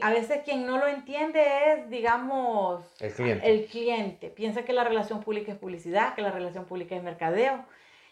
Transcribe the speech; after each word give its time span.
A 0.00 0.10
veces 0.10 0.40
quien 0.44 0.66
no 0.66 0.78
lo 0.78 0.88
entiende 0.88 1.40
es, 1.72 1.88
digamos, 1.90 2.84
el 3.00 3.12
cliente. 3.12 3.48
el 3.48 3.66
cliente. 3.66 4.30
Piensa 4.30 4.64
que 4.64 4.72
la 4.72 4.82
relación 4.82 5.20
pública 5.22 5.52
es 5.52 5.58
publicidad, 5.58 6.16
que 6.16 6.22
la 6.22 6.32
relación 6.32 6.64
pública 6.64 6.96
es 6.96 7.04
mercadeo. 7.04 7.64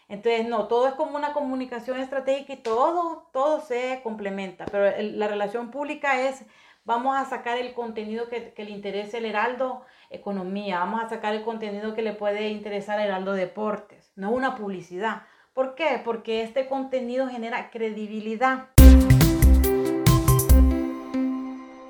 Entonces, 0.07 0.47
no, 0.47 0.69
todo 0.69 0.87
es 0.87 0.93
como 0.93 1.17
una 1.17 1.33
comunicación 1.33 1.99
estratégica 1.99 2.53
y 2.53 2.57
todo, 2.57 3.27
todo 3.33 3.59
se 3.59 3.99
complementa. 4.03 4.65
Pero 4.71 4.89
la 5.17 5.27
relación 5.27 5.69
pública 5.69 6.21
es, 6.21 6.45
vamos 6.85 7.17
a 7.17 7.25
sacar 7.25 7.57
el 7.57 7.73
contenido 7.73 8.29
que, 8.29 8.53
que, 8.53 8.63
le 8.63 8.71
interese 8.71 9.17
al 9.17 9.25
Heraldo 9.25 9.83
Economía, 10.09 10.79
vamos 10.79 11.03
a 11.03 11.09
sacar 11.09 11.35
el 11.35 11.43
contenido 11.43 11.93
que 11.93 12.03
le 12.03 12.13
puede 12.13 12.51
interesar 12.51 12.99
al 12.99 13.07
Heraldo 13.07 13.33
Deportes, 13.33 14.13
no 14.15 14.31
una 14.31 14.55
publicidad. 14.55 15.23
¿Por 15.53 15.75
qué? 15.75 16.01
Porque 16.05 16.41
este 16.41 16.67
contenido 16.67 17.27
genera 17.27 17.69
credibilidad. 17.69 18.69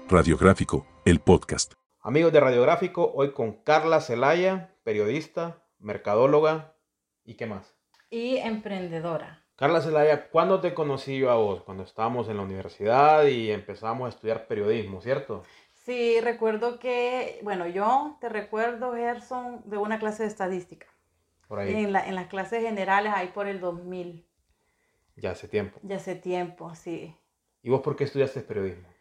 Radiográfico, 0.07 0.85
el 1.03 1.19
podcast. 1.19 1.73
Amigos 1.99 2.31
de 2.31 2.39
Radiográfico, 2.39 3.11
hoy 3.15 3.31
con 3.31 3.53
Carla 3.63 3.99
Celaya, 4.01 4.75
periodista, 4.83 5.63
mercadóloga 5.79 6.75
y 7.23 7.33
qué 7.33 7.47
más. 7.47 7.75
Y 8.11 8.37
emprendedora. 8.37 9.43
Carla 9.55 9.81
Celaya, 9.81 10.29
¿cuándo 10.29 10.61
te 10.61 10.75
conocí 10.75 11.17
yo 11.17 11.31
a 11.31 11.37
vos? 11.37 11.63
Cuando 11.63 11.83
estábamos 11.83 12.29
en 12.29 12.37
la 12.37 12.43
universidad 12.43 13.25
y 13.25 13.49
empezamos 13.49 14.05
a 14.05 14.09
estudiar 14.09 14.45
periodismo, 14.45 15.01
¿cierto? 15.01 15.41
Sí, 15.73 16.21
recuerdo 16.21 16.77
que, 16.77 17.39
bueno, 17.41 17.67
yo 17.67 18.17
te 18.21 18.29
recuerdo, 18.29 18.93
Gerson, 18.93 19.63
de 19.65 19.77
una 19.77 19.97
clase 19.97 20.21
de 20.21 20.29
estadística. 20.29 20.85
Por 21.47 21.59
ahí. 21.59 21.73
En, 21.73 21.91
la, 21.91 22.07
en 22.07 22.13
las 22.13 22.27
clases 22.27 22.61
generales, 22.61 23.11
ahí 23.15 23.29
por 23.33 23.47
el 23.47 23.59
2000. 23.59 24.23
Ya 25.15 25.31
hace 25.31 25.47
tiempo. 25.47 25.79
Ya 25.81 25.95
hace 25.95 26.13
tiempo, 26.13 26.75
sí. 26.75 27.17
¿Y 27.63 27.71
vos 27.71 27.81
por 27.81 27.95
qué 27.95 28.03
estudiaste 28.03 28.41
periodismo? 28.41 28.94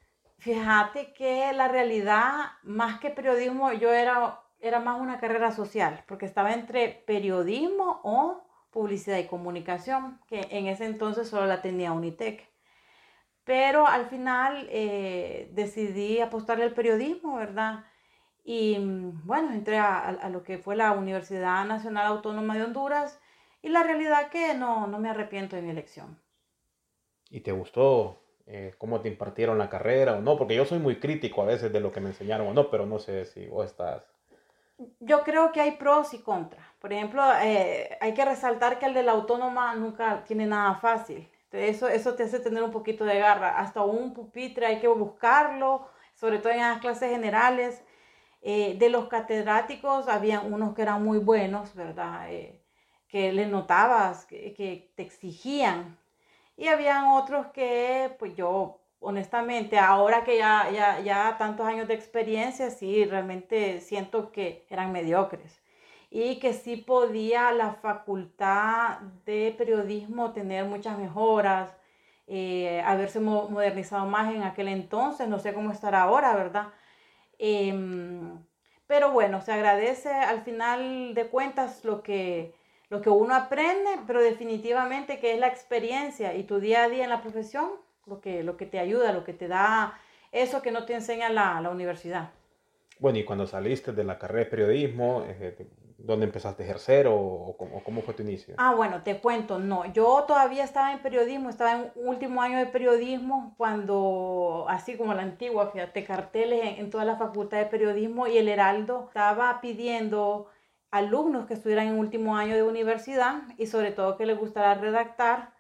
Fíjate 0.45 1.15
que 1.15 1.55
la 1.55 1.69
realidad, 1.69 2.51
más 2.65 3.01
que 3.01 3.09
periodismo, 3.09 3.73
yo 3.73 3.91
era, 3.95 4.43
era 4.61 4.79
más 4.79 5.01
una 5.01 5.19
carrera 5.19 5.53
social, 5.53 6.05
porque 6.07 6.27
estaba 6.27 6.53
entre 6.53 7.03
periodismo 7.07 8.03
o 8.05 8.43
publicidad 8.71 9.17
y 9.17 9.27
comunicación, 9.27 10.21
que 10.29 10.47
en 10.51 10.67
ese 10.67 10.85
entonces 10.85 11.31
solo 11.31 11.47
la 11.47 11.63
tenía 11.63 11.93
Unitec. 11.93 12.47
Pero 13.45 13.87
al 13.87 14.05
final 14.05 14.69
eh, 14.71 15.49
decidí 15.53 16.21
apostarle 16.21 16.65
al 16.65 16.75
periodismo, 16.75 17.37
¿verdad? 17.37 17.87
Y 18.45 18.77
bueno, 19.25 19.51
entré 19.51 19.79
a, 19.79 20.11
a, 20.11 20.29
lo 20.29 20.43
que 20.43 20.59
fue 20.59 20.77
la 20.77 20.93
Universidad 20.93 21.65
Nacional 21.65 22.05
Autónoma 22.05 22.55
de 22.55 22.65
Honduras 22.65 23.19
y 23.63 23.71
la 23.71 23.83
realidad 23.83 24.29
que 24.29 24.53
no, 24.53 24.89
no 24.89 24.99
me 24.99 25.09
arrepiento 25.09 25.57
de 25.57 25.63
mi 25.63 25.71
elección. 25.71 26.21
¿Y 27.31 27.41
te 27.41 27.53
gustó 27.53 28.24
eh, 28.47 28.75
cómo 28.77 29.01
te 29.01 29.09
impartieron 29.09 29.59
la 29.59 29.71
carrera 29.71 30.15
o 30.15 30.21
no, 30.21 30.37
porque 30.37 30.55
yo 30.55 30.65
soy 30.65 30.79
muy 30.79 31.01
crítico 31.01 31.43
a 31.43 31.47
veces 31.47 31.73
de 31.73 31.81
lo 31.81 31.93
que 31.93 32.01
me 32.01 32.11
enseñaron 32.11 32.49
o 32.49 32.55
no, 32.55 32.71
pero 32.71 32.85
no 32.85 32.99
sé 32.99 33.25
si 33.25 33.47
vos 33.47 33.67
estás... 33.67 34.03
Yo 35.01 35.23
creo 35.23 35.53
que 35.53 35.61
hay 35.61 35.73
pros 35.73 36.13
y 36.15 36.19
contras. 36.19 36.67
Por 36.81 36.93
ejemplo, 36.93 37.23
eh, 37.43 37.97
hay 38.01 38.13
que 38.13 38.25
resaltar 38.25 38.79
que 38.79 38.87
el 38.87 38.95
de 38.95 39.05
la 39.05 39.13
autónoma 39.13 39.75
nunca 39.77 40.25
tiene 40.25 40.47
nada 40.47 40.75
fácil. 40.75 41.29
Entonces, 41.45 41.77
eso, 41.77 41.89
eso 41.89 42.15
te 42.15 42.25
hace 42.25 42.41
tener 42.41 42.63
un 42.63 42.73
poquito 42.73 43.05
de 43.05 43.19
garra. 43.19 43.59
Hasta 43.59 43.83
un 43.83 44.13
pupitre 44.13 44.67
hay 44.67 44.81
que 44.81 44.89
buscarlo, 44.89 45.89
sobre 46.15 46.39
todo 46.39 46.53
en 46.53 46.59
las 46.59 46.81
clases 46.81 47.11
generales. 47.11 47.83
Eh, 48.43 48.77
de 48.77 48.91
los 48.91 49.07
catedráticos, 49.07 50.09
había 50.09 50.41
unos 50.41 50.75
que 50.75 50.83
eran 50.83 51.03
muy 51.03 51.19
buenos, 51.19 51.75
¿verdad? 51.75 52.31
Eh, 52.31 52.61
que 53.09 53.33
les 53.33 53.49
notabas, 53.49 54.27
que, 54.27 54.53
que 54.53 54.93
te 54.97 55.03
exigían 55.03 55.97
y 56.57 56.69
habían 56.69 57.07
otros 57.09 57.49
que, 57.49 58.15
pues 58.19 58.37
yo, 58.37 58.81
honestamente, 59.01 59.79
ahora 59.79 60.25
que 60.25 60.39
ya, 60.39 60.71
ya, 60.71 61.01
ya 61.01 61.37
tantos 61.39 61.67
años 61.67 61.89
de 61.89 61.95
experiencia, 61.95 62.71
sí, 62.71 63.05
realmente 63.05 63.81
siento 63.81 64.31
que 64.33 64.67
eran 64.71 64.93
mediocres. 64.93 65.63
Y 66.11 66.39
que 66.39 66.53
sí 66.53 66.77
podía 66.77 67.53
la 67.53 67.75
facultad 67.75 69.01
de 69.27 69.55
periodismo 69.59 70.33
tener 70.33 70.65
muchas 70.65 70.97
mejoras, 70.99 71.75
eh, 72.27 72.83
haberse 72.87 73.21
modernizado 73.21 74.07
más 74.07 74.33
en 74.35 74.43
aquel 74.43 74.69
entonces, 74.69 75.29
no 75.29 75.39
sé 75.41 75.53
cómo 75.55 75.73
estará 75.73 76.03
ahora, 76.03 76.35
¿verdad? 76.37 76.69
Eh, 77.39 77.73
pero 78.87 79.11
bueno, 79.13 79.41
se 79.41 79.53
agradece 79.53 80.11
al 80.11 80.43
final 80.43 81.15
de 81.15 81.29
cuentas 81.29 81.85
lo 81.85 82.03
que, 82.03 82.55
lo 82.95 83.03
que 83.03 83.11
uno 83.11 83.35
aprende, 83.35 83.91
pero 84.07 84.23
definitivamente 84.23 85.19
que 85.19 85.35
es 85.35 85.41
la 85.41 85.49
experiencia 85.49 86.33
y 86.35 86.45
tu 86.45 86.61
día 86.61 86.85
a 86.85 86.89
día 86.89 87.03
en 87.03 87.11
la 87.11 87.23
profesión, 87.23 87.71
lo 88.07 88.21
que, 88.21 88.45
lo 88.45 88.57
que 88.57 88.67
te 88.67 88.79
ayuda, 88.79 89.13
lo 89.13 89.25
que 89.25 89.33
te 89.33 89.49
da 89.49 89.99
eso 90.31 90.63
que 90.63 90.71
no 90.71 90.85
te 90.85 90.95
enseña 90.95 91.29
la, 91.29 91.61
la 91.61 91.71
universidad. 91.71 92.31
Bueno, 93.01 93.19
y 93.19 93.25
cuando 93.25 93.49
saliste 93.49 93.91
de 93.91 94.05
la 94.05 94.17
carrera 94.17 94.45
de 94.45 94.51
periodismo, 94.51 95.25
eh, 95.27 95.67
¿dónde 95.99 96.27
empezaste 96.27 96.63
a 96.63 96.67
ejercer 96.67 97.09
o, 97.09 97.17
o, 97.17 97.57
cómo, 97.57 97.83
cómo, 97.83 98.03
fue 98.03 98.15
tu 98.15 98.23
inicio? 98.23 98.55
Ah, 98.59 98.75
bueno, 98.77 99.03
te 99.03 99.19
cuento, 99.19 99.59
no, 99.59 99.93
yo 99.93 100.23
todavía 100.29 100.63
estaba 100.63 100.93
en 100.93 101.01
periodismo, 101.01 101.51
estaba 101.51 101.73
en 101.73 101.91
último 101.97 102.43
año 102.43 102.59
de 102.59 102.67
periodismo 102.67 103.55
cuando, 103.57 104.67
así 104.69 104.97
como 104.97 105.15
la 105.15 105.23
antigua, 105.23 105.73
fíjate, 105.73 106.05
carteles 106.05 106.61
en, 106.63 106.85
en 106.85 106.91
toda 106.91 107.05
la 107.05 107.17
facultad 107.17 107.59
de 107.59 107.67
periodismo 107.67 108.29
y 108.29 108.39
el 108.39 108.49
Heraldo 108.49 109.07
estaba 109.09 109.61
pidiendo 109.61 110.49
alumnos 110.95 111.47
que 111.47 111.55
estuvieran 111.55 111.89
en 111.89 111.99
último 111.99 112.37
año 112.37 112.55
de 112.55 112.63
universidad 112.63 113.43
y 113.59 113.67
sobre 113.67 113.91
todo 113.91 114.17
que 114.17 114.27
les 114.27 114.39
gustara 114.39 114.75
redactar. 114.75 115.51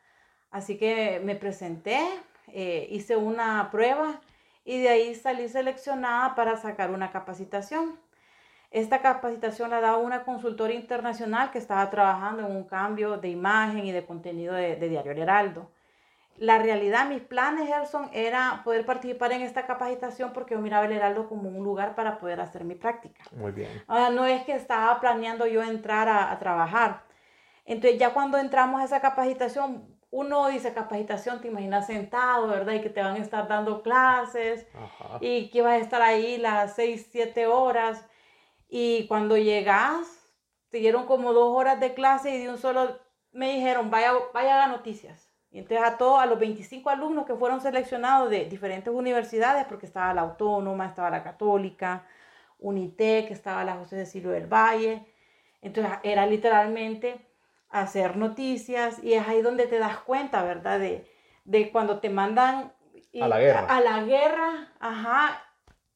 Así 0.52 0.78
que 0.78 1.20
me 1.24 1.34
presenté, 1.34 1.98
eh, 2.52 2.86
hice 2.88 3.16
una 3.16 3.68
prueba 3.72 4.20
y 4.64 4.78
de 4.78 4.90
ahí 4.90 5.14
salí 5.16 5.48
seleccionada 5.48 6.36
para 6.36 6.56
sacar 6.56 6.92
una 6.92 7.10
capacitación. 7.10 7.98
Esta 8.70 9.02
capacitación 9.02 9.70
la 9.70 9.80
daba 9.80 9.96
una 9.96 10.22
consultora 10.22 10.72
internacional 10.72 11.50
que 11.50 11.58
estaba 11.58 11.90
trabajando 11.90 12.46
en 12.46 12.54
un 12.54 12.62
cambio 12.62 13.16
de 13.16 13.28
imagen 13.28 13.86
y 13.86 13.90
de 13.90 14.06
contenido 14.06 14.54
de, 14.54 14.76
de 14.76 14.88
Diario 14.88 15.10
El 15.10 15.18
Heraldo 15.18 15.68
la 16.36 16.58
realidad, 16.58 17.08
mis 17.08 17.22
planes, 17.22 17.68
Gerson, 17.68 18.10
era 18.12 18.62
poder 18.64 18.84
participar 18.84 19.32
en 19.32 19.42
esta 19.42 19.66
capacitación 19.66 20.32
porque 20.32 20.54
yo 20.54 20.60
miraba 20.60 20.86
el 20.86 20.92
Heraldo 20.92 21.28
como 21.28 21.48
un 21.48 21.62
lugar 21.62 21.94
para 21.94 22.18
poder 22.18 22.40
hacer 22.40 22.64
mi 22.64 22.74
práctica. 22.74 23.22
Muy 23.32 23.52
bien. 23.52 23.70
Ahora, 23.86 24.10
no 24.10 24.26
es 24.26 24.42
que 24.44 24.52
estaba 24.54 25.00
planeando 25.00 25.46
yo 25.46 25.62
entrar 25.62 26.08
a, 26.08 26.32
a, 26.32 26.38
trabajar. 26.38 27.04
Entonces, 27.64 28.00
ya 28.00 28.12
cuando 28.12 28.38
entramos 28.38 28.80
a 28.80 28.84
esa 28.84 29.00
capacitación, 29.00 29.96
uno 30.10 30.48
dice 30.48 30.74
capacitación, 30.74 31.40
te 31.40 31.48
imaginas 31.48 31.86
sentado, 31.86 32.48
¿verdad? 32.48 32.74
Y 32.74 32.80
que 32.80 32.90
te 32.90 33.00
van 33.00 33.14
a 33.14 33.18
estar 33.18 33.46
dando 33.46 33.82
clases 33.82 34.66
Ajá. 34.74 35.18
y 35.20 35.50
que 35.50 35.62
vas 35.62 35.74
a 35.74 35.78
estar 35.78 36.02
ahí 36.02 36.36
las 36.36 36.74
6, 36.74 37.08
7 37.12 37.46
horas. 37.46 38.04
Y 38.68 39.06
cuando 39.06 39.36
llegas, 39.36 40.34
te 40.70 40.78
dieron 40.78 41.06
como 41.06 41.32
dos 41.32 41.56
horas 41.56 41.78
de 41.78 41.94
clase 41.94 42.30
y 42.30 42.42
de 42.42 42.50
un 42.50 42.58
solo 42.58 42.98
me 43.30 43.54
dijeron, 43.54 43.90
vaya, 43.90 44.12
vaya 44.32 44.64
a 44.64 44.68
noticias 44.68 45.23
y 45.54 45.60
entonces 45.60 45.86
a 45.86 45.96
todos, 45.96 46.20
a 46.20 46.26
los 46.26 46.40
25 46.40 46.90
alumnos 46.90 47.26
que 47.26 47.36
fueron 47.36 47.60
seleccionados 47.60 48.28
de 48.28 48.46
diferentes 48.46 48.92
universidades, 48.92 49.64
porque 49.66 49.86
estaba 49.86 50.12
la 50.12 50.22
Autónoma, 50.22 50.86
estaba 50.86 51.10
la 51.10 51.22
Católica, 51.22 52.04
Unitec, 52.58 53.30
estaba 53.30 53.62
la 53.62 53.76
José 53.76 54.04
Cecilio 54.04 54.30
del 54.30 54.52
Valle. 54.52 55.06
Entonces 55.62 55.92
era 56.02 56.26
literalmente 56.26 57.24
hacer 57.70 58.16
noticias 58.16 58.98
y 59.00 59.12
es 59.12 59.28
ahí 59.28 59.42
donde 59.42 59.68
te 59.68 59.78
das 59.78 59.98
cuenta, 59.98 60.42
¿verdad? 60.42 60.80
De, 60.80 61.08
de 61.44 61.70
cuando 61.70 62.00
te 62.00 62.10
mandan 62.10 62.72
y, 63.12 63.20
a 63.20 63.28
la 63.28 63.38
guerra. 63.38 63.60
A, 63.60 63.76
a, 63.76 63.80
la 63.80 64.02
guerra, 64.02 64.72
ajá, 64.80 65.40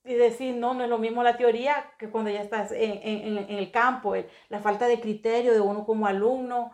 y 0.04 0.14
decir, 0.14 0.54
no, 0.54 0.72
no 0.72 0.84
es 0.84 0.88
lo 0.88 0.98
mismo 0.98 1.24
la 1.24 1.36
teoría 1.36 1.84
que 1.98 2.10
cuando 2.10 2.30
ya 2.30 2.42
estás 2.42 2.70
en, 2.70 3.00
en, 3.02 3.38
en 3.38 3.58
el 3.58 3.72
campo, 3.72 4.14
el, 4.14 4.28
la 4.50 4.60
falta 4.60 4.86
de 4.86 5.00
criterio 5.00 5.52
de 5.52 5.60
uno 5.60 5.84
como 5.84 6.06
alumno 6.06 6.70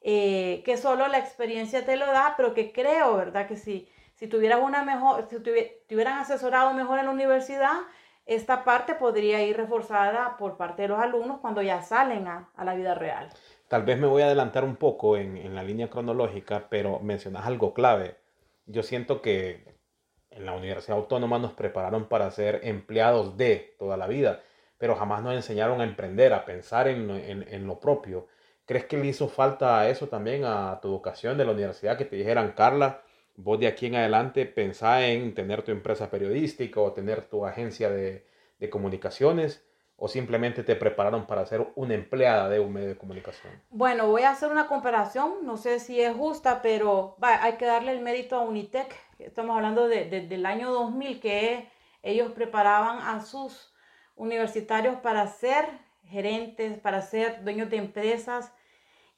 eh, 0.00 0.62
que 0.64 0.76
solo 0.76 1.08
la 1.08 1.18
experiencia 1.18 1.84
te 1.84 1.96
lo 1.96 2.06
da, 2.06 2.34
pero 2.36 2.54
que 2.54 2.72
creo, 2.72 3.16
¿verdad? 3.16 3.46
Que 3.48 3.56
si, 3.56 3.88
si 4.14 4.26
tuvieras 4.26 4.60
una 4.62 4.84
mejor, 4.84 5.26
si 5.28 5.40
te, 5.40 5.82
hubieran 5.90 6.18
asesorado 6.18 6.72
mejor 6.74 6.98
en 6.98 7.06
la 7.06 7.10
universidad, 7.10 7.74
esta 8.26 8.64
parte 8.64 8.94
podría 8.94 9.42
ir 9.42 9.56
reforzada 9.56 10.36
por 10.36 10.56
parte 10.56 10.82
de 10.82 10.88
los 10.88 11.00
alumnos 11.00 11.40
cuando 11.40 11.62
ya 11.62 11.82
salen 11.82 12.28
a, 12.28 12.50
a 12.54 12.64
la 12.64 12.74
vida 12.74 12.94
real. 12.94 13.28
Tal 13.68 13.82
vez 13.82 13.98
me 13.98 14.06
voy 14.06 14.22
a 14.22 14.26
adelantar 14.26 14.64
un 14.64 14.76
poco 14.76 15.16
en, 15.16 15.36
en 15.36 15.54
la 15.54 15.62
línea 15.62 15.90
cronológica, 15.90 16.68
pero 16.68 17.00
mencionas 17.00 17.46
algo 17.46 17.74
clave. 17.74 18.16
Yo 18.66 18.82
siento 18.82 19.20
que 19.22 19.78
en 20.30 20.46
la 20.46 20.52
Universidad 20.52 20.98
Autónoma 20.98 21.38
nos 21.38 21.52
prepararon 21.52 22.06
para 22.06 22.30
ser 22.30 22.60
empleados 22.62 23.36
de 23.36 23.74
toda 23.78 23.96
la 23.96 24.06
vida, 24.06 24.42
pero 24.78 24.94
jamás 24.94 25.22
nos 25.22 25.34
enseñaron 25.34 25.80
a 25.80 25.84
emprender, 25.84 26.32
a 26.32 26.44
pensar 26.44 26.86
en, 26.86 27.10
en, 27.10 27.46
en 27.48 27.66
lo 27.66 27.80
propio. 27.80 28.28
¿Crees 28.68 28.84
que 28.84 28.98
le 28.98 29.06
hizo 29.06 29.28
falta 29.28 29.88
eso 29.88 30.08
también 30.08 30.44
a 30.44 30.78
tu 30.82 30.88
educación 30.88 31.38
de 31.38 31.46
la 31.46 31.52
universidad? 31.52 31.96
Que 31.96 32.04
te 32.04 32.16
dijeran, 32.16 32.52
Carla, 32.52 33.00
vos 33.34 33.58
de 33.58 33.66
aquí 33.66 33.86
en 33.86 33.96
adelante 33.96 34.44
pensá 34.44 35.06
en 35.06 35.34
tener 35.34 35.62
tu 35.62 35.70
empresa 35.70 36.10
periodística 36.10 36.78
o 36.78 36.92
tener 36.92 37.22
tu 37.22 37.46
agencia 37.46 37.88
de, 37.88 38.26
de 38.58 38.68
comunicaciones 38.68 39.64
o 39.96 40.06
simplemente 40.06 40.62
te 40.62 40.76
prepararon 40.76 41.26
para 41.26 41.46
ser 41.46 41.66
una 41.76 41.94
empleada 41.94 42.50
de 42.50 42.60
un 42.60 42.74
medio 42.74 42.88
de 42.88 42.98
comunicación? 42.98 43.54
Bueno, 43.70 44.06
voy 44.06 44.24
a 44.24 44.32
hacer 44.32 44.52
una 44.52 44.66
comparación, 44.66 45.46
no 45.46 45.56
sé 45.56 45.80
si 45.80 45.98
es 46.02 46.14
justa, 46.14 46.60
pero 46.60 47.16
va, 47.24 47.42
hay 47.42 47.54
que 47.54 47.64
darle 47.64 47.92
el 47.92 48.02
mérito 48.02 48.36
a 48.36 48.42
Unitec. 48.42 48.94
Estamos 49.18 49.56
hablando 49.56 49.88
de, 49.88 50.04
de, 50.04 50.28
del 50.28 50.44
año 50.44 50.70
2000, 50.70 51.20
que 51.20 51.70
ellos 52.02 52.32
preparaban 52.32 52.98
a 52.98 53.24
sus 53.24 53.74
universitarios 54.14 54.96
para 55.00 55.26
ser 55.26 55.64
gerentes, 56.04 56.78
para 56.78 57.00
ser 57.00 57.42
dueños 57.42 57.70
de 57.70 57.78
empresas. 57.78 58.52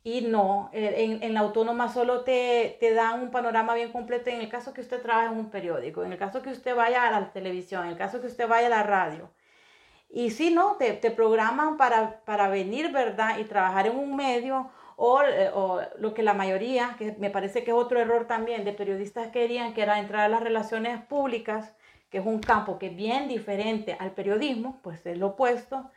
Y 0.03 0.23
no, 0.23 0.71
eh, 0.73 0.95
en, 0.99 1.23
en 1.23 1.35
la 1.35 1.41
autónoma 1.41 1.93
solo 1.93 2.23
te, 2.23 2.77
te 2.81 2.95
dan 2.95 3.23
un 3.23 3.31
panorama 3.31 3.75
bien 3.75 3.93
completo 3.93 4.31
en 4.31 4.41
el 4.41 4.49
caso 4.49 4.73
que 4.73 4.81
usted 4.81 5.03
trabaje 5.03 5.27
en 5.29 5.39
un 5.39 5.51
periódico, 5.51 6.03
en 6.03 6.13
el 6.13 6.19
caso 6.19 6.41
que 6.41 6.51
usted 6.51 6.75
vaya 6.75 7.07
a 7.07 7.21
la 7.21 7.33
televisión, 7.33 7.85
en 7.85 7.91
el 7.91 7.99
caso 7.99 8.21
que 8.21 8.27
usted 8.27 8.49
vaya 8.49 8.69
a 8.69 8.71
la 8.71 8.83
radio. 8.83 9.31
Y 10.09 10.31
si 10.31 10.51
no, 10.51 10.77
te, 10.77 10.93
te 10.95 11.11
programan 11.11 11.77
para, 11.77 12.21
para 12.25 12.49
venir, 12.49 12.91
¿verdad? 12.93 13.39
Y 13.39 13.45
trabajar 13.45 13.87
en 13.87 13.97
un 13.97 14.17
medio 14.17 14.71
o, 14.97 15.23
eh, 15.23 15.51
o, 15.55 15.81
lo 15.99 16.15
que 16.15 16.23
la 16.23 16.35
mayoría, 16.35 16.97
que 16.99 17.15
me 17.19 17.31
parece 17.31 17.63
que 17.63 17.71
es 17.71 17.77
otro 17.77 18.01
error 18.01 18.27
también 18.27 18.65
de 18.65 18.73
periodistas 18.73 19.29
querían, 19.29 19.73
que 19.73 19.83
era 19.83 20.01
entrar 20.01 20.23
a 20.23 20.29
las 20.29 20.43
relaciones 20.43 21.01
públicas, 21.05 21.75
que 22.11 22.19
es 22.19 22.27
un 22.27 22.41
campo 22.41 22.79
que 22.79 22.89
es 22.89 22.97
bien 22.97 23.29
diferente 23.29 23.97
al 24.01 24.13
periodismo, 24.13 24.81
pues 24.83 25.07
es 25.07 25.17
lo 25.17 25.29
opuesto. 25.29 25.91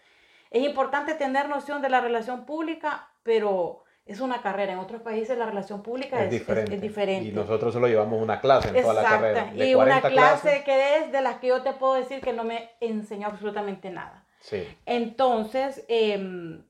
Es 0.51 0.63
importante 0.63 1.15
tener 1.15 1.49
noción 1.49 1.81
de 1.81 1.89
la 1.89 2.01
relación 2.01 2.45
pública, 2.45 3.09
pero 3.23 3.82
es 4.05 4.19
una 4.19 4.41
carrera. 4.41 4.73
En 4.73 4.79
otros 4.79 5.01
países 5.01 5.37
la 5.37 5.45
relación 5.45 5.81
pública 5.81 6.19
es, 6.19 6.25
es, 6.25 6.31
diferente. 6.31 6.75
Es, 6.75 6.81
diferente. 6.81 7.29
Y 7.29 7.31
nosotros 7.31 7.73
solo 7.73 7.87
llevamos 7.87 8.21
una 8.21 8.39
clase 8.41 8.69
en 8.69 8.81
toda 8.81 8.93
la 8.93 9.03
carrera. 9.03 9.51
De 9.53 9.69
y 9.69 9.75
una 9.75 10.01
clase 10.01 10.63
que 10.65 10.97
es 10.97 11.11
de 11.11 11.21
las 11.21 11.37
que 11.37 11.47
yo 11.47 11.61
te 11.61 11.73
puedo 11.73 11.93
decir 11.95 12.21
que 12.21 12.33
no 12.33 12.43
me 12.43 12.71
enseñó 12.79 13.27
absolutamente 13.27 13.89
nada. 13.89 14.25
Sí. 14.39 14.67
Entonces, 14.85 15.85
eh, 15.87 16.61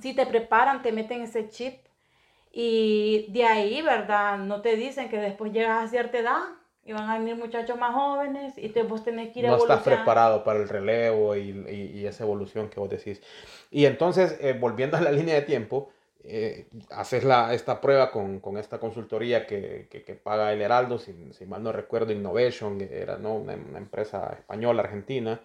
si 0.00 0.14
te 0.14 0.26
preparan, 0.26 0.82
te 0.82 0.92
meten 0.92 1.22
ese 1.22 1.48
chip 1.48 1.86
y 2.52 3.26
de 3.30 3.44
ahí, 3.44 3.82
¿verdad? 3.82 4.38
No 4.38 4.60
te 4.60 4.76
dicen 4.76 5.08
que 5.08 5.18
después 5.18 5.52
llegas 5.52 5.84
a 5.84 5.88
cierta 5.88 6.18
edad 6.18 6.42
y 6.84 6.92
van 6.92 7.10
a 7.10 7.18
venir 7.18 7.36
muchachos 7.36 7.76
más 7.78 7.94
jóvenes 7.94 8.54
y 8.56 8.68
te, 8.68 8.82
vos 8.82 9.02
tenés 9.02 9.32
que 9.32 9.40
ir 9.40 9.46
No 9.46 9.56
estás 9.56 9.82
preparado 9.82 10.44
para 10.44 10.60
el 10.60 10.68
relevo 10.68 11.34
y, 11.34 11.50
y, 11.50 11.98
y, 11.98 12.06
esa 12.06 12.24
evolución 12.24 12.68
que 12.68 12.78
vos 12.78 12.88
decís. 12.88 13.20
Y 13.70 13.86
entonces, 13.86 14.38
eh, 14.40 14.56
volviendo 14.58 14.96
a 14.96 15.00
la 15.00 15.10
línea 15.10 15.34
de 15.34 15.42
tiempo, 15.42 15.90
eh, 16.28 16.66
haces 16.90 17.24
la, 17.24 17.54
esta 17.54 17.80
prueba 17.80 18.10
con, 18.10 18.40
con 18.40 18.56
esta 18.58 18.78
consultoría 18.78 19.46
que, 19.46 19.86
que, 19.90 20.02
que, 20.02 20.14
paga 20.14 20.52
el 20.52 20.60
Heraldo, 20.60 20.98
si, 20.98 21.14
si, 21.32 21.46
mal 21.46 21.62
no 21.62 21.72
recuerdo, 21.72 22.12
Innovation, 22.12 22.80
era 22.80 23.16
¿no? 23.16 23.34
una, 23.34 23.54
una, 23.54 23.78
empresa 23.78 24.34
española, 24.36 24.82
argentina, 24.82 25.40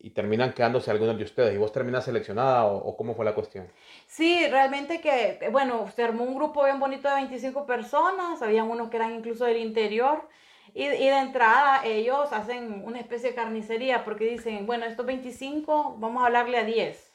y 0.00 0.10
terminan 0.10 0.52
quedándose 0.52 0.90
algunos 0.90 1.16
de 1.16 1.24
ustedes. 1.24 1.54
¿Y 1.54 1.58
vos 1.58 1.72
terminas 1.72 2.04
seleccionada 2.04 2.66
o, 2.66 2.76
o, 2.76 2.96
cómo 2.96 3.14
fue 3.14 3.24
la 3.24 3.34
cuestión? 3.34 3.68
Sí, 4.06 4.46
realmente 4.48 5.00
que, 5.00 5.48
bueno, 5.50 5.90
se 5.94 6.04
armó 6.04 6.24
un 6.24 6.34
grupo 6.34 6.64
bien 6.64 6.78
bonito 6.78 7.08
de 7.08 7.14
25 7.14 7.66
personas, 7.66 8.42
habían 8.42 8.70
unos 8.70 8.90
que 8.90 8.96
eran 8.96 9.14
incluso 9.14 9.44
del 9.44 9.56
interior. 9.56 10.28
Y, 10.74 10.86
de 10.86 11.18
entrada 11.18 11.84
ellos 11.84 12.32
hacen 12.32 12.82
una 12.84 13.00
especie 13.00 13.30
de 13.30 13.34
carnicería 13.34 14.04
porque 14.04 14.26
dicen, 14.26 14.66
bueno, 14.66 14.84
estos 14.84 15.06
25 15.06 15.96
vamos 15.98 16.22
a 16.22 16.26
hablarle 16.26 16.58
a 16.58 16.64
10 16.64 17.07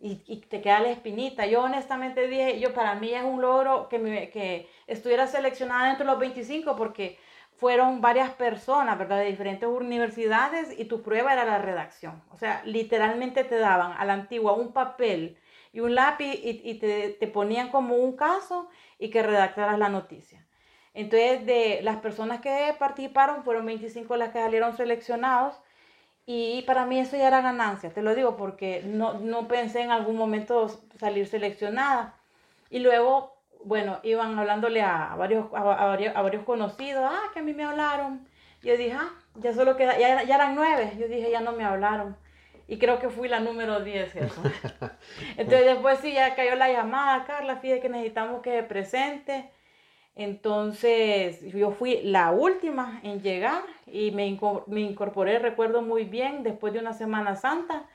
y, 0.00 0.16
te 0.48 0.60
queda 0.60 0.80
la 0.80 0.90
espinita. 0.90 1.46
Yo 1.46 1.62
honestamente 1.62 2.28
dije, 2.28 2.60
yo 2.60 2.72
para 2.72 2.94
mí 2.94 3.12
es 3.12 3.24
un 3.24 3.40
logro 3.40 3.88
que, 3.88 3.98
que 4.32 4.68
estuviera 4.86 5.26
seleccionada 5.26 5.90
entre 5.90 6.06
los 6.06 6.18
25 6.18 6.76
porque 6.76 7.18
fueron 7.56 8.00
varias 8.00 8.30
personas, 8.30 8.96
¿verdad? 8.98 9.18
De 9.18 9.26
diferentes 9.26 9.68
universidades 9.68 10.78
y 10.78 10.84
tu 10.84 11.02
prueba 11.02 11.32
era 11.32 11.44
la 11.44 11.58
redacción. 11.58 12.22
O 12.30 12.38
sea, 12.38 12.62
literalmente 12.64 13.42
te 13.44 13.58
daban 13.58 13.92
a 13.98 14.04
la 14.04 14.12
antigua 14.12 14.52
un 14.52 14.72
papel 14.72 15.36
y 15.72 15.80
un 15.80 15.94
lápiz 15.94 16.32
y, 16.42 16.60
y 16.64 16.74
te, 16.78 17.10
te 17.10 17.26
ponían 17.26 17.70
como 17.70 17.96
un 17.96 18.16
caso 18.16 18.68
y 18.98 19.10
que 19.10 19.22
redactaras 19.22 19.78
la 19.78 19.88
noticia. 19.88 20.46
Entonces, 20.94 21.44
de 21.46 21.80
las 21.82 21.98
personas 21.98 22.40
que 22.40 22.74
participaron, 22.78 23.44
fueron 23.44 23.66
25 23.66 24.16
las 24.16 24.30
que 24.30 24.38
salieron 24.38 24.76
seleccionados. 24.76 25.60
Y 26.30 26.60
para 26.66 26.84
mí 26.84 27.00
eso 27.00 27.16
ya 27.16 27.28
era 27.28 27.40
ganancia, 27.40 27.88
te 27.88 28.02
lo 28.02 28.14
digo, 28.14 28.36
porque 28.36 28.82
no, 28.84 29.14
no 29.14 29.48
pensé 29.48 29.80
en 29.80 29.90
algún 29.90 30.14
momento 30.14 30.68
salir 31.00 31.26
seleccionada. 31.26 32.16
Y 32.68 32.80
luego, 32.80 33.34
bueno, 33.64 33.98
iban 34.02 34.38
hablándole 34.38 34.82
a 34.82 35.14
varios, 35.16 35.46
a, 35.54 35.60
a 35.60 35.86
varios, 35.86 36.14
a 36.14 36.20
varios 36.20 36.44
conocidos, 36.44 37.02
ah, 37.10 37.30
que 37.32 37.38
a 37.38 37.42
mí 37.42 37.54
me 37.54 37.64
hablaron. 37.64 38.28
Yo 38.62 38.76
dije, 38.76 38.92
ah, 38.92 39.08
ya 39.36 39.54
solo 39.54 39.78
queda, 39.78 39.98
ya, 39.98 40.22
ya 40.24 40.34
eran 40.34 40.54
nueve. 40.54 40.92
Yo 40.98 41.08
dije, 41.08 41.30
ya 41.30 41.40
no 41.40 41.52
me 41.52 41.64
hablaron. 41.64 42.14
Y 42.66 42.76
creo 42.78 42.98
que 42.98 43.08
fui 43.08 43.26
la 43.28 43.40
número 43.40 43.80
10. 43.80 44.16
Eso. 44.16 44.42
Entonces 45.38 45.64
después 45.64 45.98
sí, 46.00 46.12
ya 46.12 46.34
cayó 46.34 46.56
la 46.56 46.70
llamada, 46.70 47.24
Carla, 47.24 47.56
fíjate 47.56 47.80
que 47.80 47.88
necesitamos 47.88 48.42
que 48.42 48.50
se 48.50 48.62
presente. 48.64 49.50
Entonces 50.18 51.40
yo 51.54 51.70
fui 51.70 52.00
la 52.02 52.32
última 52.32 53.00
en 53.04 53.22
llegar 53.22 53.62
y 53.86 54.10
me, 54.10 54.36
me 54.66 54.80
incorporé, 54.80 55.38
recuerdo 55.38 55.80
muy 55.80 56.04
bien, 56.04 56.42
después 56.42 56.72
de 56.72 56.80
una 56.80 56.92
Semana 56.92 57.36
Santa. 57.36 57.86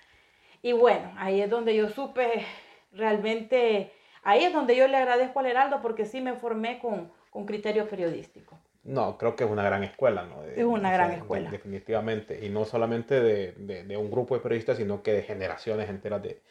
Y 0.62 0.72
bueno, 0.72 1.12
ahí 1.18 1.42
es 1.42 1.50
donde 1.50 1.76
yo 1.76 1.90
supe 1.90 2.46
realmente, 2.94 3.92
ahí 4.24 4.46
es 4.46 4.54
donde 4.54 4.78
yo 4.78 4.88
le 4.88 4.96
agradezco 4.96 5.42
al 5.42 5.48
Heraldo 5.48 5.82
porque 5.82 6.06
sí 6.06 6.22
me 6.22 6.36
formé 6.36 6.80
con, 6.80 7.12
con 7.30 7.46
criterio 7.46 7.90
periodístico. 7.90 8.58
No, 8.86 9.18
creo 9.18 9.36
que 9.36 9.44
es 9.44 9.50
una 9.50 9.64
gran 9.64 9.84
escuela, 9.84 10.24
¿no? 10.24 10.44
De, 10.44 10.58
es 10.58 10.66
una 10.66 10.94
gran 10.94 11.12
escuela. 11.12 11.52
Definitivamente. 11.52 12.46
Y 12.46 12.48
no 12.48 12.64
solamente 12.64 13.20
de, 13.20 13.98
un 13.98 14.10
grupo 14.10 14.36
de 14.36 14.40
periodistas, 14.40 14.78
sino 14.78 15.04
que 15.04 15.12
de 15.12 15.24
generaciones 15.24 15.90
enteras 15.90 16.24
de, 16.24 16.42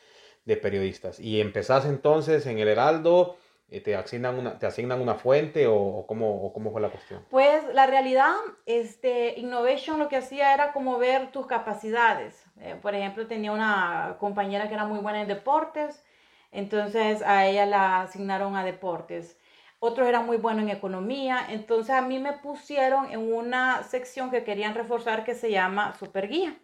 de 0.44 0.56
periodistas. 0.58 1.19
Y 1.19 1.40
empezás 1.40 1.86
entonces 1.86 2.44
en 2.44 2.58
el 2.58 2.69
Heraldo 2.69 3.36
te 3.80 3.96
asignan 3.96 4.38
una, 4.38 4.58
te 4.58 4.66
asignan 4.66 5.00
una 5.00 5.14
fuente 5.14 5.66
o, 5.66 5.76
o, 5.76 6.06
cómo, 6.06 6.44
o, 6.44 6.52
cómo, 6.52 6.70
fue 6.72 6.80
la 6.80 6.90
cuestión? 6.90 7.24
Pues 7.30 7.64
la 7.72 7.86
realidad, 7.86 8.34
este, 8.66 9.38
Innovation 9.38 9.98
lo 9.98 10.08
que 10.08 10.16
hacía 10.16 10.52
era 10.52 10.72
como 10.72 10.98
ver 10.98 11.32
tus 11.32 11.46
capacidades. 11.46 12.44
Eh, 12.60 12.76
por 12.80 12.94
ejemplo, 12.94 13.26
tenía 13.26 13.52
una 13.52 14.16
compañera 14.20 14.68
que 14.68 14.74
era 14.74 14.84
muy 14.84 14.98
buena 14.98 15.22
en 15.22 15.28
deportes, 15.28 16.04
entonces 16.50 17.22
a 17.22 17.46
ella 17.46 17.64
la 17.64 18.02
asignaron 18.02 18.56
a 18.56 18.64
deportes. 18.64 19.38
Otros 19.78 20.06
eran 20.06 20.26
muy 20.26 20.36
buenos 20.36 20.62
en 20.62 20.68
economía, 20.68 21.46
entonces 21.48 21.94
a 21.94 22.02
mí 22.02 22.18
me 22.18 22.34
pusieron 22.34 23.10
en 23.10 23.32
una 23.32 23.82
sección 23.82 24.30
que 24.30 24.44
querían 24.44 24.74
reforzar 24.74 25.24
que 25.24 25.34
se 25.34 25.50
llama 25.50 25.96
Superguía. 25.98 26.54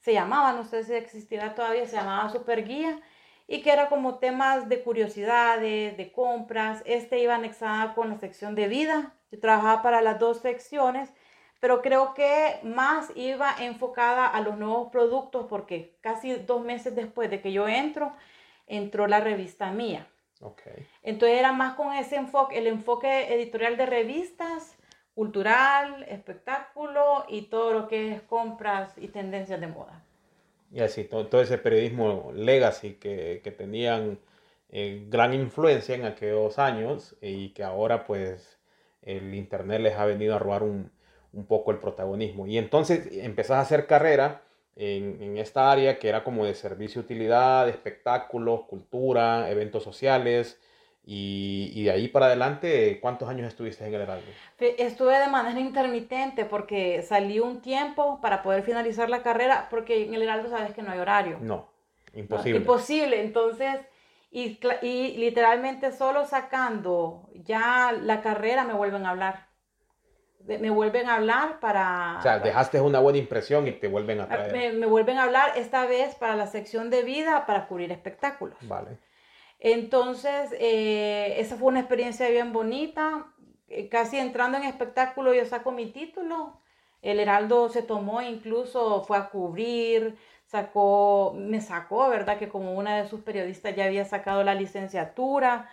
Se 0.00 0.14
llamaba, 0.14 0.52
no 0.52 0.64
sé 0.64 0.82
si 0.82 0.94
existirá 0.94 1.54
todavía, 1.54 1.86
se 1.86 1.96
llamaba 1.96 2.30
Superguía 2.30 2.98
y 3.50 3.62
que 3.62 3.72
era 3.72 3.88
como 3.88 4.20
temas 4.20 4.68
de 4.68 4.80
curiosidades, 4.80 5.96
de 5.96 6.12
compras. 6.12 6.84
Este 6.86 7.18
iba 7.18 7.34
anexada 7.34 7.94
con 7.94 8.08
la 8.08 8.16
sección 8.16 8.54
de 8.54 8.68
vida. 8.68 9.12
Yo 9.32 9.40
trabajaba 9.40 9.82
para 9.82 10.00
las 10.02 10.20
dos 10.20 10.38
secciones, 10.38 11.12
pero 11.58 11.82
creo 11.82 12.14
que 12.14 12.60
más 12.62 13.10
iba 13.16 13.52
enfocada 13.58 14.28
a 14.28 14.40
los 14.40 14.56
nuevos 14.56 14.92
productos 14.92 15.46
porque 15.50 15.98
casi 16.00 16.32
dos 16.34 16.62
meses 16.62 16.94
después 16.94 17.28
de 17.28 17.40
que 17.40 17.50
yo 17.50 17.66
entro, 17.66 18.12
entró 18.68 19.08
la 19.08 19.18
revista 19.18 19.72
mía. 19.72 20.06
Okay. 20.40 20.86
Entonces 21.02 21.36
era 21.36 21.50
más 21.50 21.74
con 21.74 21.92
ese 21.92 22.14
enfoque, 22.14 22.56
el 22.56 22.68
enfoque 22.68 23.34
editorial 23.34 23.76
de 23.76 23.86
revistas, 23.86 24.78
cultural, 25.12 26.04
espectáculo 26.04 27.24
y 27.26 27.48
todo 27.48 27.72
lo 27.72 27.88
que 27.88 28.12
es 28.12 28.22
compras 28.22 28.94
y 28.96 29.08
tendencias 29.08 29.60
de 29.60 29.66
moda 29.66 30.04
y 30.72 30.80
así, 30.80 31.04
todo, 31.04 31.40
ese 31.40 31.58
periodismo 31.58 32.32
legacy 32.34 32.94
que, 32.94 33.40
que 33.42 33.50
tenían 33.50 34.18
eh, 34.70 35.04
gran 35.08 35.34
influencia 35.34 35.94
en 35.94 36.04
aquellos 36.04 36.58
años 36.58 37.16
y 37.20 37.50
que 37.50 37.64
ahora 37.64 38.04
pues 38.06 38.58
el 39.02 39.34
Internet 39.34 39.80
les 39.80 39.96
ha 39.96 40.04
venido 40.04 40.36
a 40.36 40.38
robar 40.38 40.62
un, 40.62 40.92
un 41.32 41.46
poco 41.46 41.72
el 41.72 41.78
protagonismo. 41.78 42.46
Y 42.46 42.58
entonces 42.58 43.08
empezás 43.12 43.58
a 43.58 43.60
hacer 43.60 43.86
carrera 43.86 44.42
en, 44.76 45.20
en, 45.22 45.38
esta 45.38 45.70
área 45.72 45.98
que 45.98 46.08
era 46.08 46.22
como 46.24 46.44
de 46.44 46.54
servicio, 46.54 47.00
utilidad, 47.02 47.68
espectáculos, 47.68 48.62
cultura, 48.66 49.50
eventos 49.50 49.82
sociales, 49.82 50.60
y, 51.02 51.72
y, 51.74 51.84
de 51.84 51.90
ahí 51.90 52.08
para 52.08 52.26
adelante, 52.26 53.00
¿cuántos 53.00 53.28
años 53.28 53.48
estuviste 53.48 53.86
en 53.86 53.94
el 53.94 54.02
Heraldo? 54.02 54.26
Estuve 54.58 55.18
de 55.18 55.28
manera 55.28 55.58
intermitente 55.58 56.44
porque 56.44 57.02
salí 57.02 57.40
un 57.40 57.62
tiempo 57.62 58.20
para 58.20 58.42
poder 58.42 58.62
finalizar 58.62 59.08
la 59.08 59.22
carrera, 59.22 59.68
porque 59.70 60.04
en 60.04 60.14
el 60.14 60.22
Heraldo 60.22 60.50
sabes 60.50 60.74
que 60.74 60.82
no 60.82 60.92
hay 60.92 60.98
horario. 60.98 61.38
No, 61.40 61.70
imposible. 62.14 62.52
No, 62.52 62.56
imposible, 62.58 63.20
entonces, 63.22 63.80
y, 64.30 64.60
y 64.82 65.16
literalmente 65.16 65.90
solo 65.90 66.26
sacando 66.26 67.28
ya 67.34 67.92
la 67.92 68.20
carrera 68.20 68.64
me 68.64 68.74
vuelven 68.74 69.06
a 69.06 69.10
hablar. 69.10 69.48
Me 70.46 70.70
vuelven 70.70 71.08
a 71.08 71.16
hablar 71.16 71.60
para... 71.60 72.16
O 72.18 72.22
sea, 72.22 72.38
dejaste 72.38 72.80
una 72.80 72.98
buena 72.98 73.18
impresión 73.18 73.66
y 73.68 73.72
te 73.72 73.88
vuelven 73.88 74.20
a 74.20 74.28
traer. 74.28 74.52
Me, 74.52 74.72
me 74.72 74.86
vuelven 74.86 75.18
a 75.18 75.24
hablar 75.24 75.52
esta 75.56 75.86
vez 75.86 76.14
para 76.14 76.34
la 76.34 76.46
sección 76.46 76.88
de 76.88 77.02
vida 77.02 77.46
para 77.46 77.66
cubrir 77.66 77.92
espectáculos. 77.92 78.56
Vale. 78.62 78.98
Entonces, 79.60 80.52
eh, 80.58 81.34
esa 81.38 81.56
fue 81.56 81.68
una 81.68 81.80
experiencia 81.80 82.28
bien 82.30 82.52
bonita. 82.52 83.26
Eh, 83.68 83.88
casi 83.88 84.18
entrando 84.18 84.58
en 84.58 84.64
espectáculo 84.64 85.34
yo 85.34 85.44
saco 85.44 85.70
mi 85.70 85.86
título. 85.86 86.60
El 87.02 87.20
Heraldo 87.20 87.68
se 87.68 87.82
tomó, 87.82 88.22
incluso 88.22 89.04
fue 89.04 89.16
a 89.18 89.28
cubrir, 89.30 90.16
sacó, 90.46 91.34
me 91.36 91.60
sacó, 91.60 92.08
¿verdad? 92.08 92.38
Que 92.38 92.48
como 92.48 92.74
una 92.74 92.96
de 93.02 93.08
sus 93.08 93.20
periodistas 93.20 93.76
ya 93.76 93.84
había 93.84 94.04
sacado 94.04 94.42
la 94.44 94.54
licenciatura. 94.54 95.70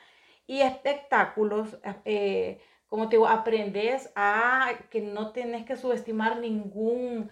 Y 0.48 0.62
espectáculos, 0.62 1.78
eh, 2.06 2.60
como 2.90 3.10
te 3.10 3.18
digo, 3.18 3.28
aprendes 3.28 4.12
a 4.16 4.72
que 4.90 5.02
no 5.02 5.32
tenés 5.32 5.66
que 5.66 5.76
subestimar 5.78 6.40
ningún 6.40 7.30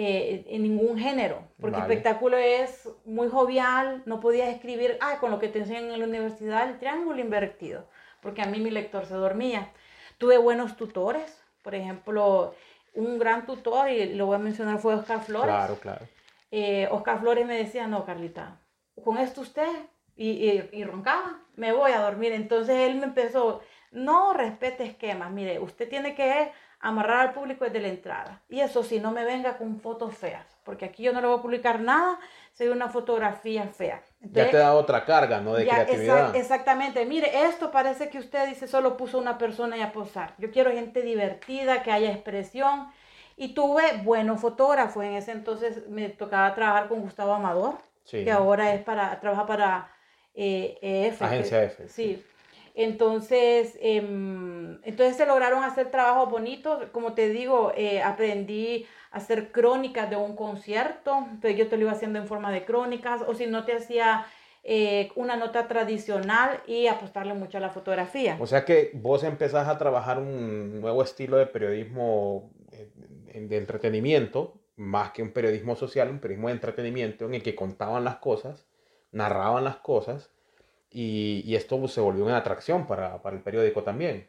eh, 0.00 0.44
en 0.46 0.62
ningún 0.62 0.96
género, 0.96 1.42
porque 1.60 1.80
espectáculo 1.80 2.36
es 2.36 2.88
muy 3.04 3.28
jovial, 3.28 4.04
no 4.06 4.20
podías 4.20 4.48
escribir, 4.54 4.96
ah, 5.00 5.18
con 5.18 5.32
lo 5.32 5.40
que 5.40 5.48
te 5.48 5.58
enseñan 5.58 5.90
en 5.90 5.98
la 5.98 6.06
universidad, 6.06 6.68
el 6.68 6.78
triángulo 6.78 7.18
invertido, 7.20 7.88
porque 8.22 8.40
a 8.40 8.46
mí 8.46 8.60
mi 8.60 8.70
lector 8.70 9.06
se 9.06 9.14
dormía. 9.14 9.72
Tuve 10.18 10.38
buenos 10.38 10.76
tutores, 10.76 11.42
por 11.64 11.74
ejemplo, 11.74 12.54
un 12.94 13.18
gran 13.18 13.44
tutor, 13.44 13.90
y 13.90 14.14
lo 14.14 14.26
voy 14.26 14.36
a 14.36 14.38
mencionar, 14.38 14.78
fue 14.78 14.94
Oscar 14.94 15.20
Flores. 15.20 15.52
Claro, 15.52 15.74
claro. 15.80 16.06
Eh, 16.52 16.86
Oscar 16.92 17.18
Flores 17.18 17.44
me 17.44 17.58
decía, 17.58 17.88
no, 17.88 18.04
Carlita, 18.04 18.60
con 19.02 19.18
esto 19.18 19.40
usted, 19.40 19.72
y, 20.14 20.30
y, 20.30 20.68
y 20.72 20.84
roncaba, 20.84 21.40
me 21.56 21.72
voy 21.72 21.90
a 21.90 22.02
dormir. 22.02 22.30
Entonces 22.32 22.76
él 22.88 22.96
me 22.96 23.06
empezó, 23.06 23.62
no 23.90 24.32
respete 24.32 24.84
esquemas, 24.84 25.30
mire, 25.30 25.58
usted 25.58 25.88
tiene 25.88 26.14
que 26.14 26.52
amarrar 26.80 27.28
al 27.28 27.32
público 27.32 27.64
desde 27.64 27.80
la 27.80 27.88
entrada. 27.88 28.42
Y 28.48 28.60
eso 28.60 28.82
sí, 28.82 29.00
no 29.00 29.10
me 29.10 29.24
venga 29.24 29.58
con 29.58 29.80
fotos 29.80 30.16
feas, 30.16 30.46
porque 30.64 30.84
aquí 30.84 31.02
yo 31.02 31.12
no 31.12 31.20
le 31.20 31.26
voy 31.26 31.38
a 31.38 31.42
publicar 31.42 31.80
nada 31.80 32.18
hay 32.60 32.68
una 32.68 32.88
fotografía 32.88 33.68
fea. 33.68 34.02
ya 34.20 34.50
te 34.50 34.56
da 34.56 34.74
otra 34.74 35.04
carga, 35.04 35.40
¿no? 35.40 35.54
De 35.54 35.66
creatividad. 35.66 36.34
exactamente. 36.34 37.04
Mire, 37.06 37.44
esto 37.44 37.70
parece 37.70 38.08
que 38.08 38.18
usted 38.18 38.48
dice 38.48 38.66
solo 38.66 38.96
puso 38.96 39.18
una 39.18 39.38
persona 39.38 39.76
y 39.76 39.80
a 39.80 39.92
posar. 39.92 40.34
Yo 40.38 40.50
quiero 40.50 40.70
gente 40.70 41.02
divertida, 41.02 41.82
que 41.82 41.92
haya 41.92 42.10
expresión. 42.10 42.88
Y 43.36 43.54
tuve 43.54 43.98
buenos 44.02 44.40
fotógrafos. 44.40 45.04
En 45.04 45.12
ese 45.14 45.30
entonces 45.30 45.88
me 45.88 46.08
tocaba 46.08 46.54
trabajar 46.54 46.88
con 46.88 47.00
Gustavo 47.00 47.32
Amador, 47.32 47.76
que 48.10 48.30
ahora 48.30 48.74
es 48.74 48.82
para, 48.82 49.20
trabaja 49.20 49.46
para 49.46 49.92
eh, 50.34 51.14
Agencia 51.20 51.62
F. 51.62 51.88
sí. 51.88 52.24
Entonces, 52.78 53.76
em, 53.80 54.78
entonces 54.84 55.16
se 55.16 55.26
lograron 55.26 55.64
hacer 55.64 55.90
trabajos 55.90 56.30
bonitos. 56.30 56.84
Como 56.92 57.12
te 57.12 57.28
digo, 57.28 57.72
eh, 57.76 58.00
aprendí 58.02 58.86
a 59.10 59.16
hacer 59.16 59.50
crónicas 59.50 60.08
de 60.08 60.14
un 60.14 60.36
concierto. 60.36 61.26
Entonces 61.28 61.56
yo 61.56 61.66
te 61.66 61.76
lo 61.76 61.82
iba 61.82 61.90
haciendo 61.90 62.20
en 62.20 62.28
forma 62.28 62.52
de 62.52 62.64
crónicas. 62.64 63.22
O 63.26 63.34
si 63.34 63.46
no, 63.46 63.64
te 63.64 63.72
hacía 63.72 64.26
eh, 64.62 65.10
una 65.16 65.34
nota 65.34 65.66
tradicional 65.66 66.62
y 66.68 66.86
apostarle 66.86 67.34
mucho 67.34 67.58
a 67.58 67.60
la 67.60 67.70
fotografía. 67.70 68.36
O 68.38 68.46
sea 68.46 68.64
que 68.64 68.92
vos 68.94 69.24
empezás 69.24 69.66
a 69.66 69.76
trabajar 69.76 70.20
un 70.20 70.80
nuevo 70.80 71.02
estilo 71.02 71.36
de 71.36 71.46
periodismo 71.46 72.52
eh, 72.70 72.92
de 73.40 73.56
entretenimiento, 73.56 74.54
más 74.76 75.10
que 75.10 75.24
un 75.24 75.32
periodismo 75.32 75.74
social, 75.74 76.10
un 76.10 76.20
periodismo 76.20 76.46
de 76.46 76.54
entretenimiento 76.54 77.24
en 77.24 77.34
el 77.34 77.42
que 77.42 77.56
contaban 77.56 78.04
las 78.04 78.18
cosas, 78.18 78.68
narraban 79.10 79.64
las 79.64 79.78
cosas 79.78 80.30
y, 80.90 81.54
esto 81.54 81.86
se 81.88 82.00
volvió 82.00 82.24
una 82.24 82.38
atracción 82.38 82.86
para, 82.86 83.20
el 83.24 83.40
periódico 83.40 83.82
también. 83.82 84.28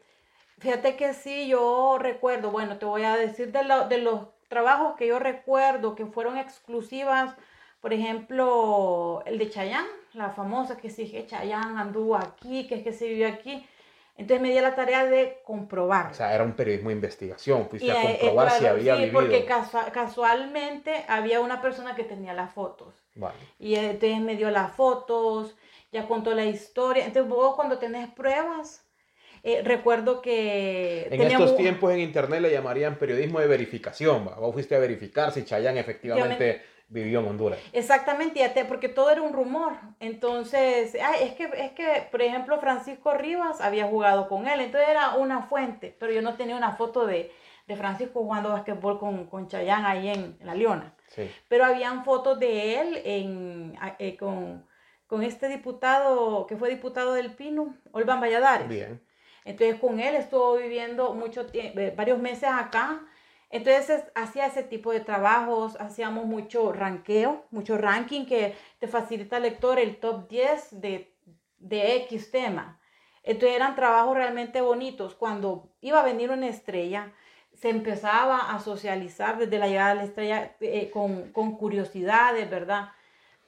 Fíjate 0.58 0.96
que 0.96 1.14
sí, 1.14 1.48
yo 1.48 1.98
recuerdo, 1.98 2.50
bueno, 2.50 2.78
te 2.78 2.84
voy 2.84 3.04
a 3.04 3.16
decir 3.16 3.50
de, 3.50 3.60
de 3.88 3.98
los 3.98 4.28
trabajos 4.48 4.96
que 4.96 5.06
yo 5.06 5.18
recuerdo 5.18 5.94
que 5.94 6.04
fueron 6.06 6.36
exclusivas, 6.36 7.34
por 7.80 7.94
ejemplo, 7.94 9.22
el 9.24 9.38
de 9.38 9.48
Chayán, 9.48 9.86
la 10.12 10.30
famosa 10.30 10.76
que 10.76 10.90
sí, 10.90 11.10
que 11.10 11.26
Chayán 11.26 11.78
anduvo 11.78 12.16
aquí, 12.16 12.66
que 12.66 12.74
es 12.74 12.82
que 12.82 12.92
se 12.92 13.08
vivió 13.08 13.28
aquí. 13.28 13.66
Entonces 14.18 14.42
me 14.42 14.50
di 14.50 14.60
la 14.60 14.74
tarea 14.74 15.06
de 15.06 15.40
comprobar. 15.46 16.10
O 16.10 16.14
sea, 16.14 16.34
era 16.34 16.44
un 16.44 16.52
periodismo 16.52 16.90
de 16.90 16.96
investigación, 16.96 17.68
fuiste 17.70 17.90
a 17.90 18.02
eh, 18.02 18.18
comprobar 18.20 18.50
si 18.50 18.66
había 18.66 18.96
sí, 18.96 19.08
porque 19.10 19.46
casualmente 19.46 21.06
había 21.08 21.40
una 21.40 21.62
persona 21.62 21.94
que 21.94 22.04
tenía 22.04 22.34
las 22.34 22.52
fotos. 22.52 22.94
Vale. 23.14 23.38
Y 23.58 23.76
entonces 23.76 24.20
me 24.20 24.36
dio 24.36 24.50
las 24.50 24.72
fotos, 24.72 25.56
ya 25.92 26.06
contó 26.06 26.34
la 26.34 26.44
historia. 26.44 27.06
Entonces 27.06 27.28
vos 27.30 27.54
cuando 27.56 27.78
tenés 27.78 28.08
pruebas, 28.10 28.86
eh, 29.42 29.62
recuerdo 29.64 30.20
que... 30.20 31.08
En 31.10 31.22
estos 31.22 31.56
tiempos 31.56 31.92
en 31.92 32.00
Internet 32.00 32.40
le 32.40 32.50
llamarían 32.50 32.96
periodismo 32.96 33.40
de 33.40 33.46
verificación. 33.46 34.26
¿va? 34.28 34.36
Vos 34.36 34.52
fuiste 34.52 34.76
a 34.76 34.78
verificar 34.78 35.32
si 35.32 35.44
Chayanne 35.44 35.80
efectivamente 35.80 36.62
vivió 36.88 37.20
en 37.20 37.26
Honduras. 37.28 37.58
Exactamente, 37.72 38.40
porque 38.68 38.88
todo 38.88 39.10
era 39.10 39.22
un 39.22 39.32
rumor. 39.32 39.74
Entonces, 40.00 40.94
es, 40.94 41.32
que, 41.34 41.48
es 41.56 41.70
que, 41.72 42.08
por 42.10 42.20
ejemplo, 42.20 42.58
Francisco 42.58 43.14
Rivas 43.14 43.60
había 43.60 43.86
jugado 43.86 44.28
con 44.28 44.48
él, 44.48 44.60
entonces 44.60 44.90
era 44.90 45.14
una 45.14 45.42
fuente, 45.42 45.96
pero 45.98 46.12
yo 46.12 46.20
no 46.20 46.34
tenía 46.34 46.56
una 46.56 46.72
foto 46.72 47.06
de, 47.06 47.30
de 47.68 47.76
Francisco 47.76 48.20
jugando 48.20 48.50
basquetbol 48.50 48.98
con, 48.98 49.26
con 49.26 49.46
Chayanne 49.46 49.86
ahí 49.86 50.08
en, 50.08 50.36
La 50.42 50.54
Leona. 50.54 50.92
Sí. 51.06 51.30
Pero 51.48 51.64
habían 51.64 52.04
fotos 52.04 52.38
de 52.40 52.80
él 52.80 53.02
en, 53.04 53.78
eh, 53.98 54.16
con 54.16 54.66
con 55.10 55.24
este 55.24 55.48
diputado 55.48 56.46
que 56.46 56.56
fue 56.56 56.70
diputado 56.70 57.14
del 57.14 57.34
Pino, 57.34 57.74
Olvan 57.90 58.20
Valladares. 58.20 58.68
Bien. 58.68 59.02
Entonces 59.44 59.80
con 59.80 59.98
él 59.98 60.14
estuvo 60.14 60.56
viviendo 60.56 61.14
mucho 61.14 61.46
tiempo, 61.46 61.80
eh, 61.80 61.92
varios 61.96 62.20
meses 62.20 62.48
acá. 62.48 63.02
Entonces 63.50 64.04
hacía 64.14 64.46
ese 64.46 64.62
tipo 64.62 64.92
de 64.92 65.00
trabajos, 65.00 65.74
hacíamos 65.80 66.26
mucho 66.26 66.72
ranqueo, 66.72 67.44
mucho 67.50 67.76
ranking 67.76 68.24
que 68.24 68.54
te 68.78 68.86
facilita 68.86 69.38
al 69.38 69.42
lector 69.42 69.80
el 69.80 69.96
top 69.96 70.28
10 70.28 70.80
de, 70.80 71.12
de 71.58 71.96
X 72.04 72.30
tema. 72.30 72.80
Entonces 73.24 73.56
eran 73.56 73.74
trabajos 73.74 74.16
realmente 74.16 74.60
bonitos. 74.60 75.16
Cuando 75.16 75.72
iba 75.80 75.98
a 75.98 76.04
venir 76.04 76.30
una 76.30 76.46
estrella, 76.46 77.12
se 77.52 77.70
empezaba 77.70 78.54
a 78.54 78.60
socializar 78.60 79.38
desde 79.38 79.58
la 79.58 79.66
llegada 79.66 79.90
de 79.90 79.96
la 79.96 80.04
estrella 80.04 80.56
eh, 80.60 80.88
con, 80.88 81.32
con 81.32 81.56
curiosidades, 81.56 82.48
¿verdad? 82.48 82.90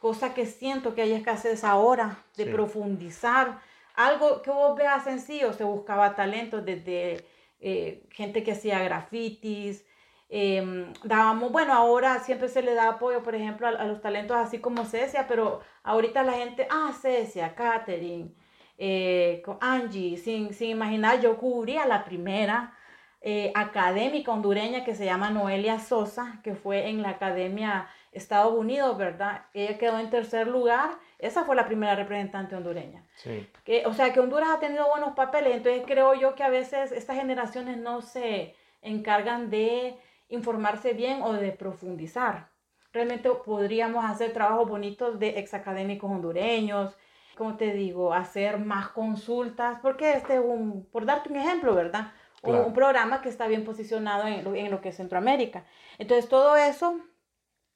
Cosa 0.02 0.34
que 0.34 0.46
siento 0.46 0.96
que 0.96 1.02
hay 1.02 1.12
escasez 1.12 1.62
ahora 1.62 2.18
de 2.36 2.46
profundizar. 2.46 3.60
Algo 3.94 4.42
que 4.42 4.50
vos 4.50 4.76
veas 4.76 5.04
sencillo, 5.04 5.52
se 5.52 5.62
buscaba 5.62 6.16
talento 6.16 6.60
desde 6.60 7.24
eh, 7.60 8.02
gente 8.10 8.42
que 8.42 8.50
hacía 8.50 8.82
grafitis, 8.82 9.86
em, 10.28 10.92
dábamos, 11.04 11.52
bueno, 11.52 11.72
ahora 11.72 12.18
siempre 12.18 12.48
se 12.48 12.62
le 12.62 12.74
da 12.74 12.88
apoyo, 12.88 13.22
por 13.22 13.36
ejemplo, 13.36 13.68
a, 13.68 13.84
los 13.84 14.00
talentos 14.00 14.36
así 14.36 14.58
como 14.58 14.84
Cecia, 14.86 15.28
pero 15.28 15.60
ahorita 15.84 16.24
la 16.24 16.32
gente, 16.32 16.66
ah, 16.68 16.92
Cecia, 17.00 17.54
Katherine, 17.54 18.34
eh, 18.78 19.40
Angie, 19.60 20.16
sin, 20.16 20.52
sin 20.52 20.70
imaginar, 20.70 21.20
yo 21.20 21.36
cubría 21.36 21.86
la 21.86 22.04
primera 22.04 22.74
eh, 23.20 23.52
académica 23.54 24.32
hondureña 24.32 24.84
que 24.84 24.96
se 24.96 25.04
llama 25.04 25.30
Noelia 25.30 25.78
Sosa, 25.78 26.40
que 26.42 26.56
fue 26.56 26.88
en 26.88 27.02
la 27.02 27.10
Academia 27.10 27.88
Estados 28.12 28.52
Unidos, 28.52 28.96
¿verdad? 28.98 29.46
Ella 29.54 29.78
quedó 29.78 29.98
en 29.98 30.10
tercer 30.10 30.46
lugar. 30.46 30.90
Esa 31.18 31.44
fue 31.44 31.56
la 31.56 31.66
primera 31.66 31.94
representante 31.96 32.54
hondureña. 32.54 33.04
Sí. 33.16 33.48
Que, 33.64 33.86
o 33.86 33.94
sea, 33.94 34.12
que 34.12 34.20
Honduras 34.20 34.50
ha 34.50 34.60
tenido 34.60 34.88
buenos 34.88 35.14
papeles. 35.14 35.56
Entonces 35.56 35.82
creo 35.86 36.14
yo 36.14 36.34
que 36.34 36.42
a 36.42 36.50
veces 36.50 36.92
estas 36.92 37.16
generaciones 37.16 37.78
no 37.78 38.02
se 38.02 38.54
encargan 38.82 39.48
de 39.48 39.96
informarse 40.28 40.92
bien 40.92 41.22
o 41.22 41.32
de 41.32 41.52
profundizar. 41.52 42.50
Realmente 42.92 43.30
podríamos 43.30 44.04
hacer 44.04 44.32
trabajos 44.32 44.68
bonitos 44.68 45.18
de 45.18 45.38
exacadémicos 45.38 46.10
hondureños, 46.10 46.94
como 47.36 47.56
te 47.56 47.72
digo, 47.72 48.12
hacer 48.12 48.58
más 48.58 48.88
consultas, 48.88 49.78
porque 49.80 50.12
este 50.12 50.38
un, 50.38 50.84
por 50.84 51.06
darte 51.06 51.30
un 51.30 51.36
ejemplo, 51.36 51.74
¿verdad? 51.74 52.12
Un, 52.42 52.74
programa 52.74 53.22
que 53.22 53.28
está 53.28 53.46
bien 53.46 53.64
posicionado 53.64 54.26
en 54.26 54.42
lo, 54.42 54.54
en 54.54 54.70
lo 54.70 54.80
que 54.80 54.88
es 54.88 54.96
Centroamérica. 54.96 55.64
Entonces 55.98 56.28
todo 56.28 56.56
eso 56.56 57.00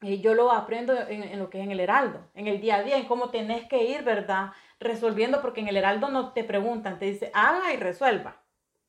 y 0.07 0.21
yo 0.21 0.35
lo 0.35 0.53
aprendo 0.53 0.95
en, 1.09 1.39
lo 1.39 1.51
que 1.51 1.59
es 1.59 1.65
en 1.65 1.73
el 1.73 1.81
Heraldo, 1.81 2.21
en 2.35 2.47
el 2.47 2.61
día 2.61 2.77
a 2.77 2.83
día, 2.83 2.97
en 2.97 3.07
cómo 3.07 3.31
tenés 3.31 3.67
que 3.69 3.85
ir, 3.85 4.03
¿verdad? 4.03 4.53
Resolviendo, 4.79 5.43
porque 5.43 5.61
en 5.61 5.69
el 5.69 5.77
Heraldo 5.77 6.09
no 6.09 6.33
te 6.33 6.45
preguntan, 6.45 6.99
te 6.99 7.07
dice 7.07 7.31
haga 7.35 7.73
y 7.73 7.77
resuelva. 7.77 8.37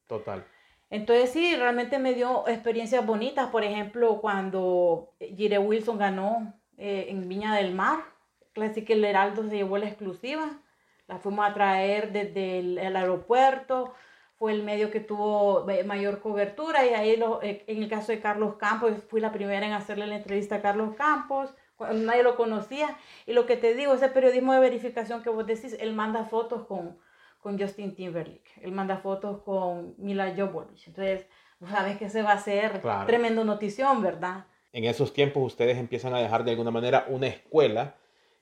Total. 0.07 0.45
Entonces 0.89 1.31
sí, 1.31 1.55
realmente 1.55 1.99
me 1.99 2.13
dio 2.13 2.47
experiencias 2.47 3.05
bonitas. 3.05 3.49
Por 3.49 3.63
ejemplo, 3.63 4.21
cuando 4.21 5.13
Jire 5.19 5.57
Wilson 5.57 5.97
ganó 5.97 6.53
eh, 6.77 7.07
en 7.09 7.27
Viña 7.27 7.55
del 7.55 7.73
Mar, 7.73 7.99
así 8.55 8.85
que 8.85 8.93
el 8.93 9.03
Heraldo 9.03 9.43
se 9.49 9.55
llevó 9.57 9.77
la 9.77 9.87
exclusiva. 9.87 10.59
La 11.07 11.17
fuimos 11.19 11.49
a 11.49 11.53
traer 11.53 12.11
desde 12.11 12.59
el 12.59 12.95
aeropuerto 12.95 13.93
fue 14.37 14.51
el 14.51 14.63
medio 14.63 14.91
que 14.91 14.99
tuvo 14.99 15.65
mayor 15.85 16.19
cobertura 16.19 16.85
y 16.85 16.93
ahí 16.93 17.17
lo, 17.17 17.41
eh, 17.41 17.63
en 17.67 17.81
el 17.81 17.89
caso 17.89 18.11
de 18.11 18.19
Carlos 18.19 18.55
Campos, 18.55 18.93
fui 19.07 19.19
la 19.19 19.31
primera 19.31 19.65
en 19.65 19.73
hacerle 19.73 20.05
la 20.05 20.15
entrevista 20.15 20.55
a 20.55 20.61
Carlos 20.61 20.95
Campos, 20.95 21.53
nadie 21.79 22.23
lo 22.23 22.35
conocía. 22.35 22.97
Y 23.25 23.33
lo 23.33 23.45
que 23.45 23.57
te 23.57 23.73
digo, 23.73 23.93
ese 23.93 24.09
periodismo 24.09 24.53
de 24.53 24.59
verificación 24.59 25.23
que 25.23 25.29
vos 25.29 25.45
decís, 25.45 25.75
él 25.79 25.93
manda 25.93 26.25
fotos 26.25 26.67
con, 26.67 26.99
con 27.39 27.59
Justin 27.59 27.95
Timberlake, 27.95 28.61
él 28.61 28.71
manda 28.71 28.97
fotos 28.97 29.41
con 29.41 29.95
Mila 29.97 30.33
Jovovich. 30.37 30.87
Entonces, 30.87 31.27
sabes 31.67 31.97
que 31.97 32.09
se 32.09 32.21
va 32.21 32.31
a 32.31 32.35
hacer 32.35 32.81
tremendo 33.07 33.43
notición, 33.43 34.03
¿verdad? 34.03 34.45
En 34.71 34.83
esos 34.83 35.13
tiempos 35.13 35.43
ustedes 35.43 35.77
empiezan 35.77 36.13
a 36.13 36.19
dejar 36.19 36.43
de 36.43 36.51
alguna 36.51 36.69
manera 36.69 37.05
una 37.09 37.25
escuela 37.25 37.95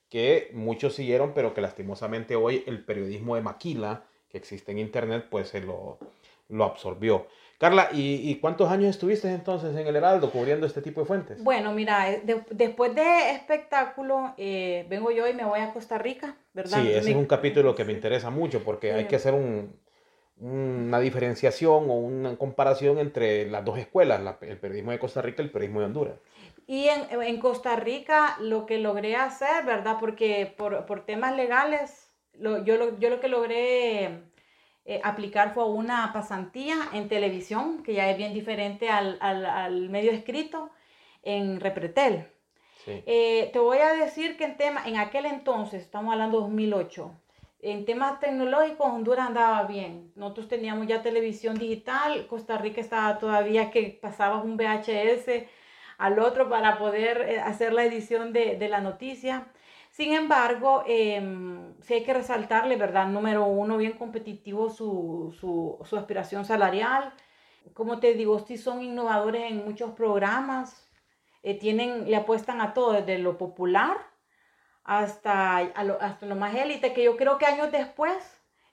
que 0.09 0.51
muchos 0.53 0.93
siguieron, 0.93 1.33
pero 1.33 1.53
que 1.53 1.61
lastimosamente 1.61 2.35
hoy 2.35 2.63
el 2.67 2.83
periodismo 2.83 3.35
de 3.35 3.41
Maquila 3.41 4.03
existe 4.37 4.71
en 4.71 4.79
Internet, 4.79 5.27
pues 5.29 5.49
se 5.49 5.61
lo, 5.61 5.97
lo 6.49 6.63
absorbió. 6.65 7.27
Carla, 7.57 7.87
¿y, 7.93 8.35
cuántos 8.35 8.69
años 8.69 8.89
estuviste 8.89 9.31
entonces 9.31 9.75
en 9.77 9.87
el 9.87 9.95
Heraldo 9.95 10.29
cubriendo 10.29 10.67
este 10.67 10.81
tipo 10.81 10.99
de 10.99 11.07
fuentes? 11.07 11.41
Bueno, 11.41 11.71
mira, 11.71 12.11
eh, 12.11 12.21
después 12.51 12.93
de 12.93 13.31
espectáculo, 13.31 14.33
eh, 14.37 14.85
vengo 14.89 15.09
yo 15.09 15.25
y 15.25 15.33
me 15.33 15.45
voy 15.45 15.61
a 15.61 15.71
Costa 15.71 15.97
Rica, 15.97 16.35
¿verdad? 16.53 16.81
Sí, 16.81 16.89
ese 16.91 17.11
es 17.11 17.15
un 17.15 17.25
capítulo 17.25 17.73
que 17.73 17.85
me 17.85 17.93
interesa 17.93 18.29
mucho 18.29 18.61
porque 18.63 18.91
hay 18.91 19.05
que 19.05 19.15
hacer 19.15 19.33
un, 19.33 19.73
una 20.37 20.99
diferenciación 20.99 21.89
o 21.89 21.93
una 21.93 22.35
comparación 22.37 22.99
entre 22.99 23.49
las 23.49 23.63
dos 23.63 23.77
escuelas, 23.77 24.21
el 24.41 24.57
periodismo 24.57 24.91
de 24.91 24.99
Costa 24.99 25.21
Rica 25.21 25.41
y 25.41 25.45
el 25.45 25.51
periodismo 25.51 25.79
de 25.79 25.85
Honduras. 25.85 26.15
Y 26.67 26.89
en, 26.89 27.21
en, 27.21 27.39
Costa 27.39 27.77
Rica 27.77 28.35
lo 28.41 28.65
que 28.65 28.79
logré 28.79 29.15
hacer, 29.15 29.63
¿verdad? 29.65 29.97
Porque 29.99 30.53
por, 30.57 30.85
por 30.85 31.05
temas 31.05 31.35
legales, 31.35 32.04
lo, 32.39 32.63
yo, 32.63 32.77
lo, 32.77 32.99
yo 32.99 33.09
lo 33.09 33.19
que 33.19 33.27
logré 33.27 34.05
eh, 34.85 35.01
aplicar 35.03 35.53
fue 35.53 35.65
una 35.65 36.13
pasantía 36.13 36.75
en 36.93 37.09
televisión, 37.09 37.81
que 37.83 37.93
ya 37.93 38.09
es 38.09 38.17
bien 38.17 38.33
diferente 38.33 38.89
al, 38.89 39.17
al, 39.19 39.45
al 39.45 39.89
medio 39.89 40.11
escrito, 40.11 40.69
en 41.23 41.59
Repretel. 41.59 42.27
Sí. 42.85 43.03
Eh, 43.07 43.49
te 43.51 43.59
voy 43.59 43.79
a 43.79 43.93
decir 43.93 44.37
que 44.37 44.43
en 44.43 44.57
tema, 44.57 44.83
en 44.85 44.97
aquel 44.97 45.25
entonces, 45.25 45.81
estamos 45.81 46.13
hablando 46.13 46.37
de 46.37 46.43
2008, 46.43 47.11
en 47.63 47.83
temas 47.85 48.19
tecnológicos 48.19 48.85
Honduras 48.87 49.27
andaba 49.27 49.63
bien. 49.63 50.11
Nosotros 50.15 50.47
teníamos 50.47 50.85
ya 50.85 51.01
televisión 51.01 51.57
digital, 51.57 52.27
Costa 52.27 52.59
Rica 52.59 52.79
estaba 52.79 53.17
todavía 53.17 53.71
que 53.71 53.97
pasaba 53.99 54.43
un 54.43 54.55
VHS 54.55 55.47
al 55.97 56.19
otro 56.19 56.47
para 56.47 56.77
poder 56.77 57.21
eh, 57.21 57.39
hacer 57.39 57.73
la 57.73 57.85
edición 57.85 58.33
de, 58.33 58.55
de 58.57 58.69
la 58.69 58.81
noticia. 58.81 59.47
Sin 59.95 60.11
embargo, 60.11 60.83
eh, 60.85 61.21
sí 61.79 61.93
hay 61.93 62.03
que 62.03 62.13
resaltarle, 62.13 62.75
¿verdad? 62.75 63.07
Número 63.07 63.45
uno, 63.45 63.77
bien 63.77 63.93
competitivo 63.93 64.69
su, 64.69 65.33
su, 65.39 65.95
aspiración 65.95 66.43
salarial. 66.43 67.13
Como 67.73 68.01
te 68.01 68.13
digo, 68.13 68.39
sí 68.39 68.57
son 68.57 68.81
innovadores 68.83 69.49
en 69.49 69.63
muchos 69.63 69.91
programas. 69.91 70.91
Eh, 71.43 71.57
tienen, 71.57 72.09
le 72.09 72.17
apuestan 72.17 72.59
a 72.59 72.73
todo, 72.73 72.91
desde 72.91 73.19
lo 73.19 73.37
popular 73.37 73.95
hasta, 74.83 75.63
lo, 75.85 76.01
hasta 76.01 76.25
lo 76.25 76.35
más 76.35 76.53
élite, 76.55 76.91
que 76.91 77.05
yo 77.05 77.15
creo 77.15 77.37
que 77.37 77.45
años 77.45 77.71
después 77.71 78.17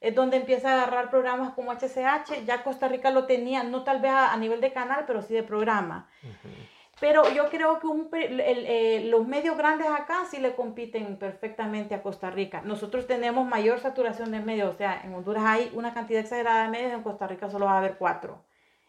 es 0.00 0.16
donde 0.16 0.38
empieza 0.38 0.70
a 0.70 0.72
agarrar 0.72 1.08
programas 1.08 1.54
como 1.54 1.70
HCH. 1.70 2.44
Ya 2.46 2.64
Costa 2.64 2.88
Rica 2.88 3.12
lo 3.12 3.26
tenía, 3.26 3.62
no 3.62 3.84
tal 3.84 4.00
vez 4.00 4.10
a, 4.10 4.36
nivel 4.38 4.60
de 4.60 4.72
canal, 4.72 5.04
pero 5.06 5.22
sí 5.22 5.34
de 5.34 5.44
programa. 5.44 6.08
Uh. 6.24 6.71
Pero 7.02 7.28
yo 7.34 7.50
creo 7.50 7.80
que 7.80 7.88
eh, 8.30 9.02
los 9.06 9.26
medios 9.26 9.56
grandes 9.56 9.88
acá 9.88 10.24
sí 10.30 10.38
le 10.38 10.54
compiten 10.54 11.16
perfectamente 11.16 11.96
a 11.96 12.00
Costa 12.00 12.30
Rica. 12.30 12.62
Nosotros 12.64 13.08
tenemos 13.08 13.44
mayor 13.44 13.80
saturación 13.80 14.30
de 14.30 14.38
medios, 14.38 14.72
o 14.72 14.78
sea, 14.78 15.00
en 15.02 15.12
Honduras 15.12 15.42
hay 15.44 15.72
una 15.74 15.94
cantidad 15.94 16.20
exagerada 16.20 16.62
de 16.62 16.68
medios, 16.68 16.92
en 16.92 17.02
Costa 17.02 17.26
Rica 17.26 17.50
solo 17.50 17.64
va 17.64 17.72
a 17.72 17.78
haber 17.78 17.98
cuatro. 17.98 18.44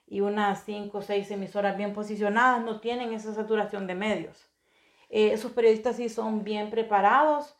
Y 0.05 0.22
unas 0.22 0.63
cinco 0.63 1.00
o 1.00 1.01
seis 1.01 1.32
emisoras 1.32 1.75
bien 1.75 1.93
posicionadas 1.96 2.63
no 2.63 2.79
tienen 2.82 3.13
esa 3.13 3.34
saturación 3.34 3.88
de 3.88 3.96
medios. 3.96 4.48
Eh, 5.10 5.32
esos 5.34 5.51
periodistas 5.51 5.96
sí 5.96 6.08
son 6.08 6.43
bien 6.43 6.70
preparados 6.70 7.58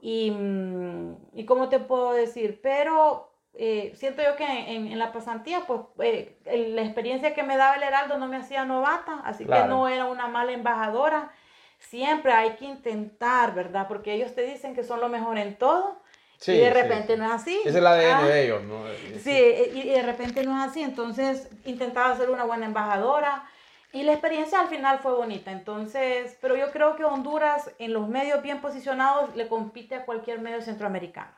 y, 0.00 0.30
mm, 0.30 1.16
y 1.32 1.44
¿cómo 1.44 1.68
te 1.68 1.80
puedo 1.80 2.12
decir? 2.12 2.60
Pero 2.62 3.31
eh, 3.54 3.92
siento 3.96 4.22
yo 4.22 4.34
que 4.36 4.44
en, 4.44 4.86
en 4.86 4.98
la 4.98 5.12
pasantía, 5.12 5.66
pues 5.66 5.80
eh, 6.00 6.36
la 6.74 6.82
experiencia 6.82 7.34
que 7.34 7.42
me 7.42 7.56
daba 7.56 7.76
el 7.76 7.82
Heraldo 7.82 8.18
no 8.18 8.26
me 8.26 8.36
hacía 8.36 8.64
novata, 8.64 9.20
así 9.24 9.44
claro. 9.44 9.62
que 9.62 9.68
no 9.68 9.88
era 9.88 10.06
una 10.06 10.26
mala 10.26 10.52
embajadora. 10.52 11.32
Siempre 11.78 12.32
hay 12.32 12.52
que 12.56 12.64
intentar, 12.64 13.54
¿verdad? 13.54 13.86
Porque 13.88 14.14
ellos 14.14 14.34
te 14.34 14.42
dicen 14.42 14.74
que 14.74 14.84
son 14.84 15.00
lo 15.00 15.08
mejor 15.08 15.36
en 15.36 15.56
todo. 15.56 16.00
Sí, 16.38 16.52
y 16.52 16.58
de 16.58 16.70
repente 16.70 17.14
sí. 17.14 17.18
no 17.18 17.26
es 17.26 17.32
así. 17.32 17.60
Es 17.64 17.74
el 17.74 17.86
ADN 17.86 18.14
ah, 18.14 18.24
de 18.24 18.44
ellos, 18.44 18.62
¿no? 18.64 18.82
Sí, 19.20 19.30
y 19.74 19.88
de 19.88 20.02
repente 20.02 20.44
no 20.44 20.56
es 20.60 20.70
así. 20.70 20.82
Entonces 20.82 21.48
intentaba 21.64 22.16
ser 22.16 22.30
una 22.30 22.44
buena 22.44 22.66
embajadora. 22.66 23.44
Y 23.92 24.04
la 24.04 24.12
experiencia 24.12 24.58
al 24.58 24.68
final 24.68 25.00
fue 25.00 25.12
bonita, 25.12 25.52
entonces, 25.52 26.38
pero 26.40 26.56
yo 26.56 26.70
creo 26.70 26.96
que 26.96 27.04
Honduras 27.04 27.70
en 27.78 27.92
los 27.92 28.08
medios 28.08 28.42
bien 28.42 28.62
posicionados 28.62 29.36
le 29.36 29.48
compite 29.48 29.96
a 29.96 30.06
cualquier 30.06 30.40
medio 30.40 30.62
centroamericano. 30.62 31.30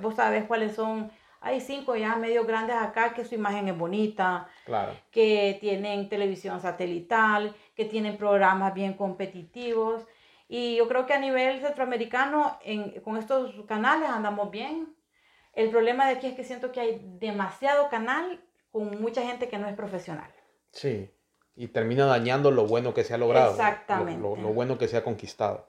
Vos 0.00 0.14
sabés 0.14 0.44
cuáles 0.44 0.76
son 0.76 1.10
hay 1.40 1.60
cinco 1.60 1.96
ya 1.96 2.16
medios 2.16 2.46
grandes 2.46 2.76
acá 2.76 3.14
que 3.14 3.24
su 3.24 3.34
imagen 3.34 3.68
es 3.68 3.76
bonita, 3.76 4.48
claro. 4.64 4.92
que 5.10 5.58
tienen 5.60 6.08
televisión 6.08 6.60
satelital, 6.60 7.54
que 7.74 7.84
tienen 7.84 8.16
programas 8.16 8.74
bien 8.74 8.94
competitivos. 8.94 10.06
Y 10.48 10.76
yo 10.76 10.88
creo 10.88 11.06
que 11.06 11.14
a 11.14 11.18
nivel 11.18 11.60
centroamericano, 11.60 12.58
en, 12.64 13.00
con 13.00 13.16
estos 13.16 13.54
canales 13.66 14.08
andamos 14.08 14.50
bien. 14.50 14.94
El 15.52 15.70
problema 15.70 16.06
de 16.06 16.16
aquí 16.16 16.26
es 16.26 16.34
que 16.34 16.44
siento 16.44 16.70
que 16.70 16.80
hay 16.80 17.00
demasiado 17.18 17.88
canal 17.88 18.40
con 18.70 19.00
mucha 19.00 19.22
gente 19.22 19.48
que 19.48 19.58
no 19.58 19.68
es 19.68 19.74
profesional. 19.74 20.30
Sí, 20.70 21.10
y 21.56 21.68
termina 21.68 22.04
dañando 22.04 22.50
lo 22.50 22.66
bueno 22.66 22.92
que 22.92 23.04
se 23.04 23.14
ha 23.14 23.18
logrado. 23.18 23.52
Exactamente. 23.52 24.20
Lo, 24.20 24.36
lo, 24.36 24.42
lo 24.42 24.48
bueno 24.50 24.76
que 24.78 24.88
se 24.88 24.98
ha 24.98 25.04
conquistado. 25.04 25.66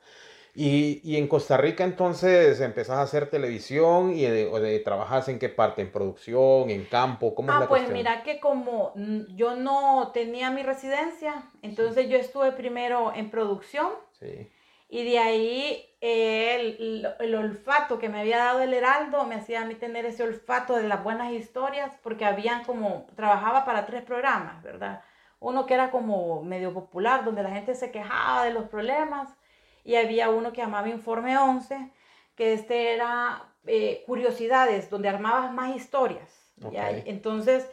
Y, 0.60 1.02
y, 1.04 1.18
en 1.18 1.28
Costa 1.28 1.56
Rica 1.56 1.84
entonces 1.84 2.60
empezás 2.62 2.98
a 2.98 3.04
hacer 3.04 3.30
televisión 3.30 4.16
y 4.16 4.24
de, 4.24 4.50
de, 4.50 4.80
trabajas 4.80 5.28
en 5.28 5.38
qué 5.38 5.50
parte, 5.50 5.84
en 5.84 5.92
producción, 5.92 6.72
en 6.72 6.86
campo, 6.86 7.36
¿cómo 7.36 7.52
ah, 7.52 7.54
es 7.54 7.60
la 7.60 7.68
pues 7.68 7.82
cuestión? 7.84 7.96
mira 7.96 8.24
que 8.24 8.40
como 8.40 8.92
yo 9.36 9.56
no 9.56 10.10
tenía 10.16 10.50
mi 10.50 10.64
residencia, 10.64 11.44
entonces 11.62 12.10
yo 12.10 12.18
estuve 12.18 12.54
primero 12.54 13.14
en 13.14 13.30
producción 13.30 13.90
sí. 14.14 14.50
y 14.90 15.04
de 15.04 15.20
ahí 15.20 15.86
el, 16.02 17.08
el, 17.20 17.36
olfato 17.36 18.00
que 18.00 18.10
me 18.10 18.22
había 18.22 18.40
dado 18.40 18.62
el 18.62 18.74
Heraldo 18.74 19.26
me 19.26 19.36
hacía 19.36 19.62
a 19.62 19.66
mí 19.66 19.76
tener 19.76 20.08
ese 20.08 20.24
olfato 20.24 20.76
de 20.76 20.88
las 20.88 21.04
buenas 21.04 21.34
historias 21.34 21.92
porque 22.02 22.26
habían 22.26 22.64
como, 22.64 23.06
trabajaba 23.16 23.64
para 23.64 23.86
tres 23.86 24.02
programas, 24.02 24.64
¿verdad? 24.64 25.04
Uno 25.40 25.68
que 25.68 25.76
era 25.76 25.92
como 25.92 26.42
medio 26.42 26.74
popular, 26.74 27.24
donde 27.26 27.44
la 27.44 27.52
gente 27.52 27.76
se 27.76 27.92
quejaba 27.92 28.44
de 28.44 28.54
los 28.54 28.64
problemas 28.64 29.37
y 29.88 29.96
había 29.96 30.30
uno 30.30 30.52
que 30.52 30.62
llamaba 30.62 30.90
Informe 30.90 31.38
11, 31.38 31.90
que 32.36 32.52
este 32.52 32.94
era 32.94 33.42
eh, 33.66 34.04
curiosidades, 34.06 34.90
donde 34.90 35.08
armabas 35.08 35.54
más 35.54 35.74
historias. 35.74 36.54
Okay. 36.62 37.04
Entonces, 37.06 37.66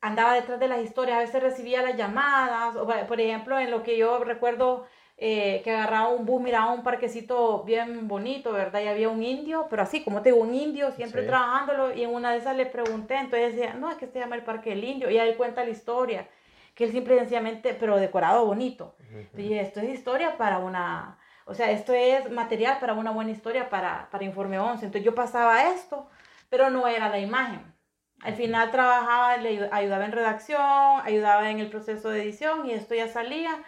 andaba 0.00 0.34
detrás 0.34 0.60
de 0.60 0.68
las 0.68 0.80
historias, 0.80 1.16
a 1.16 1.20
veces 1.22 1.42
recibía 1.42 1.82
las 1.82 1.96
llamadas, 1.96 2.76
o, 2.76 2.86
por 2.86 3.20
ejemplo, 3.20 3.58
en 3.58 3.72
lo 3.72 3.82
que 3.82 3.98
yo 3.98 4.22
recuerdo 4.22 4.86
eh, 5.16 5.60
que 5.64 5.72
agarraba 5.72 6.10
un 6.10 6.24
bus, 6.24 6.40
miraba 6.40 6.70
un 6.70 6.84
parquecito 6.84 7.64
bien 7.64 8.06
bonito, 8.06 8.52
¿verdad? 8.52 8.82
Y 8.82 8.86
había 8.86 9.08
un 9.08 9.24
indio, 9.24 9.66
pero 9.68 9.82
así, 9.82 10.04
como 10.04 10.22
te 10.22 10.30
digo, 10.30 10.40
un 10.40 10.54
indio 10.54 10.92
siempre 10.92 11.22
sí. 11.22 11.26
trabajándolo, 11.26 11.92
y 11.92 12.04
en 12.04 12.14
una 12.14 12.30
de 12.30 12.38
esas 12.38 12.56
le 12.56 12.66
pregunté, 12.66 13.16
entonces 13.16 13.56
decía, 13.56 13.74
no, 13.74 13.90
es 13.90 13.96
que 13.96 14.06
se 14.06 14.20
llama 14.20 14.36
el 14.36 14.44
Parque 14.44 14.70
del 14.70 14.84
Indio, 14.84 15.10
y 15.10 15.18
ahí 15.18 15.34
cuenta 15.34 15.64
la 15.64 15.70
historia, 15.70 16.28
que 16.76 16.84
él 16.84 16.92
simple 16.92 17.16
y 17.16 17.18
sencillamente, 17.18 17.74
pero 17.74 17.96
decorado 17.96 18.46
bonito. 18.46 18.94
Uh 19.00 19.16
-huh. 19.16 19.44
Y 19.44 19.54
esto 19.54 19.80
es 19.80 19.88
historia 19.88 20.38
para 20.38 20.58
una 20.58 21.19
o 21.46 21.54
sea, 21.54 21.70
esto 21.70 21.92
es 21.92 22.30
material 22.30 22.78
para 22.80 22.94
una 22.94 23.10
buena 23.10 23.30
historia 23.30 23.70
para, 23.70 24.08
para 24.10 24.24
Informe 24.24 24.58
11. 24.58 24.86
Entonces 24.86 25.04
yo 25.04 25.14
pasaba 25.14 25.70
esto, 25.72 26.08
pero 26.48 26.70
no 26.70 26.86
era 26.86 27.08
la 27.08 27.18
imagen. 27.18 27.74
Al 28.22 28.34
final 28.34 28.70
trabajaba, 28.70 29.36
le 29.38 29.68
ayudaba 29.72 30.04
en 30.04 30.12
redacción, 30.12 31.00
ayudaba 31.02 31.50
en 31.50 31.58
el 31.58 31.70
proceso 31.70 32.10
de 32.10 32.22
edición 32.22 32.66
y 32.66 32.72
esto 32.72 32.94
ya 32.94 33.08
salía. 33.08 33.62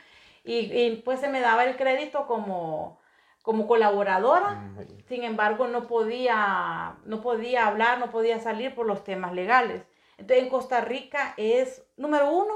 Y, 0.44 0.72
y 0.72 1.02
pues 1.04 1.20
se 1.20 1.28
me 1.28 1.40
daba 1.40 1.64
el 1.64 1.76
crédito 1.76 2.26
como, 2.26 3.00
como 3.42 3.66
colaboradora. 3.66 4.74
Sin 5.08 5.24
embargo, 5.24 5.68
no 5.68 5.86
podía, 5.86 6.96
no 7.04 7.20
podía 7.20 7.66
hablar, 7.66 7.98
no 7.98 8.10
podía 8.10 8.40
salir 8.40 8.74
por 8.74 8.86
los 8.86 9.04
temas 9.04 9.32
legales. 9.32 9.82
Entonces 10.18 10.44
en 10.44 10.50
Costa 10.50 10.80
Rica 10.80 11.34
es, 11.36 11.84
número 11.96 12.30
uno, 12.30 12.54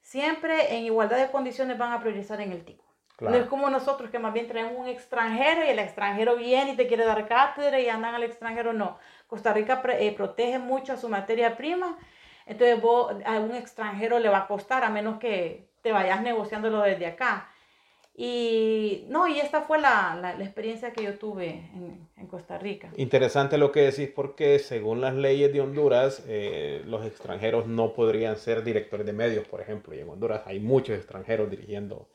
siempre 0.00 0.76
en 0.76 0.84
igualdad 0.84 1.18
de 1.18 1.30
condiciones 1.30 1.78
van 1.78 1.92
a 1.92 2.00
priorizar 2.00 2.40
en 2.40 2.52
el 2.52 2.64
tico. 2.64 2.84
Claro. 3.18 3.36
No 3.36 3.42
es 3.42 3.48
como 3.48 3.68
nosotros 3.68 4.10
que 4.10 4.20
más 4.20 4.32
bien 4.32 4.46
traemos 4.46 4.74
un 4.76 4.86
extranjero 4.86 5.64
y 5.64 5.70
el 5.70 5.80
extranjero 5.80 6.36
viene 6.36 6.74
y 6.74 6.76
te 6.76 6.86
quiere 6.86 7.04
dar 7.04 7.26
cátedra 7.26 7.80
y 7.80 7.88
andan 7.88 8.14
al 8.14 8.22
extranjero. 8.22 8.72
No. 8.72 8.96
Costa 9.26 9.52
Rica 9.52 9.82
eh, 9.98 10.12
protege 10.12 10.60
mucho 10.60 10.92
a 10.92 10.96
su 10.96 11.08
materia 11.08 11.56
prima. 11.56 11.98
Entonces 12.46 12.80
vos, 12.80 13.12
a 13.26 13.40
un 13.40 13.56
extranjero 13.56 14.20
le 14.20 14.28
va 14.28 14.38
a 14.38 14.46
costar 14.46 14.84
a 14.84 14.90
menos 14.90 15.18
que 15.18 15.68
te 15.82 15.90
vayas 15.90 16.22
negociándolo 16.22 16.80
desde 16.82 17.06
acá. 17.06 17.48
Y 18.14 19.04
no, 19.08 19.26
y 19.26 19.40
esta 19.40 19.62
fue 19.62 19.80
la, 19.80 20.16
la, 20.20 20.36
la 20.36 20.44
experiencia 20.44 20.92
que 20.92 21.02
yo 21.02 21.18
tuve 21.18 21.70
en, 21.74 22.08
en, 22.16 22.26
Costa 22.28 22.56
Rica. 22.56 22.90
Interesante 22.96 23.58
lo 23.58 23.72
que 23.72 23.80
decís 23.80 24.10
porque 24.14 24.60
según 24.60 25.00
las 25.00 25.14
leyes 25.14 25.52
de 25.52 25.60
Honduras, 25.60 26.24
eh, 26.28 26.82
los 26.86 27.04
extranjeros 27.04 27.66
no 27.66 27.94
podrían 27.94 28.36
ser 28.36 28.62
directores 28.62 29.06
de 29.06 29.12
medios, 29.12 29.46
por 29.46 29.60
ejemplo. 29.60 29.94
Y 29.94 30.00
en 30.00 30.08
Honduras 30.08 30.42
hay 30.46 30.60
muchos 30.60 30.96
extranjeros 30.96 31.50
dirigiendo 31.50 32.08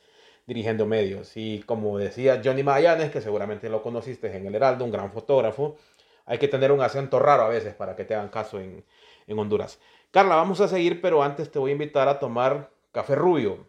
dirigiendo 0.45 0.85
medios. 0.85 1.35
Y 1.35 1.63
como 1.63 1.97
decía 1.97 2.41
Johnny 2.43 2.63
Magallanes, 2.63 3.11
que 3.11 3.21
seguramente 3.21 3.69
lo 3.69 3.81
conociste 3.81 4.35
en 4.35 4.45
el 4.45 4.55
Heraldo, 4.55 4.85
un 4.85 4.91
gran 4.91 5.11
fotógrafo, 5.11 5.77
hay 6.25 6.37
que 6.37 6.47
tener 6.47 6.71
un 6.71 6.81
acento 6.81 7.19
raro 7.19 7.43
a 7.43 7.49
veces 7.49 7.73
para 7.73 7.95
que 7.95 8.05
te 8.05 8.15
hagan 8.15 8.29
caso 8.29 8.59
en, 8.59 8.83
en 9.27 9.39
Honduras. 9.39 9.79
Carla, 10.11 10.35
vamos 10.35 10.61
a 10.61 10.67
seguir, 10.67 11.01
pero 11.01 11.23
antes 11.23 11.51
te 11.51 11.59
voy 11.59 11.71
a 11.71 11.73
invitar 11.73 12.07
a 12.07 12.19
tomar 12.19 12.69
café 12.91 13.15
rubio. 13.15 13.67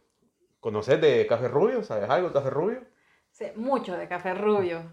¿Conoces 0.61 1.01
de 1.01 1.27
café 1.27 1.49
rubio? 1.49 1.83
¿Sabes 1.83 2.09
algo 2.09 2.29
de 2.29 2.35
café 2.35 2.51
rubio? 2.51 2.81
Sé 3.31 3.53
mucho 3.57 3.97
de 3.97 4.09
café 4.09 4.35
rubio. 4.35 4.93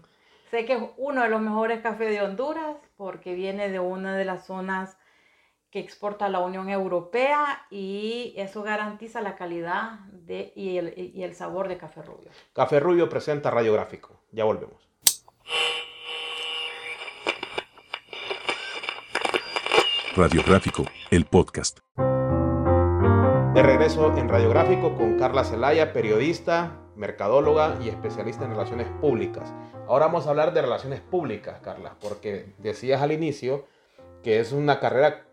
Sé 0.50 0.64
que 0.66 0.74
es 0.74 0.82
uno 0.96 1.22
de 1.22 1.28
los 1.28 1.40
mejores 1.40 1.80
cafés 1.80 2.10
de 2.10 2.20
Honduras 2.20 2.76
porque 2.96 3.34
viene 3.34 3.70
de 3.70 3.78
una 3.78 4.16
de 4.16 4.24
las 4.24 4.44
zonas 4.44 4.98
que 5.72 5.80
exporta 5.80 6.26
a 6.26 6.28
la 6.28 6.40
Unión 6.40 6.68
Europea 6.68 7.66
y 7.70 8.34
eso 8.36 8.62
garantiza 8.62 9.22
la 9.22 9.36
calidad 9.36 10.00
de, 10.12 10.52
y, 10.54 10.76
el, 10.76 10.92
y 10.96 11.22
el 11.22 11.34
sabor 11.34 11.66
de 11.66 11.78
Café 11.78 12.02
Rubio. 12.02 12.30
Café 12.52 12.78
Rubio 12.78 13.08
presenta 13.08 13.50
Radiográfico. 13.50 14.20
Ya 14.32 14.44
volvemos. 14.44 14.86
Radiográfico, 20.14 20.84
el 21.10 21.24
podcast. 21.24 21.78
De 23.54 23.62
regreso 23.62 24.14
en 24.18 24.28
Radiográfico 24.28 24.94
con 24.94 25.18
Carla 25.18 25.42
Celaya, 25.42 25.94
periodista, 25.94 26.82
mercadóloga 26.96 27.78
y 27.82 27.88
especialista 27.88 28.44
en 28.44 28.50
relaciones 28.50 28.88
públicas. 29.00 29.54
Ahora 29.88 30.04
vamos 30.06 30.26
a 30.26 30.30
hablar 30.30 30.52
de 30.52 30.60
relaciones 30.60 31.00
públicas, 31.00 31.60
Carla, 31.62 31.96
porque 31.98 32.54
decías 32.58 33.00
al 33.00 33.12
inicio 33.12 33.64
que 34.22 34.38
es 34.38 34.52
una 34.52 34.78
carrera 34.78 35.31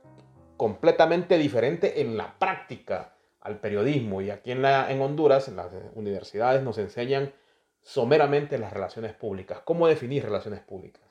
completamente 0.60 1.38
diferente 1.38 2.02
en 2.02 2.18
la 2.18 2.38
práctica 2.38 3.14
al 3.40 3.60
periodismo. 3.60 4.20
Y 4.22 4.30
aquí 4.30 4.52
en, 4.52 4.62
la, 4.62 4.92
en 4.92 5.02
Honduras, 5.02 5.48
en 5.48 5.56
las 5.56 5.72
universidades, 5.96 6.62
nos 6.62 6.78
enseñan 6.78 7.32
someramente 7.82 8.58
las 8.58 8.74
relaciones 8.74 9.14
públicas. 9.14 9.62
¿Cómo 9.64 9.88
definir 9.88 10.22
relaciones 10.22 10.60
públicas? 10.60 11.02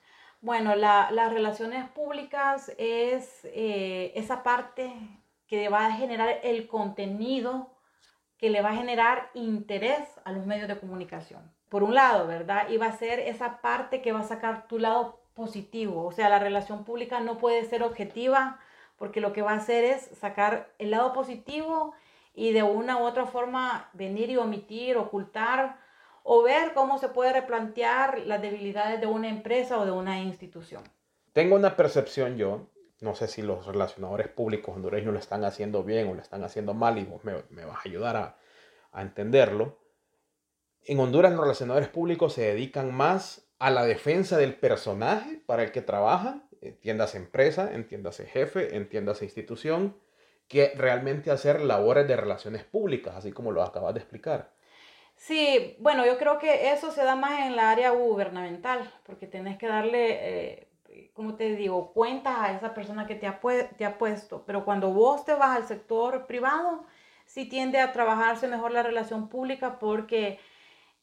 Bueno, 0.43 0.77
las 0.77 1.33
relaciones 1.33 1.89
públicas 1.89 2.71
es 2.77 3.47
eh, 3.47 4.13
esa 4.15 4.43
parte 4.43 4.93
que 5.47 5.71
va 5.71 5.87
a 5.87 5.93
generar 5.93 6.41
el 6.43 6.69
contenido 6.69 7.71
que 8.37 8.51
le 8.51 8.61
va 8.61 8.73
a 8.73 8.77
generar 8.77 9.31
interés 9.33 10.07
a 10.25 10.33
los 10.33 10.45
medios 10.45 10.69
de 10.69 10.79
comunicación. 10.79 11.41
Por 11.71 11.83
un 11.83 11.95
lado, 11.95 12.27
¿verdad? 12.27 12.69
Y 12.69 12.77
va 12.77 12.87
a 12.87 12.99
ser 12.99 13.19
esa 13.19 13.63
parte 13.63 14.03
que 14.03 14.13
va 14.13 14.21
a 14.21 14.25
sacar 14.25 14.69
tu 14.69 14.79
lado 14.79 15.19
positivo. 15.33 16.05
O 16.05 16.13
sea, 16.13 16.29
la 16.29 16.39
relación 16.39 16.85
pública 16.85 17.21
no 17.21 17.39
puede 17.39 17.65
ser 17.65 17.83
objetiva 17.83 18.61
porque 18.99 19.21
lo 19.21 19.33
que 19.33 19.43
va 19.43 19.53
a 19.53 19.57
hacer 19.57 19.85
es 19.85 20.11
sacar 20.19 20.75
el 20.79 20.91
lado 20.91 21.13
positivo 21.13 21.95
y 22.35 22.53
de 22.53 22.63
una 22.63 22.99
u 22.99 23.05
otra 23.05 23.27
forma 23.27 23.91
venir 23.93 24.31
y 24.31 24.37
omitir, 24.37 24.97
ocultar 24.97 25.81
o 26.23 26.43
ver 26.43 26.75
cómo 26.75 26.99
se 26.99 27.09
puede 27.09 27.33
replantear 27.33 28.19
las 28.27 28.43
debilidades 28.43 29.01
de 29.01 29.07
una 29.07 29.29
empresa 29.29 29.79
o 29.79 29.87
de 29.87 29.93
una 29.93 30.21
institución. 30.21 30.83
Tengo 31.33 31.57
una 31.57 31.77
percepción 31.77 32.37
yo, 32.37 32.69
no 33.01 33.15
sé 33.15 33.29
si 33.29 33.43
los 33.43 33.65
relacionadores 33.67 34.29
públicos 34.29 34.75
hondureños 34.75 35.13
lo 35.13 35.19
están 35.19 35.45
haciendo 35.45 35.85
bien 35.85 36.09
o 36.09 36.15
lo 36.15 36.21
están 36.21 36.43
haciendo 36.45 36.75
mal 36.75 36.99
y 36.99 37.05
vos 37.05 37.25
me, 37.25 37.45
me 37.51 37.65
vas 37.65 37.79
a 37.79 37.89
ayudar 37.89 38.17
a, 38.17 38.37
a 38.93 39.03
entenderlo. 39.03 39.79
En 40.85 40.99
Honduras 41.01 41.33
los 41.33 41.43
relacionadores 41.43 41.89
públicos 41.89 42.33
se 42.33 42.43
dedican 42.43 42.95
más 42.95 43.49
a 43.59 43.71
la 43.71 43.85
defensa 43.85 44.37
del 44.37 44.55
personaje 44.55 45.43
para 45.47 45.63
el 45.63 45.73
que 45.73 45.83
trabajan, 45.83 46.48
entiéndase 46.63 47.19
empresa, 47.19 47.73
entiéndase 47.73 48.27
jefe, 48.27 48.77
entiéndase 48.77 49.25
institución, 49.25 49.97
que 50.49 50.73
realmente 50.77 51.31
hacer 51.31 51.61
labores 51.61 52.09
de 52.09 52.17
relaciones 52.17 52.65
públicas, 52.65 53.15
así 53.17 53.33
como 53.33 53.53
lo 53.53 53.63
acabas 53.63 53.95
de 53.95 54.01
explicar. 54.01 54.51
Sí, 55.19 55.77
bueno, 55.81 56.07
yo 56.07 56.17
creo 56.17 56.39
que 56.39 56.71
eso 56.73 56.91
se 56.93 57.05
da 57.05 57.17
más 57.17 57.41
en 57.47 57.57
la 57.57 57.71
área 57.71 57.91
gubernamental, 57.91 58.91
porque 59.05 59.27
tenés 59.27 59.59
que 59.59 59.67
darle, 59.67 60.61
eh, 60.61 60.69
como 61.13 61.35
te 61.35 61.57
digo, 61.57 61.93
cuentas 61.93 62.39
a 62.39 62.53
esa 62.53 62.73
persona 62.75 63.07
que 63.07 63.17
te 63.17 63.27
ha, 63.27 63.41
puesto. 63.99 64.45
Pero 64.47 64.65
cuando 64.65 64.93
vos 64.93 65.25
te 65.25 65.35
vas 65.35 65.57
al 65.57 65.67
sector 65.67 66.27
privado, 66.27 66.85
sí 67.27 67.47
tiende 67.47 67.81
a 67.81 67.93
trabajarse 67.93 68.49
mejor 68.49 68.73
la 68.73 68.83
relación 68.83 69.29
pública 69.29 69.79
porque, 69.79 70.39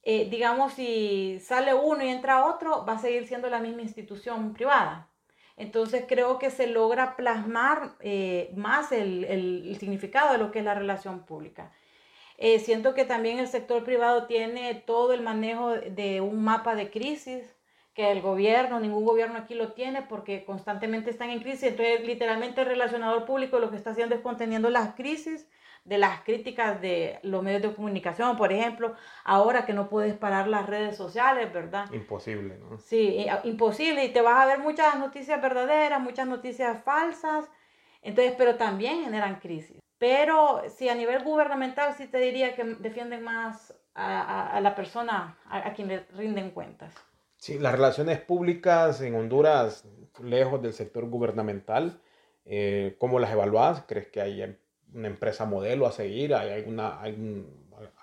eh, 0.03 0.29
digamos, 0.29 0.73
si 0.73 1.39
sale 1.41 1.73
uno 1.73 2.03
y 2.03 2.09
entra 2.09 2.45
otro, 2.45 2.85
va 2.85 2.93
a 2.93 2.99
seguir 2.99 3.27
siendo 3.27 3.49
la 3.49 3.59
misma 3.59 3.81
institución 3.83 4.53
privada. 4.53 5.09
Entonces 5.57 6.05
creo 6.07 6.37
que 6.37 6.49
se 6.49 6.67
logra 6.67 7.15
plasmar 7.15 7.95
eh, 8.01 8.51
más 8.55 8.91
el, 8.91 9.23
el, 9.23 9.77
significado 9.79 10.33
de 10.33 10.37
lo 10.37 10.51
que 10.51 10.59
es 10.59 10.65
la 10.65 10.73
relación 10.73 11.25
pública. 11.25 11.71
Eh, 12.37 12.59
siento 12.59 12.93
que 12.93 13.05
también 13.05 13.39
el 13.39 13.47
sector 13.47 13.83
privado 13.85 14.27
tiene 14.27 14.75
todo 14.75 15.13
el 15.13 15.21
manejo 15.21 15.71
de 15.71 16.19
un 16.19 16.43
mapa 16.43 16.75
de 16.75 16.89
crisis, 16.91 17.55
que 17.93 18.11
el 18.11 18.21
gobierno, 18.21 18.81
ningún 18.81 19.05
gobierno 19.05 19.37
aquí 19.37 19.55
lo 19.55 19.71
tiene 19.71 20.01
porque 20.01 20.43
constantemente 20.43 21.09
están 21.09 21.29
en 21.29 21.39
crisis. 21.39 21.63
Entonces, 21.63 22.05
literalmente 22.05 22.61
el 22.61 22.67
relacionador 22.67 23.25
público 23.25 23.59
lo 23.59 23.71
que 23.71 23.77
está 23.77 23.91
haciendo 23.91 24.15
es 24.15 24.21
conteniendo 24.21 24.69
las 24.69 24.95
crisis 24.95 25.47
de 25.85 25.99
las 25.99 26.21
críticas 26.21 26.81
de 26.81 27.19
los 27.21 27.43
medios 27.43 27.61
de 27.61 27.73
comunicación, 27.73 28.35
por 28.37 28.51
ejemplo, 28.51 28.95
ahora 29.23 29.65
que 29.65 29.73
no 29.73 29.87
puedes 29.87 30.15
parar 30.17 30.47
las 30.47 30.65
redes 30.65 30.97
sociales, 30.97 31.53
¿verdad? 31.53 31.91
Imposible, 31.93 32.57
¿no? 32.57 32.79
Sí, 32.79 33.27
imposible 33.43 34.03
y 34.03 34.09
te 34.09 34.21
vas 34.21 34.43
a 34.43 34.47
ver 34.47 34.59
muchas 34.59 34.97
noticias 34.97 35.39
verdaderas, 35.39 36.01
muchas 36.01 36.27
noticias 36.27 36.83
falsas, 36.83 37.45
entonces, 38.01 38.33
pero 38.37 38.55
también 38.55 39.03
generan 39.03 39.39
crisis. 39.39 39.79
Pero 39.99 40.63
si 40.75 40.89
a 40.89 40.95
nivel 40.95 41.23
gubernamental 41.23 41.93
sí 41.93 42.07
te 42.07 42.17
diría 42.17 42.55
que 42.55 42.63
defienden 42.63 43.23
más 43.23 43.73
a, 43.93 44.59
la 44.61 44.75
persona 44.75 45.37
a, 45.45 45.71
quien 45.73 45.87
le 45.87 45.99
rinden 46.15 46.51
cuentas. 46.51 46.93
Sí, 47.37 47.59
las 47.59 47.73
relaciones 47.73 48.19
públicas 48.19 49.01
en 49.01 49.15
Honduras, 49.15 49.87
lejos 50.21 50.61
del 50.61 50.73
sector 50.73 51.05
gubernamental, 51.05 52.01
eh, 52.43 52.95
¿cómo 52.99 53.19
las 53.19 53.31
evaluás? 53.31 53.83
¿Crees 53.87 54.07
que 54.07 54.21
hay 54.21 54.41
una 54.95 55.07
empresa 55.07 55.45
modelo 55.45 55.85
a 55.85 55.91
seguir? 55.91 56.33
¿Hay 56.33 56.51
alguna, 56.51 56.99
algún, 56.99 57.47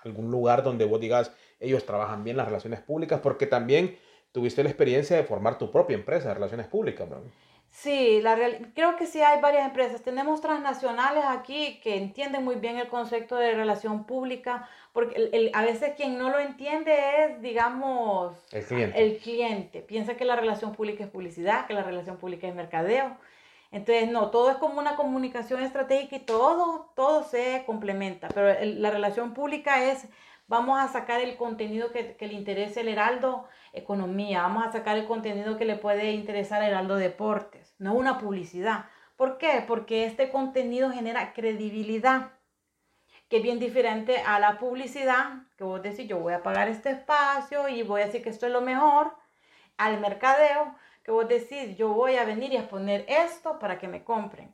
algún 0.03 0.31
lugar 0.31 0.63
donde 0.63 0.85
vos 0.85 0.99
digas, 0.99 1.31
ellos 1.59 1.85
trabajan 1.85 2.23
bien 2.23 2.37
las 2.37 2.45
relaciones 2.45 2.79
públicas? 2.79 3.19
Porque 3.21 3.47
también 3.47 3.97
tuviste 4.31 4.63
la 4.63 4.69
experiencia 4.69 5.17
de 5.17 5.23
formar 5.23 5.57
tu 5.57 5.71
propia 5.71 5.95
empresa 5.95 6.29
de 6.29 6.33
relaciones 6.35 6.67
públicas, 6.67 7.09
¿no? 7.09 7.17
Sí, 7.73 8.21
la 8.21 8.37
creo 8.75 8.95
que 8.95 9.07
sí 9.07 9.19
hay 9.21 9.41
varias 9.41 9.65
empresas. 9.65 10.03
Tenemos 10.03 10.41
transnacionales 10.41 11.23
aquí 11.27 11.79
que 11.81 11.97
entienden 11.97 12.43
muy 12.43 12.55
bien 12.55 12.77
el 12.77 12.87
concepto 12.87 13.35
de 13.35 13.55
relación 13.55 14.05
pública, 14.05 14.69
porque 14.93 15.15
el, 15.15 15.49
a 15.55 15.63
veces 15.63 15.93
quien 15.97 16.19
no 16.19 16.29
lo 16.29 16.37
entiende 16.37 16.93
es, 16.93 17.41
digamos, 17.41 18.37
el 18.51 18.63
cliente. 18.63 19.03
el 19.03 19.17
cliente. 19.17 19.81
Piensa 19.81 20.15
que 20.15 20.23
la 20.23 20.35
relación 20.35 20.75
pública 20.75 21.03
es 21.03 21.09
publicidad, 21.09 21.65
que 21.65 21.73
la 21.73 21.81
relación 21.81 22.17
pública 22.17 22.47
es 22.47 22.53
mercadeo. 22.53 23.17
Entonces, 23.73 24.09
no, 24.09 24.29
todo 24.31 24.51
es 24.51 24.57
como 24.57 24.79
una 24.79 24.95
comunicación 24.95 25.61
estratégica 25.61 26.15
y 26.15 26.19
todo, 26.19 26.91
todo 26.95 27.23
se 27.23 27.63
complementa, 27.65 28.29
pero 28.29 28.55
la 28.61 28.91
relación 28.91 29.33
pública 29.33 29.83
es, 29.91 30.07
vamos 30.47 30.79
a 30.79 30.87
sacar 30.87 31.19
el 31.19 31.35
contenido 31.35 31.91
que, 31.91 32.15
que 32.15 32.27
le 32.27 32.35
interese 32.35 32.79
al 32.79 32.87
Heraldo 32.87 33.45
Economía, 33.73 34.43
vamos 34.43 34.65
a 34.65 34.71
sacar 34.71 34.97
el 34.97 35.07
contenido 35.07 35.57
que 35.57 35.65
le 35.65 35.75
puede 35.75 36.11
interesar 36.11 36.61
al 36.61 36.69
Heraldo 36.69 36.95
Deportes 36.95 37.63
no 37.83 37.91
es 37.91 37.99
una 37.99 38.17
publicidad. 38.17 38.85
¿Por 39.17 39.37
qué? 39.37 39.63
Porque 39.67 40.05
este 40.05 40.29
contenido 40.29 40.89
genera 40.91 41.33
credibilidad, 41.33 42.31
que 43.29 43.37
es 43.37 43.43
bien 43.43 43.59
diferente 43.59 44.19
a 44.19 44.39
la 44.39 44.57
publicidad, 44.57 45.43
que 45.57 45.63
vos 45.63 45.81
decís, 45.81 46.07
yo 46.07 46.19
voy 46.19 46.33
a 46.33 46.43
pagar 46.43 46.69
este 46.69 46.91
espacio 46.91 47.67
y 47.67 47.83
voy 47.83 48.01
a 48.01 48.05
decir 48.05 48.23
que 48.23 48.29
esto 48.29 48.45
es 48.45 48.51
lo 48.51 48.61
mejor, 48.61 49.13
al 49.77 49.99
mercadeo, 49.99 50.75
que 51.03 51.11
vos 51.11 51.27
decís, 51.27 51.77
yo 51.77 51.89
voy 51.89 52.15
a 52.15 52.25
venir 52.25 52.53
y 52.53 52.57
a 52.57 52.69
poner 52.69 53.05
esto 53.07 53.59
para 53.59 53.77
que 53.77 53.87
me 53.87 54.03
compren. 54.03 54.53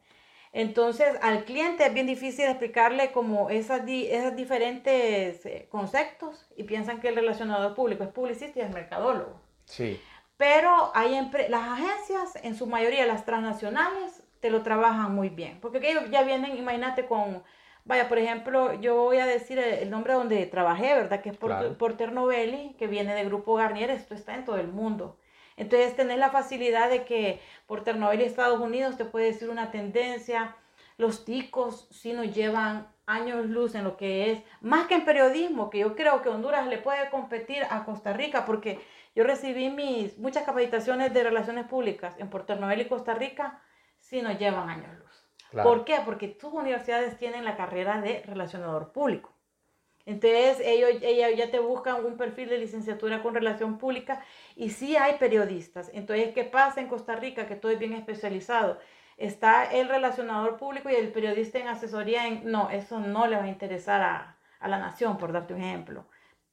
Entonces, 0.51 1.15
al 1.21 1.45
cliente 1.45 1.85
es 1.85 1.93
bien 1.93 2.07
difícil 2.07 2.45
explicarle 2.45 3.11
como 3.11 3.49
esas, 3.49 3.83
esos 3.87 4.35
diferentes 4.35 5.45
eh, 5.45 5.67
conceptos 5.69 6.47
y 6.57 6.63
piensan 6.63 6.99
que 6.99 7.09
el 7.09 7.15
relacionador 7.15 7.75
público 7.75 8.03
es 8.03 8.09
publicista 8.09 8.59
y 8.59 8.63
es 8.63 8.73
mercadólogo. 8.73 9.39
Sí. 9.65 10.01
Pero 10.37 10.91
hay 10.95 11.11
las 11.49 11.67
agencias, 11.67 12.43
en 12.43 12.55
su 12.55 12.65
mayoría 12.65 13.05
las 13.05 13.25
transnacionales, 13.25 14.23
te 14.39 14.49
lo 14.49 14.63
trabajan 14.63 15.13
muy 15.13 15.29
bien. 15.29 15.59
Porque 15.61 15.79
ellos 15.91 16.09
ya 16.09 16.23
vienen, 16.23 16.57
imagínate 16.57 17.05
con, 17.05 17.43
vaya, 17.85 18.07
por 18.09 18.17
ejemplo, 18.17 18.73
yo 18.79 18.95
voy 18.95 19.19
a 19.19 19.27
decir 19.27 19.59
el 19.59 19.91
nombre 19.91 20.13
donde 20.13 20.47
trabajé, 20.47 20.95
¿verdad? 20.95 21.21
Que 21.21 21.29
es 21.29 21.37
por, 21.37 21.77
Porter 21.77 22.11
Novelli, 22.11 22.73
que 22.79 22.87
viene 22.87 23.13
del 23.13 23.27
grupo 23.27 23.53
Garnier, 23.55 23.91
esto 23.91 24.15
está 24.15 24.33
en 24.33 24.45
todo 24.45 24.57
el 24.57 24.69
mundo. 24.69 25.18
Entonces, 25.59 25.95
tener 25.95 26.17
la 26.17 26.29
facilidad 26.29 26.89
de 26.89 27.03
que 27.03 27.41
Porter 27.67 27.97
Novelli 27.97 28.23
Estados 28.23 28.61
Unidos 28.61 28.97
te 28.97 29.03
puede 29.03 29.25
decir 29.25 29.49
una 29.49 29.71
tendencia. 29.71 30.55
Los 30.97 31.25
ticos 31.25 31.87
sí 31.91 32.13
nos 32.13 32.33
llevan 32.33 32.87
años 33.05 33.45
luz 33.45 33.75
en 33.75 33.83
lo 33.83 33.97
que 33.97 34.31
es, 34.31 34.43
más 34.61 34.87
que 34.87 34.95
en 34.95 35.03
periodismo, 35.03 35.69
que 35.69 35.79
yo 35.79 35.95
creo 35.95 36.21
que 36.21 36.29
Honduras 36.29 36.67
le 36.67 36.77
puede 36.77 37.09
competir 37.09 37.63
a 37.69 37.83
Costa 37.83 38.13
Rica, 38.13 38.45
porque 38.45 38.79
yo 39.15 39.23
recibí 39.23 39.69
mis 39.69 40.17
muchas 40.17 40.43
capacitaciones 40.43 41.13
de 41.13 41.23
relaciones 41.23 41.65
públicas 41.65 42.15
en 42.19 42.29
Puerto 42.29 42.55
Novel 42.55 42.81
y 42.81 42.87
Costa 42.87 43.15
Rica, 43.15 43.61
sí 43.97 44.21
nos 44.21 44.37
llevan 44.39 44.69
años 44.69 44.97
luz. 44.97 45.63
¿Por 45.63 45.83
qué? 45.83 45.97
Porque 46.05 46.27
tus 46.27 46.53
universidades 46.53 47.17
tienen 47.17 47.43
la 47.43 47.57
carrera 47.57 47.99
de 47.99 48.21
relacionador 48.25 48.91
público. 48.93 49.33
Entonces, 50.09 50.59
ellos, 50.65 50.89
ellos 51.03 51.37
ya 51.37 51.51
te 51.51 51.59
buscan 51.59 52.03
un 52.03 52.17
perfil 52.17 52.49
de 52.49 52.57
licenciatura 52.57 53.21
con 53.21 53.35
relación 53.35 53.77
pública 53.77 54.23
y 54.55 54.71
sí 54.71 54.97
hay 54.97 55.17
periodistas. 55.19 55.91
Entonces, 55.93 56.33
¿qué 56.33 56.43
pasa 56.43 56.81
en 56.81 56.87
Costa 56.87 57.15
Rica? 57.15 57.47
Que 57.47 57.55
todo 57.55 57.71
es 57.71 57.79
bien 57.79 57.93
especializado. 57.93 58.79
Está 59.17 59.65
el 59.71 59.87
relacionador 59.87 60.57
público 60.57 60.89
y 60.89 60.95
el 60.95 61.11
periodista 61.11 61.59
en 61.59 61.67
asesoría. 61.67 62.25
En, 62.27 62.51
no, 62.51 62.71
eso 62.71 62.99
no 62.99 63.27
le 63.27 63.35
va 63.35 63.43
a 63.43 63.47
interesar 63.49 64.01
a, 64.01 64.37
a 64.59 64.67
la 64.67 64.79
nación, 64.79 65.17
por 65.17 65.31
darte 65.31 65.53
un 65.53 65.61
ejemplo 65.61 66.05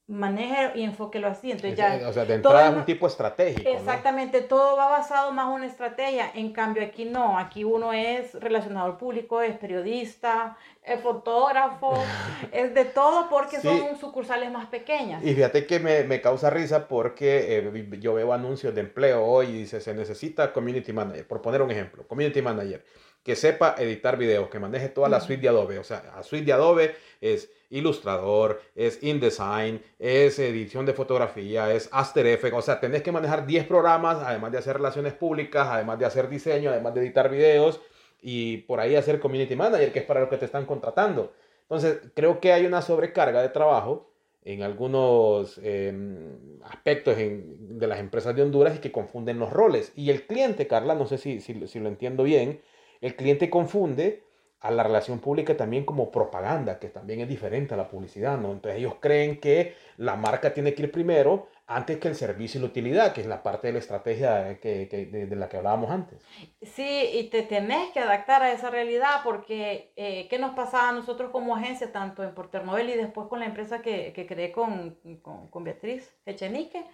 maneje 0.09 0.79
y 0.79 0.85
enfóquelo 0.85 1.27
así. 1.27 1.51
Entonces 1.51 1.77
ya, 1.77 2.09
o 2.09 2.13
sea, 2.13 2.25
de 2.25 2.35
entrada 2.35 2.69
es 2.69 2.77
un 2.77 2.85
tipo 2.85 3.07
estratégico. 3.07 3.69
Exactamente, 3.69 4.41
todo 4.41 4.77
va 4.77 4.89
basado 4.89 5.33
más 5.33 5.47
en 5.49 5.53
una 5.53 5.67
estrategia. 5.67 6.31
En 6.35 6.53
cambio, 6.53 6.83
aquí 6.85 7.05
no, 7.05 7.39
aquí 7.39 7.65
uno 7.65 7.93
es 7.93 8.35
relacionador 8.35 8.99
público, 8.99 9.43
es 9.43 9.57
periodista, 9.57 10.57
es 10.83 11.01
fotógrafo, 11.01 11.95
es 12.53 12.73
de 12.73 12.85
todo 12.85 13.29
porque 13.29 13.61
son 13.61 13.99
sucursales 13.99 14.51
más 14.53 14.67
pequeñas. 14.67 15.25
Y 15.25 15.35
fíjate 15.35 15.67
que 15.67 15.81
me, 15.81 16.05
me 16.05 16.21
causa 16.21 16.51
risa 16.51 16.87
porque 16.87 17.59
eh, 17.59 17.99
yo 17.99 18.15
veo 18.15 18.33
anuncios 18.33 18.75
de 18.75 18.83
empleo 18.83 19.25
hoy 19.25 19.47
y 19.47 19.53
dice 19.53 19.81
se 19.81 19.93
necesita 19.93 20.53
community 20.53 20.93
manager, 20.93 21.27
por 21.27 21.43
poner 21.43 21.63
un 21.63 21.71
ejemplo, 21.71 22.07
community 22.07 22.43
manager 22.43 22.85
que 23.25 23.35
sepa 23.35 23.75
editar 23.77 24.17
videos, 24.17 24.49
que 24.49 24.61
maneje 24.61 24.89
toda 24.89 25.09
la 25.09 25.19
suite 25.19 25.43
de 25.43 25.49
Adobe. 25.49 25.81
O 25.81 25.83
sea, 25.83 26.01
la 26.15 26.23
suite 26.23 26.45
de 26.45 26.53
Adobe 26.53 26.95
es 27.21 27.51
Ilustrador, 27.71 28.61
es 28.75 29.03
InDesign, 29.03 29.83
es 29.99 30.39
edición 30.39 30.87
de 30.87 30.93
fotografía, 30.93 31.73
es 31.73 31.89
After 31.93 32.27
Effects. 32.27 32.57
O 32.57 32.63
sea, 32.63 32.81
tenés 32.81 33.03
que 33.03 33.13
manejar 33.13 33.47
10 33.47 33.67
programas, 33.67 34.19
además 34.23 34.53
de 34.53 34.59
hacer 34.59 34.77
relaciones 34.77 35.15
públicas, 35.15 35.69
además 35.71 35.99
de 35.99 36.07
hacer 36.07 36.29
diseño, 36.29 36.71
además 36.71 36.95
de 36.95 37.01
editar 37.01 37.31
videos 37.31 37.81
y 38.23 38.59
por 38.59 38.81
ahí 38.81 38.97
hacer 38.97 39.21
Community 39.21 39.57
Manager, 39.57 39.93
que 39.93 40.01
es 40.01 40.05
para 40.05 40.21
lo 40.21 40.29
que 40.29 40.37
te 40.37 40.47
están 40.47 40.67
contratando. 40.67 41.33
Entonces, 41.63 42.01
creo 42.15 42.41
que 42.41 42.53
hay 42.53 42.67
una 42.67 42.83
sobrecarga 42.83 43.43
de 43.43 43.49
trabajo 43.49 44.11
en 44.45 44.63
algunos 44.63 45.59
em, 45.63 46.61
aspectos 46.65 47.17
de 47.17 47.87
las 47.87 47.99
empresas 47.99 48.35
de 48.37 48.43
Honduras 48.43 48.77
y 48.77 48.79
que 48.79 48.93
confunden 48.93 49.41
los 49.41 49.53
roles. 49.53 49.93
Y 49.97 50.11
el 50.11 50.27
cliente, 50.27 50.69
Carla, 50.69 50.95
no 50.95 51.07
sé 51.07 51.19
si, 51.19 51.41
si, 51.41 51.67
si 51.67 51.81
lo 51.81 51.89
entiendo 51.89 52.23
bien, 52.23 52.61
el 53.01 53.17
cliente 53.17 53.51
confunde 53.51 54.23
a 54.61 54.71
la 54.71 54.83
relación 54.83 55.19
pública 55.21 55.57
también 55.57 55.85
como 55.85 56.11
propaganda, 56.11 56.79
que 56.79 56.89
también 56.89 57.21
es 57.21 57.29
diferente 57.29 57.75
a 57.75 57.77
la 57.77 57.89
publicidad, 57.89 58.39
¿no? 58.39 58.53
Entonces 58.53 58.79
ellos 58.79 58.95
creen 59.01 59.39
que 59.39 59.75
la 59.97 60.17
marca 60.17 60.55
tiene 60.55 60.75
que 60.75 60.85
ir 60.85 60.93
primero 60.93 61.49
antes 61.67 61.99
que 61.99 62.09
el 62.09 62.15
servicio 62.15 62.59
y 62.59 62.63
la 62.63 62.69
utilidad, 62.69 63.13
que 63.13 63.21
es 63.21 63.27
la 63.27 63.43
parte 63.43 63.67
de 63.67 63.73
la 63.75 63.79
estrategia 63.81 64.59
que, 64.61 64.87
de, 64.87 65.37
la 65.37 65.49
que 65.49 65.57
hablábamos 65.57 65.91
antes. 65.91 66.23
Sí, 66.63 67.11
y 67.13 67.25
te 67.25 67.43
tenés 67.43 67.91
que 67.91 67.99
adaptar 68.01 68.43
a 68.43 68.53
esa 68.53 68.71
realidad 68.71 69.23
porque 69.25 69.93
eh, 69.97 70.29
¿qué 70.29 70.39
nos 70.39 70.55
pasaba 70.55 70.91
a 70.91 70.93
nosotros 70.93 71.31
como 71.33 71.57
agencia, 71.57 71.93
tanto 71.93 72.23
en 72.23 72.35
Porternovel 72.35 72.91
y 72.91 72.95
después 72.95 73.27
con 73.29 73.41
la 73.41 73.47
empresa 73.47 73.83
que, 73.83 74.13
que 74.13 74.27
creé 74.27 74.53
con, 74.53 74.97
con, 75.23 75.49
con 75.49 75.65
Beatriz 75.65 76.17
Echenique? 76.25 76.85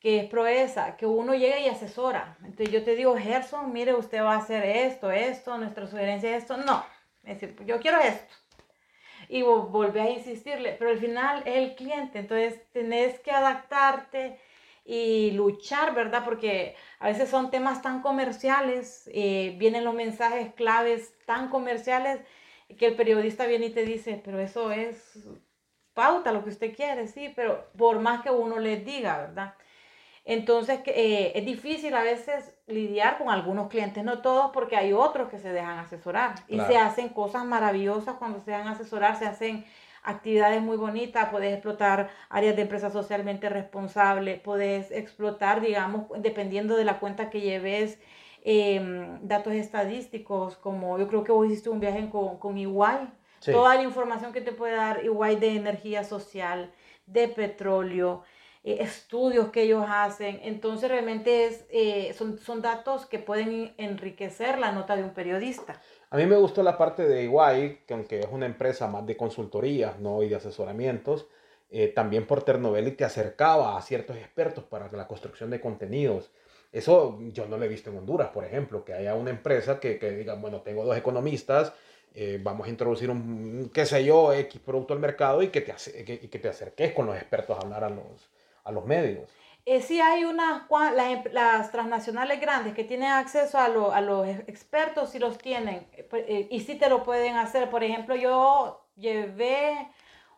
Que 0.00 0.20
es 0.20 0.30
proeza, 0.30 0.96
que 0.96 1.06
uno 1.06 1.34
llega 1.34 1.58
y 1.58 1.68
asesora. 1.68 2.36
Entonces 2.44 2.70
yo 2.70 2.84
te 2.84 2.94
digo, 2.94 3.16
Gerson, 3.16 3.72
mire, 3.72 3.94
usted 3.94 4.22
va 4.22 4.34
a 4.34 4.38
hacer 4.38 4.64
esto, 4.64 5.10
esto, 5.10 5.58
nuestra 5.58 5.86
sugerencia 5.86 6.36
es 6.36 6.42
esto. 6.42 6.56
No, 6.56 6.84
es 7.24 7.40
decir, 7.40 7.56
yo 7.64 7.80
quiero 7.80 7.98
esto. 8.00 8.34
Y 9.28 9.42
volví 9.42 9.98
a 9.98 10.10
insistirle, 10.10 10.72
pero 10.78 10.90
al 10.90 10.98
final 10.98 11.42
es 11.44 11.56
el 11.56 11.74
cliente, 11.74 12.18
entonces 12.20 12.62
tenés 12.72 13.20
que 13.20 13.30
adaptarte 13.30 14.40
y 14.84 15.32
luchar, 15.32 15.94
¿verdad? 15.94 16.24
Porque 16.24 16.74
a 16.98 17.08
veces 17.08 17.28
son 17.28 17.50
temas 17.50 17.82
tan 17.82 18.00
comerciales, 18.00 19.10
eh, 19.12 19.54
vienen 19.58 19.84
los 19.84 19.92
mensajes 19.92 20.54
claves 20.54 21.12
tan 21.26 21.50
comerciales 21.50 22.20
que 22.78 22.86
el 22.86 22.96
periodista 22.96 23.46
viene 23.46 23.66
y 23.66 23.70
te 23.70 23.84
dice, 23.84 24.20
pero 24.24 24.38
eso 24.40 24.70
es 24.72 25.18
pauta, 25.92 26.32
lo 26.32 26.42
que 26.42 26.50
usted 26.50 26.74
quiere, 26.74 27.06
sí, 27.06 27.30
pero 27.36 27.70
por 27.76 27.98
más 28.00 28.22
que 28.22 28.30
uno 28.30 28.58
le 28.58 28.76
diga, 28.76 29.18
¿verdad? 29.18 29.54
Entonces, 30.28 30.80
eh, 30.84 31.32
es 31.36 31.46
difícil 31.46 31.94
a 31.94 32.02
veces 32.02 32.54
lidiar 32.66 33.16
con 33.16 33.30
algunos 33.30 33.68
clientes, 33.68 34.04
no 34.04 34.20
todos, 34.20 34.50
porque 34.52 34.76
hay 34.76 34.92
otros 34.92 35.30
que 35.30 35.38
se 35.38 35.50
dejan 35.50 35.78
asesorar 35.78 36.34
y 36.48 36.60
se 36.60 36.76
hacen 36.76 37.08
cosas 37.08 37.46
maravillosas 37.46 38.16
cuando 38.16 38.38
se 38.40 38.50
dejan 38.50 38.68
asesorar, 38.68 39.18
se 39.18 39.24
hacen 39.24 39.64
actividades 40.02 40.60
muy 40.60 40.76
bonitas, 40.76 41.30
puedes 41.30 41.54
explotar 41.54 42.10
áreas 42.28 42.56
de 42.56 42.62
empresa 42.62 42.90
socialmente 42.90 43.48
responsable, 43.48 44.38
puedes 44.44 44.90
explotar, 44.90 45.62
digamos, 45.62 46.08
dependiendo 46.18 46.76
de 46.76 46.84
la 46.84 47.00
cuenta 47.00 47.30
que 47.30 47.40
lleves, 47.40 47.98
em, 48.44 49.26
datos 49.26 49.54
estadísticos, 49.54 50.58
como 50.58 50.98
yo 50.98 51.08
creo 51.08 51.24
que 51.24 51.32
vos 51.32 51.46
hiciste 51.46 51.70
un 51.70 51.80
viaje 51.80 52.06
con, 52.10 52.36
con 52.36 52.58
Iguay, 52.58 53.08
toda 53.46 53.76
la 53.76 53.82
información 53.82 54.34
que 54.34 54.42
te 54.42 54.52
puede 54.52 54.76
dar 54.76 55.02
Iguay 55.02 55.36
de 55.36 55.56
energía 55.56 56.04
social, 56.04 56.70
de 57.06 57.28
petróleo, 57.28 58.24
eh, 58.64 58.78
estudios 58.80 59.50
que 59.50 59.62
ellos 59.62 59.84
hacen. 59.88 60.40
Entonces 60.42 60.90
realmente 60.90 61.46
es, 61.46 61.64
eh, 61.70 62.12
son, 62.16 62.38
son 62.38 62.60
datos 62.60 63.06
que 63.06 63.18
pueden 63.18 63.72
enriquecer 63.78 64.58
la 64.58 64.72
nota 64.72 64.96
de 64.96 65.04
un 65.04 65.10
periodista. 65.10 65.80
A 66.10 66.16
mí 66.16 66.26
me 66.26 66.36
gustó 66.36 66.62
la 66.62 66.76
parte 66.76 67.06
de 67.06 67.24
Iguay, 67.24 67.80
que 67.86 67.94
aunque 67.94 68.20
es 68.20 68.28
una 68.30 68.46
empresa 68.46 68.88
más 68.88 69.06
de 69.06 69.16
consultoría 69.16 69.96
¿no? 70.00 70.22
y 70.22 70.28
de 70.28 70.36
asesoramientos, 70.36 71.28
eh, 71.70 71.88
también 71.88 72.26
por 72.26 72.42
Ternovelli 72.42 72.92
te 72.92 73.04
acercaba 73.04 73.76
a 73.76 73.82
ciertos 73.82 74.16
expertos 74.16 74.64
para 74.64 74.90
la 74.90 75.06
construcción 75.06 75.50
de 75.50 75.60
contenidos. 75.60 76.30
Eso 76.72 77.18
yo 77.32 77.46
no 77.46 77.58
lo 77.58 77.64
he 77.64 77.68
visto 77.68 77.90
en 77.90 77.98
Honduras, 77.98 78.28
por 78.28 78.44
ejemplo, 78.44 78.84
que 78.84 78.92
haya 78.92 79.14
una 79.14 79.30
empresa 79.30 79.78
que, 79.80 79.98
que 79.98 80.10
diga, 80.10 80.34
bueno, 80.34 80.60
tengo 80.60 80.84
dos 80.84 80.96
economistas, 80.96 81.72
vamos 82.40 82.66
a 82.66 82.70
introducir 82.70 83.08
un, 83.10 83.70
qué 83.72 83.86
sé 83.86 84.04
yo, 84.04 84.34
X 84.34 84.60
producto 84.60 84.92
al 84.92 85.00
mercado 85.00 85.40
y 85.40 85.48
que 85.48 85.62
te, 85.62 85.72
que, 86.04 86.28
que 86.28 86.38
te 86.38 86.48
acerques 86.48 86.92
con 86.92 87.06
los 87.06 87.16
expertos 87.16 87.56
a 87.56 87.60
hablar 87.60 87.84
a 87.84 87.90
los, 87.90 88.28
a 88.68 88.72
los 88.72 88.84
medios. 88.84 89.28
Eh, 89.64 89.82
sí 89.82 90.00
hay 90.00 90.24
unas, 90.24 90.62
las, 90.94 91.10
em, 91.10 91.22
las, 91.32 91.70
transnacionales 91.70 92.40
grandes 92.40 92.74
que 92.74 92.84
tienen 92.84 93.10
acceso 93.10 93.58
a, 93.58 93.66
a 93.66 94.00
los 94.00 94.26
expertos, 94.26 95.10
sí 95.10 95.18
los 95.18 95.36
tienen, 95.36 95.86
eh, 95.92 96.06
pues, 96.08 96.24
eh, 96.26 96.48
y 96.50 96.60
sí 96.60 96.76
te 96.76 96.88
lo 96.88 97.02
pueden 97.02 97.36
hacer. 97.36 97.68
Por 97.68 97.84
ejemplo, 97.84 98.16
yo 98.16 98.86
llevé 98.96 99.88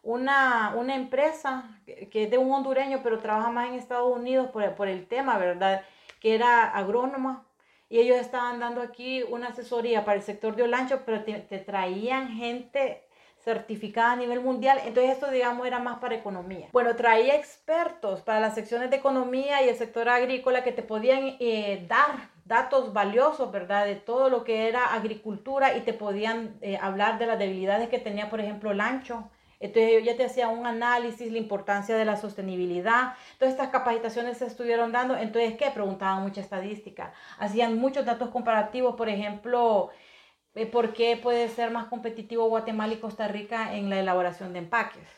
una, 0.02 0.74
una 0.76 0.96
empresa 0.96 1.78
que, 1.86 2.24
es 2.24 2.30
de 2.30 2.38
un 2.38 2.52
hondureño, 2.52 3.00
pero 3.02 3.20
trabaja 3.20 3.50
más 3.50 3.68
en 3.68 3.74
Estados 3.74 4.16
Unidos 4.16 4.50
por, 4.50 4.74
por 4.74 4.88
el 4.88 5.06
tema, 5.06 5.38
¿verdad? 5.38 5.82
Que 6.20 6.34
era 6.34 6.64
agrónoma. 6.64 7.46
Y 7.88 7.98
ellos 8.00 8.18
estaban 8.18 8.60
dando 8.60 8.80
aquí 8.82 9.22
una 9.24 9.48
asesoría 9.48 10.04
para 10.04 10.16
el 10.16 10.22
sector 10.22 10.56
de 10.56 10.64
Olancho, 10.64 11.02
pero 11.04 11.24
te 11.24 11.58
traían 11.58 12.28
gente 12.30 13.04
certificada 13.42 14.12
a 14.12 14.16
nivel 14.16 14.40
mundial, 14.40 14.78
entonces 14.84 15.12
esto 15.12 15.30
digamos 15.30 15.66
era 15.66 15.78
más 15.78 15.98
para 15.98 16.14
economía. 16.14 16.68
Bueno, 16.72 16.94
traía 16.94 17.34
expertos 17.34 18.20
para 18.20 18.40
las 18.40 18.54
secciones 18.54 18.90
de 18.90 18.96
economía 18.96 19.62
y 19.62 19.68
el 19.68 19.76
sector 19.76 20.08
agrícola 20.08 20.62
que 20.62 20.72
te 20.72 20.82
podían 20.82 21.36
eh, 21.40 21.84
dar 21.88 22.30
datos 22.44 22.92
valiosos, 22.92 23.50
¿verdad? 23.50 23.86
De 23.86 23.94
todo 23.94 24.28
lo 24.28 24.44
que 24.44 24.68
era 24.68 24.92
agricultura 24.92 25.76
y 25.76 25.82
te 25.82 25.92
podían 25.92 26.56
eh, 26.60 26.78
hablar 26.80 27.18
de 27.18 27.26
las 27.26 27.38
debilidades 27.38 27.88
que 27.88 27.98
tenía, 27.98 28.28
por 28.28 28.40
ejemplo, 28.40 28.72
el 28.72 28.80
ancho. 28.80 29.30
Entonces 29.60 29.92
yo 29.92 30.00
ya 30.00 30.16
te 30.16 30.24
hacía 30.24 30.48
un 30.48 30.66
análisis, 30.66 31.30
la 31.30 31.38
importancia 31.38 31.94
de 31.96 32.04
la 32.04 32.16
sostenibilidad. 32.16 33.14
Todas 33.38 33.52
estas 33.52 33.68
capacitaciones 33.68 34.38
se 34.38 34.46
estuvieron 34.46 34.90
dando. 34.90 35.16
Entonces, 35.16 35.54
¿qué? 35.58 35.70
Preguntaban 35.70 36.22
mucha 36.22 36.40
estadística. 36.40 37.12
Hacían 37.38 37.78
muchos 37.78 38.06
datos 38.06 38.30
comparativos, 38.30 38.96
por 38.96 39.10
ejemplo, 39.10 39.90
¿Por 40.72 40.92
qué 40.92 41.16
puede 41.16 41.48
ser 41.48 41.70
más 41.70 41.86
competitivo 41.86 42.48
Guatemala 42.48 42.92
y 42.92 42.98
Costa 42.98 43.28
Rica 43.28 43.76
en 43.76 43.88
la 43.88 44.00
elaboración 44.00 44.52
de 44.52 44.58
empaques? 44.58 45.08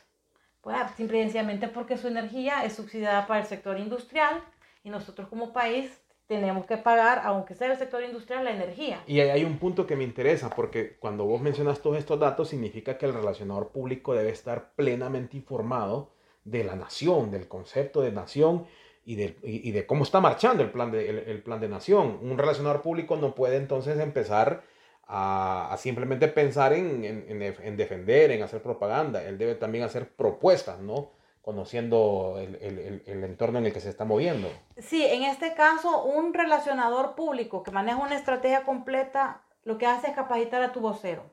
Pues 0.61 0.77
simplemente 0.97 1.68
porque 1.68 1.97
su 1.97 2.09
energía 2.09 2.64
es 2.64 2.75
subsidiada 2.75 3.27
para 3.27 3.40
el 3.40 3.47
sector 3.47 3.79
industrial 3.79 4.42
y 4.85 4.90
nosotros 4.90 5.29
como 5.29 5.53
país 5.53 6.03
tenemos 6.27 6.66
que 6.66 6.77
pagar, 6.77 7.23
aunque 7.25 7.55
sea 7.55 7.73
el 7.73 7.79
sector 7.79 8.03
industrial, 8.03 8.45
la 8.45 8.53
energía. 8.53 9.03
Y 9.07 9.21
hay 9.21 9.45
un 9.45 9.59
punto 9.59 9.87
que 9.87 9.97
me 9.97 10.05
interesa, 10.05 10.51
porque 10.51 10.97
cuando 10.99 11.25
vos 11.25 11.40
mencionas 11.40 11.81
todos 11.81 11.99
estos 11.99 12.18
datos, 12.18 12.49
significa 12.49 12.97
que 12.97 13.07
el 13.07 13.12
relacionador 13.12 13.71
público 13.71 14.14
debe 14.14 14.31
estar 14.31 14.73
plenamente 14.75 15.37
informado 15.37 16.11
de 16.45 16.64
la 16.64 16.77
nación, 16.77 17.31
del 17.31 17.49
concepto 17.49 18.01
de 18.01 18.12
nación 18.12 18.66
y 19.05 19.16
de, 19.16 19.37
y 19.42 19.73
de 19.73 19.85
cómo 19.85 20.05
está 20.05 20.21
marchando 20.21 20.62
el 20.62 20.71
plan 20.71 20.90
de, 20.90 21.09
el 21.09 21.42
plan 21.42 21.61
de 21.61 21.68
nación. 21.68 22.18
Un 22.23 22.38
relacionador 22.38 22.83
público 22.83 23.16
no 23.16 23.35
puede 23.35 23.57
entonces 23.57 23.99
empezar 23.99 24.62
a, 25.09 25.77
simplemente 25.79 26.29
pensar 26.29 26.73
en, 26.73 27.05
en, 27.05 27.77
defender, 27.77 28.31
en 28.31 28.43
hacer 28.43 28.62
propaganda. 28.62 29.23
Él 29.23 29.38
debe 29.38 29.55
también 29.55 29.85
hacer 29.85 30.09
propuestas, 30.09 30.81
¿no? 30.81 31.11
Conociendo 31.43 32.37
el, 32.38 32.55
el, 32.57 33.03
el, 33.05 33.25
entorno 33.25 33.59
en 33.59 33.67
el 33.67 33.73
que 33.73 33.81
se 33.81 33.91
está 33.91 34.05
moviendo. 34.05 34.49
Sí, 34.79 35.05
en 35.05 35.25
este 35.25 35.55
caso, 35.55 36.05
un 36.05 36.33
relacionador 36.33 37.15
público 37.15 37.62
que 37.62 37.73
maneja 37.73 37.99
una 37.99 38.17
estrategia 38.17 38.62
completa, 38.62 39.43
lo 39.65 39.77
que 39.77 39.87
hace 39.87 40.09
es 40.09 40.15
capacitar 40.15 40.62
a 40.62 40.73
tu 40.73 40.81
vocero. 40.81 41.25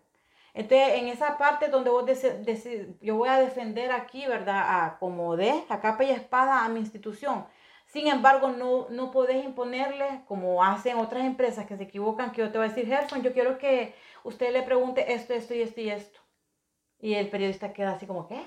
Entonces, 0.53 0.95
en 0.95 1.07
esa 1.07 1.37
parte 1.37 1.67
donde 1.67 1.91
vos 1.91 2.05
decís, 2.05 2.87
yo 3.01 3.15
voy 3.17 3.29
a 3.29 3.39
defender 3.39 3.91
aquí, 3.91 4.25
¿verdad? 4.25 4.85
A 4.85 4.97
como 4.99 5.37
de, 5.37 5.63
a 5.69 5.79
capa 5.79 6.03
y 6.03 6.09
espada 6.09 6.65
a 6.65 6.69
mi 6.69 6.79
institución 6.79 7.45
sin 7.89 8.07
embargo, 8.07 8.51
no, 8.51 8.87
no 8.91 9.09
podés 9.09 9.43
imponerle, 9.43 10.21
como 10.27 10.63
hacen 10.63 10.99
otras 10.99 11.25
empresas 11.25 11.65
que 11.65 11.75
se 11.75 11.83
equivocan, 11.83 12.31
que 12.31 12.41
yo 12.41 12.51
te 12.51 12.59
voy 12.59 12.67
a 12.67 12.69
decir, 12.69 12.85
Gerson, 12.85 13.23
yo 13.23 13.33
quiero 13.33 13.57
que 13.57 13.95
usted 14.23 14.53
le 14.53 14.61
pregunte 14.61 15.11
esto, 15.11 15.33
esto 15.33 15.55
y 15.55 15.63
esto 15.63 15.81
y 15.81 15.89
esto. 15.89 16.19
Y 16.99 17.15
el 17.15 17.29
periodista 17.29 17.73
queda 17.73 17.93
así 17.93 18.05
como, 18.05 18.27
¿qué? 18.27 18.43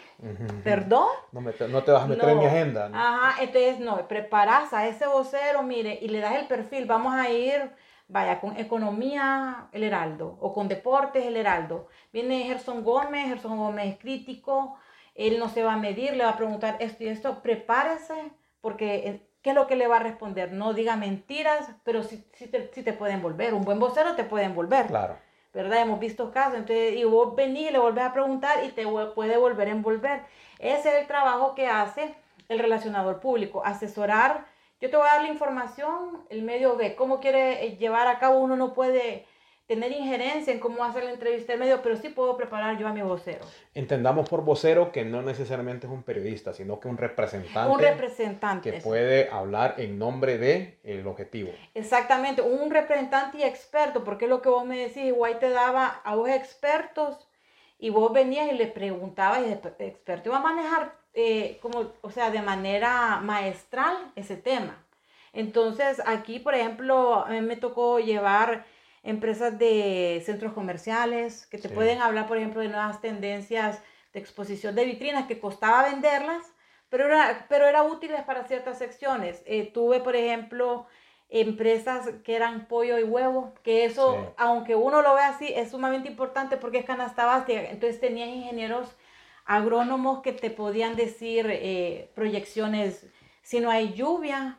¿Perdón? 0.62 1.09
No, 1.33 1.83
te 1.83 1.90
vas 1.90 2.05
a 2.05 2.07
meter 2.07 2.28
en 2.28 2.38
mi 2.38 2.44
agenda. 2.44 2.90
Ajá, 2.94 3.42
entonces 3.42 3.81
no, 3.81 4.07
preparas 4.07 4.72
a 4.72 4.87
ese 4.87 5.09
vocero, 5.09 5.64
mire, 5.64 5.98
y 6.00 6.07
le 6.07 6.20
das 6.20 6.37
el 6.37 6.46
perfil, 6.46 6.85
vamos 6.85 7.12
a 7.12 7.28
ir, 7.28 7.72
vaya, 8.07 8.40
con 8.40 8.57
economía, 8.57 9.68
el 9.72 9.83
Heraldo, 9.83 10.38
o 10.40 10.52
con 10.52 10.68
deportes, 10.68 11.26
el 11.26 11.37
Heraldo. 11.37 11.88
Viene 12.12 12.44
Gerson 12.44 12.85
Gómez, 12.85 13.26
Gerson 13.26 13.57
Gómez 13.57 13.94
es 13.94 13.98
crítico, 13.98 14.76
él 15.16 15.40
no 15.40 15.48
se 15.48 15.64
va 15.64 15.72
a 15.72 15.78
medir, 15.78 16.14
le 16.14 16.22
va 16.22 16.31
a 16.31 16.37
preguntar 16.37 16.76
esto 16.78 17.02
y 17.02 17.09
esto, 17.09 17.42
prepárese, 17.42 18.31
porque 18.61 19.31
¿Qué 19.42 19.50
es 19.50 19.57
lo 19.57 19.66
que 19.66 19.76
le 19.76 19.88
va 19.88 19.96
a 19.96 20.02
responder? 20.02 20.52
No 20.52 20.72
diga 20.72 20.96
mentiras, 20.96 21.68
pero 21.83 22.05
sí, 22.05 22.24
te, 22.38 22.61
te, 22.61 22.92
pueden 22.92 23.20
volver. 23.20 23.55
Un 23.55 23.64
buen 23.64 23.81
vocero 23.81 24.14
te 24.14 24.24
puede 24.24 24.44
envolver. 24.44 24.87
Claro. 24.87 25.16
¿Verdad? 25.52 25.83
Hemos 25.83 25.98
visto 25.98 26.31
casos. 26.31 26.55
Entonces, 26.55 26.94
y 26.94 27.05
vos 27.05 27.35
venís 27.35 27.68
y 27.68 27.72
le 27.72 27.78
volvés 27.78 28.05
a 28.05 28.12
preguntar 28.12 28.64
y 28.64 28.68
te 28.68 28.87
puede 29.14 29.37
volver 29.37 29.68
a 29.68 29.72
envolver. 29.72 30.22
Ese 30.59 30.90
es 30.90 31.00
el 31.02 31.07
trabajo 31.09 31.55
que 31.55 31.66
hace 31.66 32.14
el 32.48 32.61
relacionador 32.61 33.18
público. 33.20 33.62
Asesorar. 33.64 34.46
Yo 34.81 34.90
te 34.90 34.96
voy 34.96 35.07
a 35.09 35.14
dar 35.14 35.22
la 35.22 35.28
información, 35.28 36.24
el 36.28 36.42
medio 36.42 36.76
ve 36.76 36.96
cómo 36.96 37.20
quiere 37.20 37.66
eh, 37.66 37.76
llevar 37.76 38.07
a 38.07 38.18
cabo. 38.18 38.38
Uno 38.38 38.57
no 38.57 38.72
puede 38.74 39.26
tener 39.66 39.92
injerencia 39.92 40.53
en 40.53 40.61
cómo 40.61 40.85
hacer 40.85 41.05
la 41.05 41.12
entrevista 41.12 41.53
del 41.53 41.61
medio, 41.61 41.83
pero 41.83 41.96
sí 41.96 42.09
puedo 42.09 42.37
preparar 42.37 42.79
yo 42.79 42.88
a 42.88 42.92
mi 42.92 43.03
vocero. 43.03 43.44
Entendamos 43.75 44.29
por 44.29 44.44
vocero 44.44 44.92
que 44.92 45.05
no 45.05 45.22
necesariamente 45.22 45.87
es 45.87 45.92
un 45.92 46.03
periodista, 46.03 46.53
sino 46.53 46.81
que 46.81 46.88
un 46.88 46.98
representante. 46.98 47.72
Un 47.72 47.79
representante. 47.79 48.70
Que 48.70 48.81
puede 48.81 49.31
hablar 49.31 49.77
en 49.79 49.98
nombre 49.98 50.38
del 50.38 50.79
el 50.83 51.07
objetivo. 51.07 51.51
Exactamente, 51.75 52.42
un 52.42 52.70
representante 52.70 53.38
y 53.38 53.42
experto, 53.44 54.05
porque 54.05 54.27
es 54.27 54.31
lo 54.31 54.42
que 54.42 54.48
vos 54.48 54.64
me 54.64 54.77
decís, 54.77 55.05
igual 55.05 55.38
te 55.38 55.51
daba 55.51 56.01
a 56.05 56.16
vos 56.16 56.29
expertos 56.29 57.29
y 57.79 57.90
vos 57.90 58.12
venías 58.12 58.53
y 58.53 58.57
le 58.57 58.66
preguntabas 58.66 59.40
y 59.40 59.44
el 59.44 59.53
experto 59.53 60.29
iba 60.29 60.38
a 60.38 60.42
manejar 60.42 60.94
eh, 61.14 61.59
como, 61.61 61.92
o 62.01 62.11
sea, 62.11 62.31
de 62.31 62.40
manera 62.40 63.20
maestral 63.22 63.96
ese 64.16 64.37
tema. 64.37 64.83
Entonces, 65.33 66.01
aquí, 66.05 66.38
por 66.38 66.55
ejemplo, 66.55 67.25
a 67.25 67.29
mí 67.31 67.40
me 67.40 67.57
tocó 67.57 67.98
llevar 67.98 68.64
empresas 69.02 69.58
de 69.58 70.22
centros 70.24 70.52
comerciales 70.52 71.46
que 71.46 71.58
te 71.58 71.68
pueden 71.68 72.00
hablar, 72.00 72.26
por 72.28 72.38
ejemplo, 72.38 72.60
de 72.60 72.68
nuevas 72.68 73.00
tendencias 73.00 73.82
de 74.12 74.20
exposición 74.20 74.74
de 74.74 74.84
vitrinas 74.84 75.26
que 75.26 75.40
costaba 75.40 75.88
venderlas, 75.88 76.44
pero 76.88 77.06
era, 77.06 77.46
pero 77.48 77.66
era 77.66 77.82
útiles 77.82 78.22
para 78.22 78.44
ciertas 78.44 78.78
secciones. 78.78 79.42
Eh, 79.46 79.70
tuve, 79.72 80.00
por 80.00 80.14
ejemplo, 80.14 80.86
empresas 81.30 82.10
que 82.24 82.36
eran 82.36 82.68
pollo 82.68 82.98
y 82.98 83.04
huevo, 83.04 83.54
que 83.62 83.86
eso, 83.86 84.34
aunque 84.36 84.76
uno 84.76 85.00
lo 85.00 85.14
ve 85.14 85.22
así, 85.22 85.48
es 85.48 85.70
sumamente 85.70 86.08
importante 86.08 86.58
porque 86.58 86.78
es 86.78 86.84
canasta 86.84 87.24
básica. 87.24 87.62
Entonces 87.70 87.98
tenías 87.98 88.28
ingenieros 88.28 88.94
agrónomos 89.46 90.20
que 90.20 90.32
te 90.32 90.50
podían 90.50 90.94
decir 90.94 91.46
eh, 91.48 92.10
proyecciones 92.14 93.06
si 93.42 93.60
no 93.60 93.70
hay 93.70 93.94
lluvia, 93.94 94.58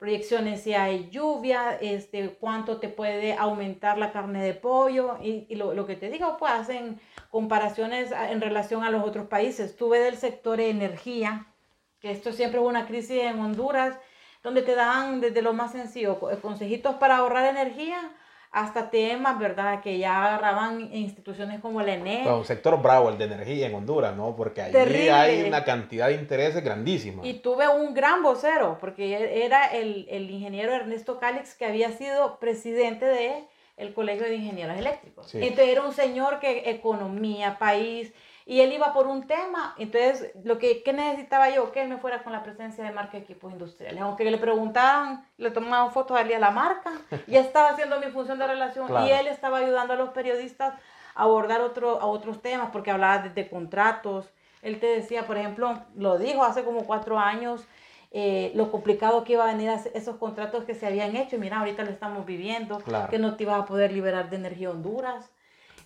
proyecciones 0.00 0.62
si 0.62 0.72
hay 0.72 1.10
lluvia, 1.10 1.76
este, 1.78 2.30
cuánto 2.40 2.78
te 2.80 2.88
puede 2.88 3.34
aumentar 3.34 3.98
la 3.98 4.12
carne 4.12 4.42
de 4.42 4.54
pollo 4.54 5.18
y, 5.22 5.54
lo, 5.54 5.74
lo, 5.74 5.86
que 5.86 5.94
te 5.94 6.08
digo, 6.08 6.38
pues 6.38 6.50
hacen 6.52 6.98
comparaciones 7.28 8.10
en 8.10 8.40
relación 8.40 8.82
a 8.82 8.90
los 8.90 9.04
otros 9.04 9.28
países. 9.28 9.76
Tuve 9.76 10.00
del 10.00 10.16
sector 10.16 10.58
energía, 10.58 11.46
que 12.00 12.10
esto 12.10 12.32
siempre 12.32 12.60
es 12.60 12.66
una 12.66 12.86
crisis 12.86 13.20
en 13.24 13.38
Honduras, 13.40 13.98
donde 14.42 14.62
te 14.62 14.74
dan 14.74 15.20
desde 15.20 15.42
lo 15.42 15.52
más 15.52 15.72
sencillo, 15.72 16.18
consejitos 16.40 16.94
para 16.94 17.18
ahorrar 17.18 17.44
energía 17.44 18.10
hasta 18.52 18.90
temas, 18.90 19.38
¿verdad? 19.38 19.80
Que 19.80 19.98
ya 19.98 20.24
agarraban 20.24 20.92
instituciones 20.92 21.60
como 21.60 21.82
la 21.82 21.94
ENE. 21.94 22.28
un 22.32 22.44
sector 22.44 22.80
bravo, 22.82 23.08
el 23.08 23.18
de 23.18 23.26
energía 23.26 23.68
en 23.68 23.74
Honduras, 23.74 24.16
¿no? 24.16 24.34
Porque 24.34 24.62
ahí 24.62 25.08
hay 25.08 25.42
una 25.42 25.64
cantidad 25.64 26.08
de 26.08 26.14
intereses 26.14 26.62
grandísima. 26.64 27.24
Y 27.24 27.34
tuve 27.34 27.68
un 27.68 27.94
gran 27.94 28.22
vocero, 28.22 28.78
porque 28.80 29.44
era 29.44 29.66
el, 29.66 30.06
el 30.10 30.30
ingeniero 30.30 30.72
Ernesto 30.72 31.20
Cálix, 31.20 31.54
que 31.54 31.64
había 31.64 31.92
sido 31.92 32.38
presidente 32.40 33.04
de 33.04 33.44
el 33.76 33.94
Colegio 33.94 34.26
de 34.26 34.34
Ingenieros 34.34 34.76
Eléctricos. 34.76 35.34
Entonces 35.34 35.68
era 35.68 35.82
un 35.82 35.94
señor 35.94 36.38
que 36.38 36.70
economía, 36.70 37.56
país, 37.58 38.12
y 38.50 38.62
él 38.62 38.72
iba 38.72 38.92
por 38.92 39.06
un 39.06 39.28
tema, 39.28 39.76
entonces 39.78 40.32
lo 40.42 40.58
que, 40.58 40.82
necesitaba 40.92 41.50
yo, 41.50 41.70
que 41.70 41.82
él 41.82 41.88
me 41.88 41.98
fuera 41.98 42.24
con 42.24 42.32
la 42.32 42.42
presencia 42.42 42.82
de 42.82 42.90
marca 42.90 43.12
de 43.12 43.18
equipos 43.18 43.52
industriales. 43.52 44.02
Aunque 44.02 44.28
le 44.28 44.38
preguntaban, 44.38 45.24
le 45.36 45.52
tomaban 45.52 45.92
fotos 45.92 46.18
a 46.18 46.24
la 46.24 46.50
marca, 46.50 46.90
ya 47.28 47.38
estaba 47.38 47.68
haciendo 47.68 48.00
mi 48.00 48.06
función 48.06 48.40
de 48.40 48.48
relación 48.48 48.88
y 49.06 49.12
él 49.12 49.28
estaba 49.28 49.58
ayudando 49.58 49.92
a 49.92 49.96
los 49.96 50.10
periodistas 50.10 50.74
a 51.14 51.22
abordar 51.22 51.60
otro, 51.60 52.00
a 52.00 52.06
otros 52.06 52.42
temas, 52.42 52.70
porque 52.72 52.90
hablaba 52.90 53.28
de, 53.28 53.48
contratos. 53.48 54.28
Él 54.62 54.80
te 54.80 54.88
decía, 54.88 55.28
por 55.28 55.36
ejemplo, 55.36 55.84
lo 55.94 56.18
dijo 56.18 56.42
hace 56.42 56.64
como 56.64 56.82
cuatro 56.86 57.20
años, 57.20 57.64
eh, 58.10 58.50
lo 58.56 58.72
complicado 58.72 59.22
que 59.22 59.34
iba 59.34 59.44
a 59.44 59.52
venir 59.52 59.70
a 59.70 59.76
esos 59.94 60.16
contratos 60.16 60.64
que 60.64 60.74
se 60.74 60.88
habían 60.88 61.14
hecho. 61.14 61.36
Y 61.36 61.38
mira, 61.38 61.60
ahorita 61.60 61.84
lo 61.84 61.90
estamos 61.92 62.26
viviendo, 62.26 62.82
que 63.10 63.20
no 63.20 63.36
te 63.36 63.44
ibas 63.44 63.60
a 63.60 63.64
poder 63.64 63.92
liberar 63.92 64.28
de 64.28 64.34
energía 64.34 64.70
Honduras. 64.70 65.30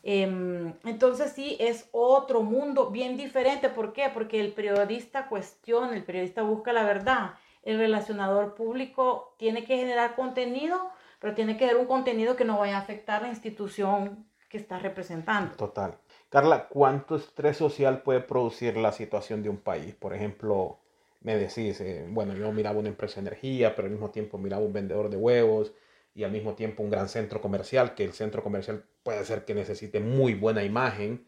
Em, 0.07 0.75
entonces 0.85 1.33
sí, 1.33 1.57
es 1.59 1.89
otro 1.91 2.43
mundo 2.43 2.91
bien 2.91 3.17
diferente. 3.17 3.71
¿Por 3.71 3.95
qué? 3.95 4.11
Porque 4.13 4.39
el 4.39 4.53
periodista 4.53 5.29
cuestiona, 5.29 5.97
el 5.97 6.05
periodista 6.05 6.43
busca 6.43 6.75
la 6.75 6.85
verdad. 6.85 7.31
El 7.63 7.79
relacionador 7.79 8.55
público 8.55 9.35
tiene 9.39 9.65
que 9.65 9.79
generar 9.79 10.15
contenido, 10.15 10.91
pero 11.21 11.35
tiene 11.35 11.57
que 11.57 11.67
ser 11.67 11.79
un 11.79 11.87
contenido 11.87 12.37
que 12.37 12.45
no 12.45 12.59
vaya 12.59 12.77
a 12.77 12.81
afectar 12.81 13.23
la 13.23 13.29
institución 13.29 14.27
que 14.51 14.59
está 14.59 14.79
representando. 14.79 15.57
Total. 15.57 15.97
Carla, 16.29 16.69
¿cuánto 16.69 17.17
estrés 17.17 17.57
social 17.57 18.03
puede 18.03 18.21
producir 18.21 18.77
la 18.77 18.93
situación 18.93 19.43
de 19.43 19.49
un 19.49 19.57
país? 19.57 19.95
Por 19.95 20.13
ejemplo, 20.13 20.81
me 21.23 21.37
decís, 21.37 21.81
eh, 21.81 22.05
bueno, 22.11 22.35
yo 22.35 22.53
miraba 22.53 22.79
una 22.79 22.91
empresa 22.91 23.23
de 23.23 23.29
energía, 23.29 23.75
pero 23.75 23.87
al 23.87 23.93
mismo 23.93 24.11
tiempo 24.11 24.37
miraba 24.37 24.63
un 24.63 24.73
vendedor 24.75 25.09
de 25.09 25.17
huevos, 25.17 25.73
y 26.15 26.23
al 26.23 26.31
mismo 26.31 26.55
tiempo 26.55 26.83
un 26.83 26.91
gran 26.91 27.09
centro 27.09 27.41
comercial, 27.41 27.95
que 27.95 28.05
el 28.05 28.13
centro 28.13 28.43
comercial 28.43 28.85
puede 29.03 29.25
ser 29.25 29.45
que 29.45 29.55
necesite 29.55 30.01
muy 30.01 30.35
buena 30.35 30.63
imagen. 30.63 31.27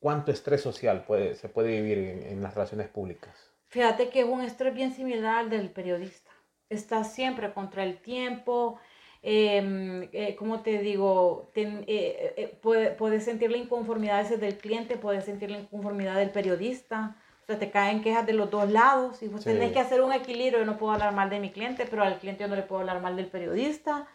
¿Cuánto 0.00 0.32
estrés 0.32 0.60
social 0.60 1.04
puede, 1.04 1.34
se 1.34 1.48
puede 1.48 1.80
vivir 1.80 1.98
en, 1.98 2.42
las 2.42 2.54
relaciones 2.54 2.88
públicas? 2.88 3.50
Fíjate 3.68 4.10
que 4.10 4.20
es 4.20 4.26
un 4.26 4.42
estrés 4.42 4.74
bien 4.74 4.92
similar 4.92 5.38
al 5.38 5.50
del 5.50 5.70
periodista. 5.70 6.30
Está 6.68 7.04
siempre 7.04 7.52
contra 7.52 7.84
el 7.84 7.98
tiempo, 7.98 8.78
eh, 9.22 10.08
eh, 10.12 10.36
como 10.36 10.60
te 10.60 10.78
digo, 10.78 11.50
ten, 11.54 11.84
eh, 11.86 12.58
puedes 12.98 13.24
sentir 13.24 13.50
la 13.50 13.58
inconformidad 13.58 14.20
ese 14.20 14.36
del 14.36 14.58
cliente, 14.58 14.96
puedes 14.96 15.24
sentir 15.24 15.50
la 15.50 15.58
inconformidad 15.58 16.16
del 16.16 16.30
periodista. 16.30 17.16
O 17.42 17.46
sea, 17.46 17.60
te 17.60 17.70
caen 17.70 18.02
quejas 18.02 18.26
de 18.26 18.32
los 18.32 18.50
dos 18.50 18.68
lados 18.68 19.22
y 19.22 19.28
vos 19.28 19.44
tenés 19.44 19.72
que 19.72 19.78
hacer 19.78 20.00
un 20.00 20.12
equilibrio. 20.12 20.58
Yo 20.58 20.66
no 20.66 20.78
puedo 20.78 20.92
hablar 20.92 21.14
mal 21.14 21.30
de 21.30 21.38
mi 21.38 21.52
cliente, 21.52 21.86
pero 21.88 22.02
al 22.02 22.18
cliente 22.18 22.42
yo 22.42 22.48
no 22.48 22.56
le 22.56 22.62
puedo 22.62 22.80
hablar 22.80 23.00
mal 23.00 23.14
del 23.14 23.28
periodista. 23.28 24.08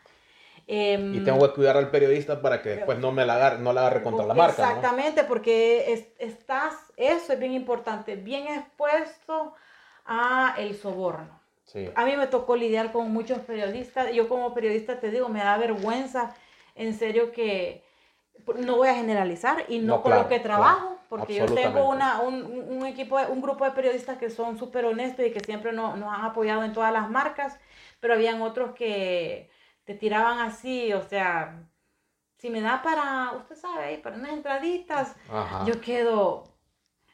Em, 0.67 1.15
y 1.15 1.19
tengo 1.23 1.45
que 1.47 1.53
cuidar 1.53 1.77
al 1.77 1.89
periodista 1.89 2.41
para 2.41 2.61
que 2.61 2.69
después 2.69 2.99
no 2.99 3.11
me 3.11 3.25
la 3.25 3.35
agarre, 3.35 3.59
no 3.59 3.73
la 3.73 3.81
agarre 3.81 4.03
contra 4.03 4.25
la 4.25 4.33
marca. 4.33 4.63
Exactamente, 4.63 5.23
porque 5.23 6.07
estás, 6.19 6.73
eso 6.97 7.33
es 7.33 7.39
bien 7.39 7.53
importante, 7.53 8.15
bien 8.15 8.47
expuesto 8.47 9.53
a 10.05 10.55
el 10.57 10.75
soborno. 10.75 11.41
A 11.95 12.05
mí 12.05 12.17
me 12.17 12.27
tocó 12.27 12.55
lidiar 12.55 12.91
con 12.91 13.11
muchos 13.13 13.39
periodistas. 13.39 14.11
Yo 14.11 14.27
como 14.27 14.53
periodista 14.53 14.99
te 14.99 15.09
digo, 15.09 15.29
me 15.29 15.39
da 15.39 15.57
vergüenza, 15.57 16.35
en 16.75 16.97
serio 16.97 17.31
que 17.31 17.83
no 18.57 18.77
voy 18.77 18.89
a 18.89 18.95
generalizar 18.95 19.65
y 19.67 19.79
no, 19.79 20.01
con 20.01 20.13
lo 20.13 20.27
que 20.27 20.39
trabajo, 20.39 20.97
porque 21.09 21.35
yo 21.35 21.45
tengo 21.45 21.87
una, 21.89 22.21
un, 22.21 22.43
un, 22.43 22.85
equipo, 22.85 23.17
un 23.29 23.41
grupo 23.41 23.65
de 23.65 23.71
periodistas 23.71 24.17
que 24.17 24.29
son 24.29 24.57
súper 24.57 24.85
honestos 24.85 25.25
y 25.25 25.31
que 25.31 25.39
siempre 25.39 25.71
nos, 25.71 25.97
nos 25.97 26.13
han 26.13 26.25
apoyado 26.25 26.63
en 26.63 26.73
todas 26.73 26.91
las 26.91 27.09
marcas, 27.09 27.57
pero 27.99 28.15
habían 28.15 28.41
otros 28.41 28.73
que 28.73 29.49
te 29.83 29.93
tiraban 29.95 30.39
así, 30.39 30.93
o 30.93 31.01
sea, 31.01 31.67
si 32.37 32.49
me 32.49 32.61
da 32.61 32.81
para, 32.81 33.33
usted 33.33 33.55
sabe, 33.55 33.97
para 33.99 34.15
unas 34.15 34.31
entraditas, 34.31 35.15
yo 35.65 35.79
quedo, 35.81 36.43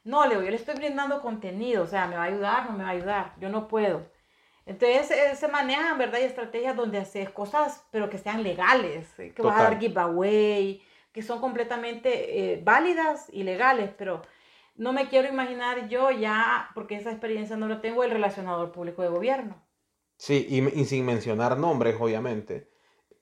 no, 0.03 0.25
Leo, 0.25 0.41
yo 0.41 0.49
le 0.49 0.56
estoy 0.56 0.75
brindando 0.75 1.21
contenido, 1.21 1.84
o 1.84 1.88
sea, 1.88 2.08
me 2.08 2.15
va 2.15 2.23
a 2.23 2.27
ayudar, 2.27 2.69
no 2.69 2.77
me 2.77 2.84
va 2.84 2.89
a 2.89 2.93
ayudar, 2.93 3.34
yo 3.39 3.49
no 3.49 3.67
puedo. 3.67 4.10
Entonces 4.65 5.12
eh, 5.12 5.36
se 5.36 5.47
manejan, 5.47 5.97
¿verdad? 5.97 6.19
Y 6.19 6.23
estrategias 6.23 6.75
donde 6.75 6.97
haces 6.97 7.30
cosas, 7.30 7.86
pero 7.91 8.10
que 8.10 8.17
sean 8.17 8.43
legales, 8.43 9.17
eh, 9.17 9.34
que 9.34 9.41
vas 9.41 9.60
a 9.60 9.63
dar 9.63 9.80
giveaway, 9.80 10.82
que 11.13 11.21
son 11.21 11.39
completamente 11.39 12.53
eh, 12.53 12.62
válidas 12.63 13.27
y 13.32 13.43
legales, 13.43 13.91
pero 13.97 14.21
no 14.75 14.93
me 14.93 15.08
quiero 15.08 15.27
imaginar 15.27 15.88
yo 15.88 16.12
ya, 16.12 16.69
porque 16.75 16.95
esa 16.95 17.12
experiencia 17.12 17.58
no 17.58 17.67
lo 17.67 17.82
tengo, 17.82 18.03
el 18.03 18.12
relacionador 18.12 18.71
público 18.71 19.01
de 19.01 19.08
gobierno. 19.08 19.66
Sí, 20.17 20.47
y, 20.49 20.86
sin 20.86 21.06
mencionar 21.06 21.58
nombres, 21.58 21.95
obviamente, 21.99 22.67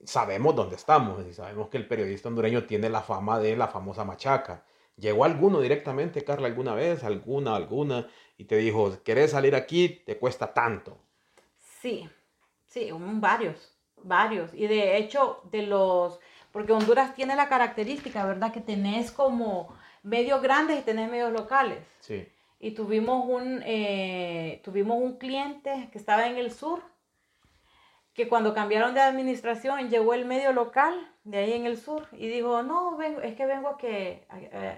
sabemos 0.04 0.56
dónde 0.56 0.76
estamos 0.76 1.24
y 1.26 1.34
sabemos 1.34 1.68
que 1.68 1.76
el 1.76 1.86
periodista 1.86 2.28
hondureño 2.28 2.64
tiene 2.64 2.88
la 2.88 3.02
fama 3.02 3.38
de 3.38 3.54
la 3.54 3.68
famosa 3.68 4.04
machaca. 4.04 4.64
¿Llegó 4.96 5.26
alguno 5.26 5.60
directamente, 5.60 6.24
Carla, 6.24 6.48
alguna 6.48 6.74
vez? 6.74 7.04
¿Alguna, 7.04 7.54
alguna? 7.54 8.08
Y 8.38 8.44
te 8.44 8.56
dijo, 8.56 8.96
¿querés 9.04 9.32
salir 9.32 9.54
aquí? 9.54 10.02
Te 10.06 10.18
cuesta 10.18 10.54
tanto. 10.54 10.96
Sí, 11.82 12.08
sí, 12.66 12.88
varios, 12.92 13.76
varios. 14.02 14.54
Y 14.54 14.66
de 14.66 14.96
hecho, 14.96 15.42
de 15.50 15.62
los, 15.62 16.18
porque 16.50 16.72
Honduras 16.72 17.14
tiene 17.14 17.36
la 17.36 17.50
característica, 17.50 18.24
¿verdad? 18.24 18.52
Que 18.52 18.62
tenés 18.62 19.10
como 19.10 19.68
medios 20.02 20.40
grandes 20.40 20.80
y 20.80 20.82
tenés 20.82 21.10
medios 21.10 21.30
locales. 21.30 21.84
Sí 22.00 22.26
y 22.58 22.72
tuvimos 22.72 23.26
un, 23.28 23.62
eh, 23.64 24.60
tuvimos 24.64 24.98
un 25.00 25.18
cliente 25.18 25.88
que 25.92 25.98
estaba 25.98 26.26
en 26.26 26.36
el 26.36 26.50
sur, 26.52 26.82
que 28.14 28.28
cuando 28.28 28.54
cambiaron 28.54 28.94
de 28.94 29.00
administración 29.00 29.90
llegó 29.90 30.14
el 30.14 30.24
medio 30.24 30.52
local 30.52 30.94
de 31.24 31.38
ahí 31.38 31.52
en 31.52 31.66
el 31.66 31.76
sur 31.76 32.08
y 32.12 32.28
dijo, 32.28 32.62
no, 32.62 32.96
vengo, 32.96 33.20
es 33.20 33.34
que 33.36 33.44
vengo 33.44 33.68
a 33.68 33.78
que 33.78 34.26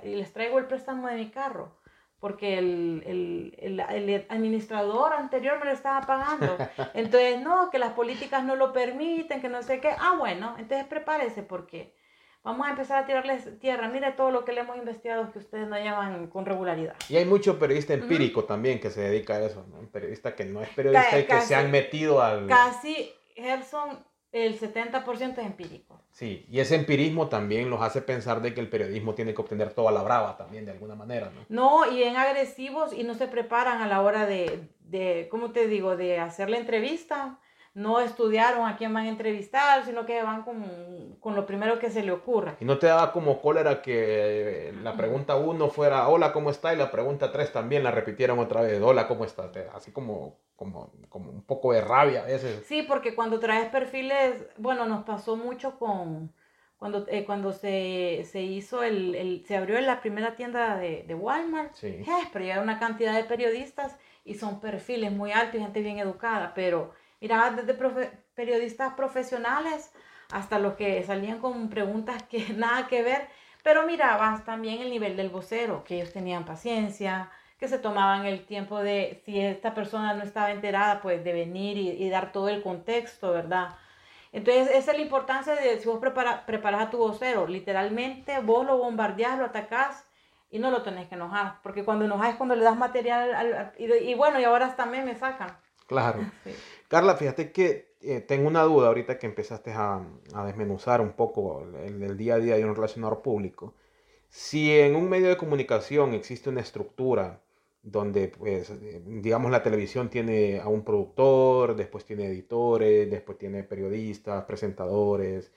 y 0.03 0.17
les 0.17 0.33
traigo 0.33 0.59
el 0.59 0.67
préstamo 0.67 1.07
de 1.07 1.15
mi 1.15 1.31
carro, 1.31 1.79
porque 2.19 2.59
el, 2.59 3.05
el, 3.07 3.55
el, 3.59 4.11
el, 4.11 4.27
administrador 4.29 5.13
anterior 5.13 5.61
me 5.61 5.67
lo 5.67 5.71
estaba 5.71 6.01
pagando. 6.01 6.59
Entonces, 6.95 7.41
no, 7.41 7.71
que 7.71 7.79
las 7.79 7.93
políticas 7.93 8.43
no 8.43 8.57
lo 8.57 8.73
permiten, 8.73 9.41
que 9.41 9.49
no 9.49 9.63
sé 9.63 9.81
qué. 9.81 9.91
Ah, 9.91 10.17
bueno, 10.19 10.57
entonces 10.59 10.87
prepárese 10.89 11.45
porque 11.45 11.95
Vamos 12.43 12.67
a 12.67 12.71
empezar 12.71 13.03
a 13.03 13.07
tirarles 13.07 13.59
tierra. 13.59 13.89
Mire 13.89 14.13
todo 14.13 14.31
lo 14.31 14.45
que 14.45 14.53
le 14.53 14.61
hemos 14.61 14.77
investigado 14.77 15.31
que 15.33 15.39
ustedes 15.39 15.69
no 15.69 15.77
llevan 15.77 16.29
con 16.29 16.47
regularidad. 16.47 16.95
Y 17.09 17.17
hay 17.17 17.25
mucho 17.25 17.59
periodista 17.59 17.95
empírico 17.95 18.45
también 18.45 18.81
que 18.81 18.91
se 18.91 19.03
dedica 19.03 19.35
a 19.35 19.45
eso. 19.45 19.67
Un 19.79 19.89
periodista 19.89 20.35
que 20.35 20.45
no 20.45 20.63
es 20.63 20.69
periodista 20.71 21.19
y 21.19 21.25
que 21.25 21.41
se 21.41 21.55
han 21.55 21.71
metido 21.71 22.23
al... 22.23 22.47
Casi, 22.47 23.13
Gerson, 23.35 24.05
el 24.33 24.59
70% 24.59 25.33
es 25.33 25.39
empírico. 25.39 26.01
Sí, 26.11 26.47
y 26.49 26.61
ese 26.61 26.75
empirismo 26.75 27.29
también 27.29 27.71
los 27.71 27.81
hace 27.81 28.03
pensar 28.03 28.41
de 28.41 28.55
que 28.55 28.61
el 28.61 28.69
periodismo 28.69 29.15
tiene 29.15 29.35
que 29.35 29.41
obtener 29.41 29.73
toda 29.73 29.93
la 29.93 30.03
brava 30.03 30.37
también, 30.37 30.65
de 30.65 30.73
alguna 30.73 30.95
manera, 30.95 31.31
¿no? 31.31 31.45
No, 31.49 31.93
y 31.93 32.03
en 32.03 32.17
agresivos 32.17 32.93
y 32.93 33.05
no 33.05 33.15
se 33.15 33.29
preparan 33.29 33.83
a 33.83 33.87
la 33.87 34.03
hora 34.03 34.27
de, 34.27 34.69
de 34.81 35.29
¿cómo 35.31 35.53
te 35.53 35.67
digo?, 35.67 35.97
de 35.97 36.19
hacer 36.19 36.51
la 36.51 36.59
entrevista 36.59 37.39
no 37.79 38.01
estudiaron 38.01 38.67
a 38.67 38.77
quién 38.77 38.93
van 38.93 39.07
a 39.07 39.09
entrevistar, 39.09 39.85
sino 39.85 40.05
que 40.05 40.21
van 40.21 40.43
con, 40.43 41.17
con, 41.21 41.37
lo 41.37 41.47
primero 41.47 41.79
que 41.79 41.91
se 41.91 42.03
le 42.03 42.11
ocurra. 42.11 42.57
¿Y 42.59 42.65
no 42.65 42.77
te 42.79 42.89
daba 42.89 43.13
como 43.13 43.41
cólera 43.41 43.83
que 43.83 44.75
la 44.83 44.97
pregunta 44.97 45.37
uno 45.37 45.69
fuera, 45.69 46.09
hola, 46.09 46.33
¿cómo 46.33 46.51
está? 46.51 46.75
Y 46.75 46.77
la 46.77 46.91
pregunta 46.91 47.31
tres 47.31 47.53
también 47.53 47.85
la 47.85 47.93
repitieron 47.93 48.41
otra 48.41 48.63
vez, 48.63 48.83
hola, 48.83 49.07
¿cómo 49.07 49.25
está? 49.25 49.53
Así 49.73 49.93
como, 49.93 50.41
como, 50.57 50.91
como 51.09 51.31
un 51.31 51.43
poco 51.43 51.73
de 51.73 51.81
rabia 51.81 52.23
a 52.23 52.27
veces. 52.27 52.65
Sí, 52.67 52.83
porque 52.83 53.15
cuando 53.15 53.39
traes 53.39 53.69
perfiles, 53.69 54.45
bueno, 54.57 54.85
nos 54.87 55.05
pasó 55.05 55.37
mucho 55.37 55.79
con, 55.79 56.33
cuando, 56.79 57.07
eh, 57.09 57.25
cuando 57.25 57.53
se, 57.53 58.27
se, 58.29 58.43
hizo 58.43 58.83
el, 58.83 59.15
el, 59.15 59.47
se 59.47 59.57
abrió 59.57 59.81
la 59.81 60.01
primera 60.01 60.35
tienda 60.35 60.77
de, 60.79 61.05
de 61.05 61.15
Walmart, 61.15 61.75
sí. 61.75 62.05
Pero 62.33 62.45
ya 62.45 62.61
una 62.61 62.81
cantidad 62.81 63.15
de 63.15 63.23
periodistas 63.23 63.97
y 64.25 64.35
son 64.35 64.59
perfiles 64.59 65.13
muy 65.13 65.31
altos 65.31 65.61
y 65.61 65.63
gente 65.63 65.81
bien 65.81 66.01
educada, 66.01 66.53
pero 66.57 66.93
Mira, 67.21 67.51
desde 67.51 67.75
periodistas 68.35 68.95
profesionales 68.95 69.93
hasta 70.31 70.59
los 70.59 70.75
que 70.75 71.03
salían 71.03 71.39
con 71.39 71.69
preguntas 71.69 72.23
que 72.25 72.53
nada 72.57 72.87
que 72.87 73.03
ver, 73.03 73.29
pero 73.63 73.87
mirabas 73.87 74.45
también 74.45 74.81
el 74.81 74.91
nivel 74.91 75.17
del 75.17 75.31
vocero, 75.31 75.85
que 75.85 75.97
ellos 75.97 76.13
tenían 76.13 76.45
paciencia, 76.45 77.31
que 77.59 77.69
se 77.69 77.79
tomaban 77.79 78.25
el 78.25 78.47
tiempo 78.47 78.79
de, 78.79 79.21
si 79.25 79.41
esta 79.41 79.75
persona 79.75 80.15
no 80.15 80.23
estaba 80.23 80.53
enterada, 80.53 81.01
pues 81.01 81.25
de 81.25 81.33
venir 81.33 81.77
y, 81.77 82.09
dar 82.09 82.31
todo 82.31 82.49
el 82.49 82.63
contexto, 82.63 83.33
¿verdad? 83.33 83.75
Entonces, 84.31 84.69
esa 84.69 84.93
es 84.93 84.97
la 84.99 85.03
importancia 85.03 85.55
de 85.55 85.81
si 85.81 85.89
vos 85.89 85.99
prepara, 85.99 86.47
preparas 86.47 86.83
a 86.83 86.91
tu 86.91 86.99
vocero, 86.99 87.47
literalmente 87.47 88.39
vos 88.41 88.65
lo 88.65 88.79
bombardeás, 88.79 89.39
lo 89.39 89.47
atacás 89.47 90.07
y 90.51 90.61
no 90.61 90.71
lo 90.71 90.83
tenés 90.83 91.09
que 91.09 91.17
enojar, 91.17 91.59
porque 91.63 91.85
cuando 91.85 92.05
enojas 92.05 92.31
es 92.31 92.37
cuando 92.37 92.55
le 92.55 92.65
das 92.65 92.77
material 92.77 93.35
al, 93.35 93.73
y, 93.77 93.93
y, 93.93 94.15
bueno, 94.15 94.39
y 94.39 94.45
ahora 94.45 94.77
también 94.77 95.05
me 95.05 95.17
sacan. 95.17 95.57
Claro. 95.87 96.21
Sí. 96.45 96.55
Carla, 96.89 97.17
fíjate 97.17 97.53
que 97.53 97.95
eh, 98.01 98.21
tengo 98.23 98.49
una 98.49 98.63
duda 98.63 98.89
ahorita 98.89 99.19
que 99.19 99.27
empezaste 99.27 99.73
a, 99.73 100.03
a 100.35 100.47
desmenuzar 100.47 101.01
un 101.03 101.13
poco 101.13 101.63
el, 101.85 102.03
el, 102.03 102.17
día 102.17 102.35
a 102.37 102.39
día 102.39 102.57
de 102.57 102.65
un 102.65 102.75
relacionador 102.75 103.21
público. 103.23 103.75
Si 104.31 104.73
en 104.73 104.97
un 104.97 105.09
medio 105.09 105.29
de 105.29 105.37
comunicación 105.37 106.15
existe 106.15 106.49
una 106.51 106.61
estructura 106.63 107.43
donde, 107.83 108.29
pues, 108.29 108.71
eh, 108.71 109.03
digamos, 109.07 109.51
la 109.51 109.63
televisión 109.63 110.09
tiene 110.11 110.61
a 110.61 110.69
un 110.69 110.85
productor, 110.85 111.77
después 111.77 112.05
tiene 112.07 112.27
editores, 112.27 113.11
después 113.11 113.39
tiene 113.39 113.63
periodistas, 113.65 114.45
presentadores, 114.45 115.53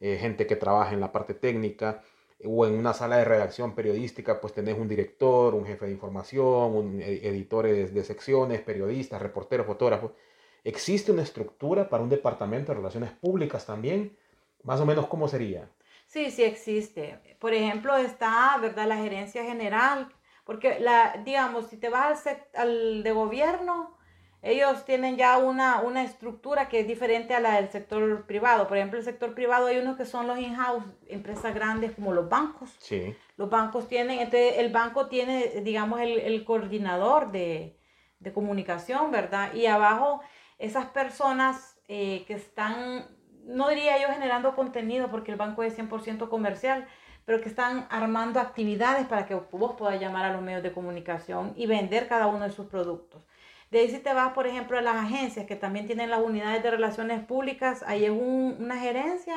eh, 0.00 0.18
gente 0.20 0.46
que 0.46 0.56
trabaja 0.56 0.92
en 0.94 1.00
la 1.00 1.12
parte 1.12 1.34
técnica, 1.34 2.02
o 2.44 2.66
en 2.66 2.74
una 2.74 2.92
sala 2.94 3.18
de 3.18 3.24
redacción 3.24 3.74
periodística, 3.74 4.40
pues 4.40 4.52
tenés 4.52 4.76
un 4.78 4.88
director, 4.88 5.54
un 5.54 5.64
jefe 5.66 5.86
de 5.86 5.92
información, 5.92 6.74
un, 6.76 7.00
editores 7.02 7.94
de 7.94 8.04
secciones, 8.04 8.60
periodistas, 8.62 9.22
reporteros, 9.22 9.66
fotógrafos 9.66 10.12
¿Existe 10.64 11.10
una 11.12 11.22
estructura 11.22 11.88
para 11.88 12.02
un 12.02 12.08
departamento 12.08 12.72
de 12.72 12.78
relaciones 12.78 13.10
públicas 13.10 13.66
también? 13.66 14.16
Más 14.62 14.80
o 14.80 14.86
menos, 14.86 15.06
¿cómo 15.08 15.26
sería? 15.26 15.68
Sí, 16.06 16.30
sí 16.30 16.44
existe. 16.44 17.18
Por 17.38 17.52
ejemplo, 17.52 17.96
está, 17.96 18.56
¿verdad? 18.60 18.86
La 18.86 18.96
gerencia 18.96 19.44
general, 19.44 20.08
porque, 20.44 20.78
la, 20.78 21.20
digamos, 21.24 21.66
si 21.68 21.76
te 21.78 21.88
vas 21.88 22.26
al, 22.26 22.42
al 22.54 23.02
de 23.02 23.12
gobierno, 23.12 23.96
ellos 24.42 24.84
tienen 24.84 25.16
ya 25.16 25.38
una, 25.38 25.80
una 25.80 26.02
estructura 26.02 26.68
que 26.68 26.80
es 26.80 26.86
diferente 26.86 27.34
a 27.34 27.40
la 27.40 27.54
del 27.54 27.70
sector 27.70 28.26
privado. 28.26 28.66
Por 28.66 28.76
ejemplo, 28.76 28.98
el 28.98 29.04
sector 29.04 29.34
privado 29.34 29.66
hay 29.68 29.78
unos 29.78 29.96
que 29.96 30.04
son 30.04 30.26
los 30.26 30.38
in-house, 30.38 30.84
empresas 31.06 31.54
grandes 31.54 31.92
como 31.92 32.12
los 32.12 32.28
bancos. 32.28 32.74
Sí. 32.78 33.16
Los 33.36 33.48
bancos 33.50 33.86
tienen, 33.88 34.18
entonces 34.18 34.54
el 34.58 34.72
banco 34.72 35.06
tiene, 35.06 35.60
digamos, 35.62 36.00
el, 36.00 36.18
el 36.18 36.44
coordinador 36.44 37.30
de, 37.30 37.78
de 38.18 38.32
comunicación, 38.32 39.12
¿verdad? 39.12 39.54
Y 39.54 39.66
abajo 39.66 40.22
esas 40.62 40.86
personas 40.86 41.76
eh, 41.88 42.24
que 42.26 42.34
están, 42.34 43.04
no 43.44 43.68
diría 43.68 44.00
yo 44.00 44.08
generando 44.08 44.54
contenido 44.54 45.10
porque 45.10 45.32
el 45.32 45.36
banco 45.36 45.64
es 45.64 45.76
100% 45.76 46.28
comercial, 46.28 46.86
pero 47.24 47.40
que 47.40 47.48
están 47.48 47.88
armando 47.90 48.38
actividades 48.38 49.06
para 49.08 49.26
que 49.26 49.34
vos 49.34 49.74
puedas 49.76 50.00
llamar 50.00 50.24
a 50.24 50.32
los 50.32 50.40
medios 50.40 50.62
de 50.62 50.72
comunicación 50.72 51.52
y 51.56 51.66
vender 51.66 52.06
cada 52.06 52.28
uno 52.28 52.44
de 52.44 52.52
sus 52.52 52.66
productos. 52.66 53.24
De 53.72 53.80
ahí 53.80 53.88
si 53.88 53.98
te 53.98 54.14
vas, 54.14 54.34
por 54.34 54.46
ejemplo, 54.46 54.78
a 54.78 54.82
las 54.82 54.96
agencias 54.96 55.46
que 55.46 55.56
también 55.56 55.86
tienen 55.86 56.10
las 56.10 56.20
unidades 56.20 56.62
de 56.62 56.70
relaciones 56.70 57.24
públicas, 57.24 57.82
ahí 57.86 58.04
es 58.04 58.12
una 58.12 58.78
gerencia, 58.78 59.34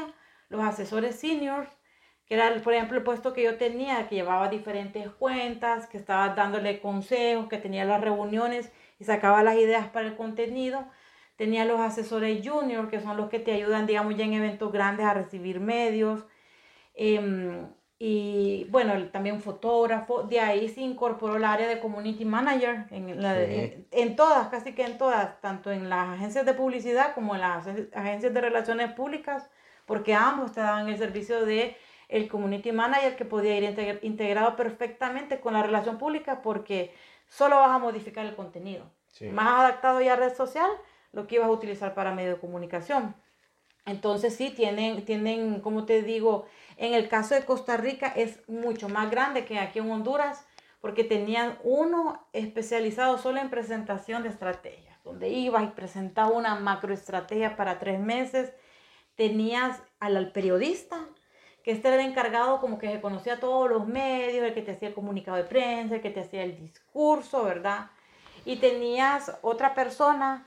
los 0.49 0.63
asesores 0.63 1.15
seniors, 1.15 1.69
que 2.27 2.35
era, 2.35 2.53
por 2.61 2.73
ejemplo, 2.73 2.97
el 2.97 3.03
puesto 3.03 3.33
que 3.33 3.43
yo 3.43 3.57
tenía, 3.57 4.07
que 4.07 4.15
llevaba 4.15 4.49
diferentes 4.49 5.09
cuentas, 5.09 5.87
que 5.87 5.97
estaba 5.97 6.29
dándole 6.35 6.81
consejos, 6.81 7.47
que 7.47 7.57
tenía 7.57 7.85
las 7.85 8.01
reuniones 8.01 8.71
y 8.99 9.05
sacaba 9.05 9.41
las 9.41 9.55
ideas 9.55 9.87
para 9.87 10.07
el 10.07 10.15
contenido. 10.15 10.85
Tenía 11.35 11.65
los 11.65 11.79
asesores 11.79 12.47
junior, 12.47 12.89
que 12.89 13.01
son 13.01 13.17
los 13.17 13.29
que 13.29 13.39
te 13.39 13.51
ayudan, 13.51 13.87
digamos, 13.87 14.15
ya 14.15 14.25
en 14.25 14.33
eventos 14.33 14.71
grandes 14.71 15.05
a 15.05 15.13
recibir 15.13 15.59
medios. 15.59 16.23
Em, 16.93 17.67
y 17.97 18.65
bueno, 18.69 18.93
también 19.09 19.41
fotógrafo. 19.41 20.23
De 20.23 20.39
ahí 20.39 20.69
se 20.69 20.81
incorporó 20.81 21.37
el 21.37 21.45
área 21.45 21.67
de 21.67 21.79
community 21.79 22.25
manager 22.25 22.85
en, 22.91 23.19
en, 23.91 24.15
todas, 24.15 24.47
casi 24.49 24.73
que 24.73 24.83
en 24.83 24.97
todas, 24.97 25.39
tanto 25.41 25.71
en 25.71 25.89
las 25.89 26.09
agencias 26.09 26.45
de 26.45 26.53
publicidad 26.53 27.13
como 27.15 27.35
en 27.35 27.41
las 27.41 27.67
agencias 27.93 28.33
de 28.33 28.41
relaciones 28.41 28.91
públicas, 28.93 29.49
porque 29.85 30.13
ambos 30.13 30.53
te 30.53 30.61
daban 30.61 30.87
el 30.89 30.97
servicio 30.97 31.45
de 31.45 31.77
el 32.07 32.27
community 32.27 32.71
manager 32.71 33.15
que 33.15 33.25
podía 33.25 33.57
ir 33.57 33.99
integrado 34.03 34.55
perfectamente 34.55 35.39
con 35.39 35.53
la 35.53 35.63
relación 35.63 35.97
pública 35.97 36.41
porque 36.41 36.93
solo 37.27 37.55
vas 37.57 37.71
a 37.71 37.79
modificar 37.79 38.25
el 38.25 38.35
contenido. 38.35 38.85
Más 39.31 39.47
adaptado 39.47 40.01
ya 40.01 40.13
a 40.13 40.15
red 40.17 40.35
social, 40.35 40.69
lo 41.15 41.25
que 41.25 41.35
ibas 41.35 41.47
a 41.47 41.51
utilizar 41.51 41.95
para 41.95 42.13
medio 42.13 42.33
de 42.33 42.39
comunicación. 42.39 43.15
Entonces 43.85 44.35
sí, 44.35 44.49
tienen, 44.49 45.05
tienen, 45.05 45.61
como 45.61 45.85
te 45.85 46.01
digo, 46.01 46.45
en 46.77 46.93
el 46.93 47.07
caso 47.07 47.35
de 47.35 47.45
Costa 47.45 47.77
Rica 47.77 48.07
es 48.07 48.47
mucho 48.49 48.89
más 48.89 49.09
grande 49.09 49.45
que 49.45 49.57
aquí 49.57 49.79
en 49.79 49.89
Honduras, 49.89 50.45
porque 50.81 51.03
tenían 51.03 51.57
uno 51.63 52.27
especializado 52.33 53.17
solo 53.17 53.39
en 53.39 53.49
presentación 53.49 54.23
de 54.23 54.29
estrategias, 54.29 55.01
donde 55.03 55.29
ibas 55.29 55.63
y 55.63 55.67
presentabas 55.67 56.33
una 56.33 56.55
macroestrategia 56.55 57.55
para 57.55 57.79
tres 57.79 57.99
meses. 57.99 58.53
Tenías 59.15 59.81
al, 59.99 60.31
periodista, 60.31 60.97
que 61.63 61.71
este 61.71 61.87
era 61.87 62.01
el 62.01 62.09
encargado 62.09 62.59
como 62.59 62.77
que 62.77 62.91
se 62.91 63.01
conocía 63.01 63.39
todos 63.39 63.69
los 63.69 63.87
medios, 63.87 64.45
el 64.45 64.53
que 64.53 64.61
te 64.61 64.71
hacía 64.71 64.89
el 64.89 64.93
comunicado 64.93 65.37
de 65.37 65.45
prensa, 65.45 65.95
el 65.95 66.01
que 66.01 66.11
te 66.11 66.19
hacía 66.19 66.43
el 66.43 66.59
discurso, 66.59 67.43
¿verdad? 67.43 67.89
Y 68.43 68.57
tenías 68.57 69.31
otra 69.41 69.73
persona 69.73 70.45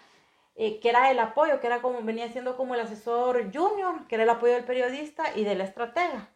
eh, 0.60 0.80
que 0.80 0.88
era 0.88 1.08
el 1.12 1.20
apoyo, 1.20 1.60
que 1.60 1.68
era 1.68 1.80
como, 1.80 2.02
venía 2.02 2.28
siendo 2.32 2.56
como 2.56 2.74
el 2.74 2.80
asesor 2.80 3.44
junior, 3.54 4.08
que 4.08 4.16
era 4.16 4.24
el 4.24 4.30
apoyo 4.30 4.54
del 4.54 4.64
periodista 4.64 5.22
y 5.36 5.44
de 5.44 5.54
la 5.54 5.62
estratega. 5.62 6.30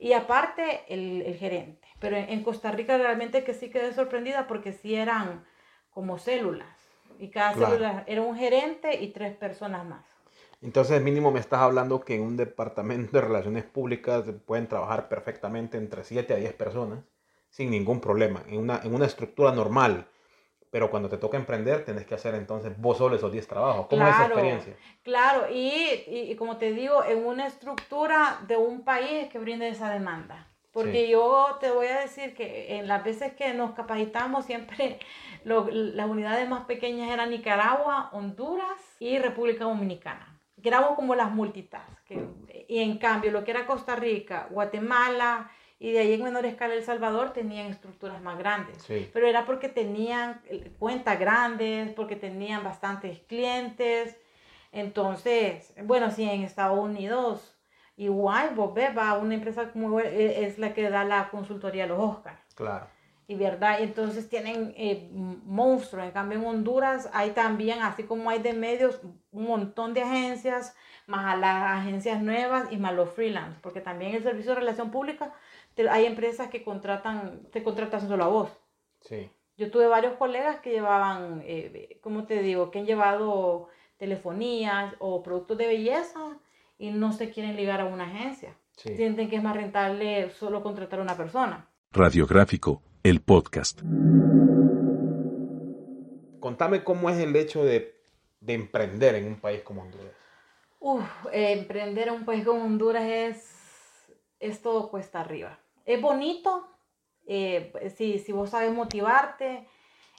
Y 0.00 0.12
aparte, 0.12 0.82
el, 0.88 1.22
el 1.22 1.36
gerente. 1.36 1.86
Pero 2.00 2.16
en, 2.16 2.42
Costa 2.42 2.72
Rica 2.72 2.98
realmente 2.98 3.44
que 3.44 3.54
sí 3.54 3.70
quedé 3.70 3.94
sorprendida 3.94 4.48
porque 4.48 4.72
sí 4.72 4.96
eran 4.96 5.44
como 5.90 6.18
células. 6.18 6.66
Y 7.20 7.28
cada 7.28 7.54
célula 7.54 8.02
era 8.08 8.22
un 8.22 8.36
gerente 8.36 9.00
y 9.00 9.12
tres 9.12 9.36
personas 9.36 9.86
más. 9.86 10.04
Entonces, 10.62 11.00
mínimo 11.00 11.30
me 11.30 11.38
estás 11.38 11.60
hablando 11.60 12.00
que 12.00 12.16
en 12.16 12.22
un 12.22 12.36
departamento 12.36 13.12
de 13.12 13.20
relaciones 13.20 13.62
públicas 13.62 14.24
pueden 14.46 14.66
trabajar 14.66 15.08
perfectamente 15.08 15.78
entre 15.78 16.02
7 16.02 16.34
a 16.34 16.36
10 16.38 16.54
personas 16.54 17.04
sin 17.50 17.70
ningún 17.70 18.00
problema, 18.00 18.42
en 18.48 18.58
una, 18.58 18.80
en 18.82 18.94
una 18.94 19.06
estructura 19.06 19.52
normal 19.52 20.09
pero 20.70 20.90
cuando 20.90 21.08
te 21.08 21.18
toca 21.18 21.36
emprender, 21.36 21.84
tenés 21.84 22.06
que 22.06 22.14
hacer 22.14 22.34
entonces 22.34 22.80
vos 22.80 22.96
solo 22.98 23.16
esos 23.16 23.32
10 23.32 23.46
trabajos. 23.48 23.86
¿Cómo 23.88 24.06
es 24.06 24.14
esa 24.14 24.26
experiencia? 24.26 24.76
Claro, 25.02 25.46
y, 25.52 26.04
y, 26.06 26.36
como 26.36 26.58
te 26.58 26.72
digo, 26.72 27.04
en 27.04 27.26
una 27.26 27.46
estructura 27.46 28.38
de 28.46 28.56
un 28.56 28.84
país 28.84 29.28
que 29.28 29.38
brinde 29.40 29.68
esa 29.68 29.90
demanda. 29.90 30.46
Porque 30.72 31.08
yo 31.08 31.58
te 31.60 31.72
voy 31.72 31.88
a 31.88 31.98
decir 31.98 32.32
que 32.32 32.78
en 32.78 32.86
las 32.86 33.02
veces 33.02 33.32
que 33.32 33.52
nos 33.54 33.72
capacitamos, 33.72 34.44
siempre 34.44 35.00
las 35.44 36.08
unidades 36.08 36.48
más 36.48 36.66
pequeñas 36.66 37.10
eran 37.10 37.30
Nicaragua, 37.30 38.08
Honduras 38.12 38.96
y 39.00 39.18
República 39.18 39.64
Dominicana. 39.64 40.38
Que 40.62 40.68
éramos 40.68 40.94
como 40.94 41.16
las 41.16 41.32
multitask. 41.32 42.10
y 42.68 42.78
en 42.78 42.98
cambio, 42.98 43.32
lo 43.32 43.42
que 43.42 43.50
era 43.50 43.66
Costa 43.66 43.96
Rica, 43.96 44.46
Guatemala, 44.50 45.50
y 45.82 45.92
de 45.92 46.00
ahí 46.00 46.12
en 46.12 46.22
menor 46.22 46.44
escala 46.44 46.74
El 46.74 46.84
Salvador 46.84 47.32
tenían 47.32 47.68
estructuras 47.68 48.20
más 48.20 48.38
grandes. 48.38 48.84
Pero 48.86 49.26
era 49.26 49.46
porque 49.46 49.70
tenían 49.70 50.42
eh, 50.44 50.70
cuentas 50.78 51.18
grandes, 51.18 51.92
porque 51.94 52.16
tenían 52.16 52.62
bastantes 52.62 53.18
clientes. 53.20 54.14
Entonces, 54.72 55.72
bueno, 55.82 56.10
sí, 56.10 56.24
en 56.24 56.42
Estados 56.42 56.78
Unidos, 56.78 57.56
igual, 57.96 58.54
vos 58.54 58.74
ves, 58.74 58.96
va 58.96 59.16
una 59.16 59.34
empresa 59.34 59.72
como 59.72 59.98
es 60.00 60.58
la 60.58 60.74
que 60.74 60.90
da 60.90 61.02
la 61.04 61.30
consultoría 61.30 61.84
a 61.84 61.86
los 61.86 61.98
Oscars. 61.98 62.40
Claro. 62.54 62.86
y 63.26 63.36
verdad, 63.36 63.80
entonces 63.80 64.28
tienen 64.28 64.74
eh, 64.76 65.08
monstruos. 65.12 66.04
En 66.04 66.10
cambio, 66.10 66.38
en 66.38 66.44
Honduras 66.44 67.08
hay 67.14 67.30
también, 67.30 67.80
así 67.80 68.02
como 68.02 68.28
hay 68.28 68.40
de 68.40 68.52
medios, 68.52 69.00
un 69.32 69.46
montón 69.46 69.94
de 69.94 70.02
agencias, 70.02 70.76
más 71.06 71.34
a 71.34 71.36
las 71.36 71.78
agencias 71.78 72.20
nuevas 72.20 72.70
y 72.70 72.76
más 72.76 72.92
los 72.92 73.08
freelance, 73.10 73.58
porque 73.62 73.80
también 73.80 74.14
el 74.14 74.22
servicio 74.22 74.50
de 74.50 74.60
relación 74.60 74.90
pública, 74.90 75.32
hay 75.90 76.06
empresas 76.06 76.48
que 76.48 76.62
contratan, 76.62 77.42
te 77.52 77.62
contratan 77.62 78.06
solo 78.06 78.24
a 78.24 78.28
vos. 78.28 78.50
Sí. 79.00 79.30
Yo 79.56 79.70
tuve 79.70 79.86
varios 79.86 80.14
colegas 80.14 80.60
que 80.60 80.70
llevaban, 80.70 81.42
eh, 81.44 81.98
¿cómo 82.02 82.24
te 82.24 82.42
digo? 82.42 82.70
Que 82.70 82.80
han 82.80 82.86
llevado 82.86 83.68
telefonías 83.98 84.94
o 84.98 85.22
productos 85.22 85.58
de 85.58 85.66
belleza 85.66 86.38
y 86.78 86.90
no 86.90 87.12
se 87.12 87.30
quieren 87.30 87.56
ligar 87.56 87.80
a 87.80 87.86
una 87.86 88.04
agencia. 88.04 88.56
Sienten 88.76 89.28
que 89.28 89.36
es 89.36 89.42
más 89.42 89.54
rentable 89.54 90.30
solo 90.30 90.62
contratar 90.62 91.00
a 91.00 91.02
una 91.02 91.16
persona. 91.16 91.68
Radiográfico 91.92 92.82
el 93.02 93.20
podcast. 93.20 93.80
Contame 96.38 96.84
cómo 96.84 97.08
es 97.10 97.18
el 97.18 97.34
hecho 97.36 97.64
de, 97.64 97.96
emprender 98.46 99.14
en 99.14 99.26
un 99.26 99.36
país 99.36 99.62
como 99.62 99.82
Honduras. 99.82 100.12
Uf, 100.80 101.04
emprender 101.32 102.08
en 102.08 102.14
un 102.14 102.24
país 102.24 102.44
como 102.44 102.64
Honduras 102.64 103.04
es, 103.04 103.49
es 104.40 104.62
todo 104.62 104.90
cuesta 104.90 105.20
arriba. 105.20 105.58
Es 105.84 106.00
bonito, 106.00 106.66
eh, 107.26 107.72
si, 107.96 108.18
si 108.18 108.32
vos 108.32 108.50
sabes 108.50 108.72
motivarte, 108.72 109.68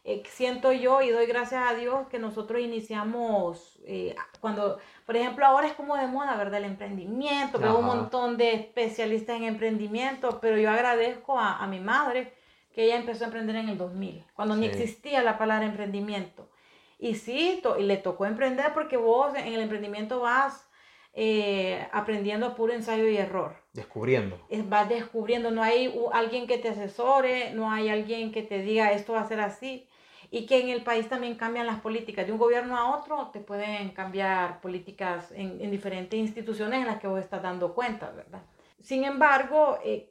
eh, 0.03 0.24
siento 0.28 0.72
yo 0.72 1.01
y 1.01 1.09
doy 1.09 1.28
gracias 1.28 1.63
a 1.67 1.76
Dios 1.76 2.07
que 2.07 2.17
nosotros 2.17 2.59
iniciamos 2.59 3.80
eh, 3.86 4.15
cuando, 4.39 4.80
por 5.05 5.15
ejemplo, 5.15 5.45
ahora 5.45 5.67
es 5.67 5.74
como 5.74 5.95
de 5.95 6.07
moda, 6.07 6.36
¿verdad? 6.38 6.59
El 6.59 6.65
emprendimiento, 6.65 7.59
veo 7.59 7.78
un 7.78 7.86
montón 7.86 8.38
de 8.38 8.53
especialistas 8.53 9.38
en 9.38 9.43
emprendimiento, 9.43 10.39
pero 10.39 10.57
yo 10.57 10.72
agradezco 10.72 11.38
a, 11.38 11.57
a 11.57 11.67
mi 11.67 11.80
madre 11.80 12.34
que 12.74 12.86
ella 12.86 12.95
empezó 12.95 13.26
a 13.26 13.28
emprender 13.28 13.57
en 13.57 13.69
el 13.69 13.78
2000, 13.78 14.26
cuando 14.34 14.55
ni 14.55 14.65
existía 14.65 15.22
la 15.22 15.38
palabra 15.38 15.65
emprendimiento. 15.65 16.49
Y 16.97 17.15
sí, 17.15 17.61
y 17.80 17.84
le 17.84 17.97
tocó 17.97 18.26
emprender 18.26 18.74
porque 18.74 18.97
vos 18.97 19.36
en 19.36 19.53
el 19.53 19.59
emprendimiento 19.59 20.22
vas 20.22 20.70
eh, 21.14 21.88
aprendiendo 21.91 22.45
a 22.45 22.55
puro 22.55 22.74
ensayo 22.74 23.07
y 23.07 23.18
error. 23.18 23.55
Descubriendo. 23.74 24.39
Es, 24.49 24.68
vas 24.68 24.89
descubriendo, 24.89 25.51
no 25.51 25.64
hay 25.64 25.93
alguien 26.14 26.47
que 26.47 26.57
te 26.57 26.70
asesore, 26.70 27.53
no 27.53 27.72
hay 27.72 27.89
alguien 27.89 28.32
que 28.32 28.43
te 28.43 28.62
diga 28.62 28.91
esto 28.91 29.14
va 29.14 29.22
a 29.22 29.28
ser 29.28 29.39
así. 29.39 29.88
Y 30.34 30.45
que 30.45 30.62
en 30.62 30.70
el 30.70 30.84
país 30.84 31.09
también 31.09 31.36
cambian 31.36 31.68
las 31.68 31.82
políticas. 31.82 32.26
De 32.26 32.32
un 32.32 32.38
gobierno 32.38 32.78
a 32.78 32.97
otro 32.97 33.32
te 33.34 33.41
pueden 33.41 33.89
cambiar 33.89 34.62
políticas 34.62 35.32
en, 35.34 35.59
en 35.59 35.72
diferentes 35.72 36.18
instituciones 36.18 36.80
en 36.80 36.88
las 36.88 36.99
que 36.99 37.07
vos 37.07 37.20
estás 37.20 37.41
dando 37.41 37.74
cuenta, 37.74 38.12
¿verdad? 38.12 38.41
Sin 38.80 39.03
embargo, 39.03 39.78
eh, 39.84 40.09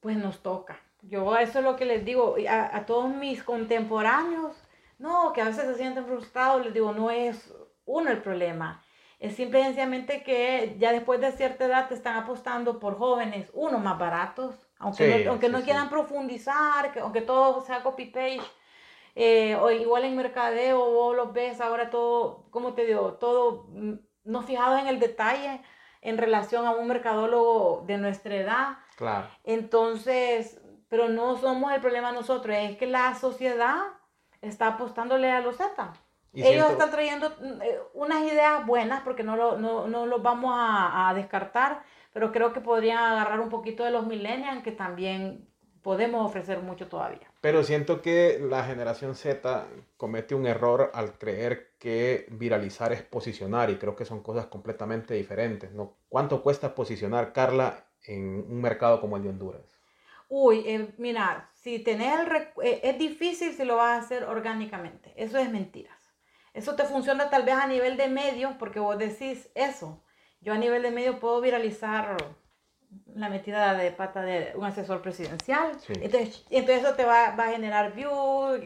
pues 0.00 0.18
nos 0.18 0.42
toca 0.42 0.78
yo 1.08 1.36
eso 1.36 1.58
es 1.58 1.64
lo 1.64 1.76
que 1.76 1.84
les 1.84 2.04
digo 2.04 2.36
a, 2.48 2.86
todos 2.86 3.14
mis 3.14 3.42
contemporáneos, 3.42 4.56
no, 4.98 5.32
que 5.32 5.42
a 5.42 5.46
veces 5.46 5.64
se 5.64 5.74
sienten 5.76 6.06
frustrados, 6.06 6.64
les 6.64 6.74
digo, 6.74 6.92
no 6.92 7.10
es 7.10 7.52
uno 7.84 8.10
el 8.10 8.22
problema. 8.22 8.82
Es 9.24 9.36
simplemente 9.36 10.22
que 10.22 10.76
ya 10.78 10.92
después 10.92 11.18
de 11.18 11.32
cierta 11.32 11.64
edad 11.64 11.88
te 11.88 11.94
están 11.94 12.18
apostando 12.18 12.78
por 12.78 12.98
jóvenes, 12.98 13.50
uno, 13.54 13.78
más 13.78 13.98
baratos, 13.98 14.54
aunque 14.78 15.24
no, 15.24 15.30
aunque 15.30 15.48
no 15.48 15.62
quieran 15.62 15.88
profundizar, 15.88 16.92
que, 16.92 17.00
aunque 17.00 17.22
todo 17.22 17.62
sea 17.62 17.82
copy-paste. 17.82 18.42
Eh, 19.14 19.56
o 19.56 19.70
igual 19.70 20.04
en 20.04 20.14
mercadeo, 20.14 20.90
vos 20.92 21.16
los 21.16 21.32
ves 21.32 21.62
ahora 21.62 21.88
todo, 21.88 22.44
¿cómo 22.50 22.74
te 22.74 22.84
digo? 22.84 23.14
Todo 23.14 23.64
mm, 23.70 23.94
no 24.24 24.42
fijado 24.42 24.76
en 24.76 24.88
el 24.88 25.00
detalle 25.00 25.62
en 26.02 26.18
relación 26.18 26.66
a 26.66 26.72
un 26.72 26.86
mercadólogo 26.86 27.82
de 27.86 27.96
nuestra 27.96 28.34
edad. 28.36 28.76
Claro. 28.94 29.28
Entonces, 29.42 30.60
pero 30.90 31.08
no 31.08 31.38
somos 31.38 31.72
el 31.72 31.80
problema 31.80 32.12
nosotros, 32.12 32.54
es 32.58 32.76
que 32.76 32.86
la 32.86 33.14
sociedad 33.14 33.84
está 34.42 34.66
apostándole 34.66 35.30
a 35.30 35.40
los 35.40 35.56
Z. 35.56 35.94
Ellos 36.34 36.70
están 36.70 36.90
trayendo 36.90 37.30
mm, 37.30 37.62
eh, 37.62 37.78
unas 37.94 38.22
ideas 38.24 38.66
buenas 38.66 39.02
porque 39.02 39.22
no 39.22 39.36
lo, 39.36 39.58
no, 39.58 39.86
no 39.86 40.06
los 40.06 40.22
vamos 40.22 40.52
a, 40.54 41.08
a, 41.08 41.14
descartar, 41.14 41.82
pero 42.12 42.32
creo 42.32 42.52
que 42.52 42.60
podrían 42.60 42.98
agarrar 42.98 43.40
un 43.40 43.48
poquito 43.48 43.84
de 43.84 43.90
los 43.90 44.06
millennials 44.06 44.62
que 44.62 44.72
también 44.72 45.48
podemos 45.82 46.24
ofrecer 46.26 46.60
mucho 46.60 46.88
todavía. 46.88 47.30
Pero 47.40 47.62
siento 47.62 48.00
que 48.00 48.40
la 48.40 48.64
generación 48.64 49.14
Z 49.14 49.66
comete 49.96 50.34
un 50.34 50.46
error 50.46 50.90
al 50.94 51.18
creer 51.18 51.74
que 51.78 52.26
viralizar 52.30 52.92
es 52.92 53.02
posicionar 53.02 53.70
y 53.70 53.76
creo 53.76 53.94
que 53.94 54.06
son 54.06 54.22
cosas 54.22 54.46
completamente 54.46 55.14
diferentes. 55.14 55.72
¿no? 55.72 55.98
¿Cuánto 56.08 56.42
cuesta 56.42 56.74
posicionar, 56.74 57.32
Carla, 57.32 57.84
en 58.06 58.46
un 58.48 58.62
mercado 58.62 59.00
como 59.00 59.16
el 59.16 59.24
de 59.24 59.28
Honduras? 59.28 59.74
uy, 60.28 60.64
eh, 60.66 60.88
mira, 60.98 61.50
si 61.52 61.78
tener 61.78 62.52
eh, 62.62 62.80
es 62.82 62.98
difícil 62.98 63.52
si 63.52 63.64
lo 63.64 63.76
vas 63.76 64.00
a 64.00 64.04
hacer 64.04 64.24
orgánicamente. 64.24 65.12
Eso 65.16 65.38
es 65.38 65.50
mentiras. 65.50 65.93
Eso 66.54 66.76
te 66.76 66.84
funciona 66.84 67.28
tal 67.28 67.42
vez 67.42 67.56
a 67.56 67.66
nivel 67.66 67.96
de 67.96 68.08
medios 68.08 68.54
porque 68.58 68.80
vos 68.80 68.96
decís 68.96 69.50
eso. 69.54 70.02
Yo 70.40 70.52
a 70.52 70.58
nivel 70.58 70.82
de 70.82 70.90
medio 70.90 71.18
puedo 71.18 71.40
viralizar 71.40 72.16
la 73.14 73.28
metida 73.28 73.74
de 73.74 73.90
pata 73.90 74.22
de 74.22 74.52
un 74.54 74.64
asesor 74.64 75.02
presidencial. 75.02 75.72
Entonces, 75.88 76.44
entonces, 76.50 76.84
eso 76.84 76.94
te 76.94 77.04
va, 77.04 77.34
va, 77.34 77.48
a 77.48 77.52
generar 77.52 77.92
views. 77.94 78.60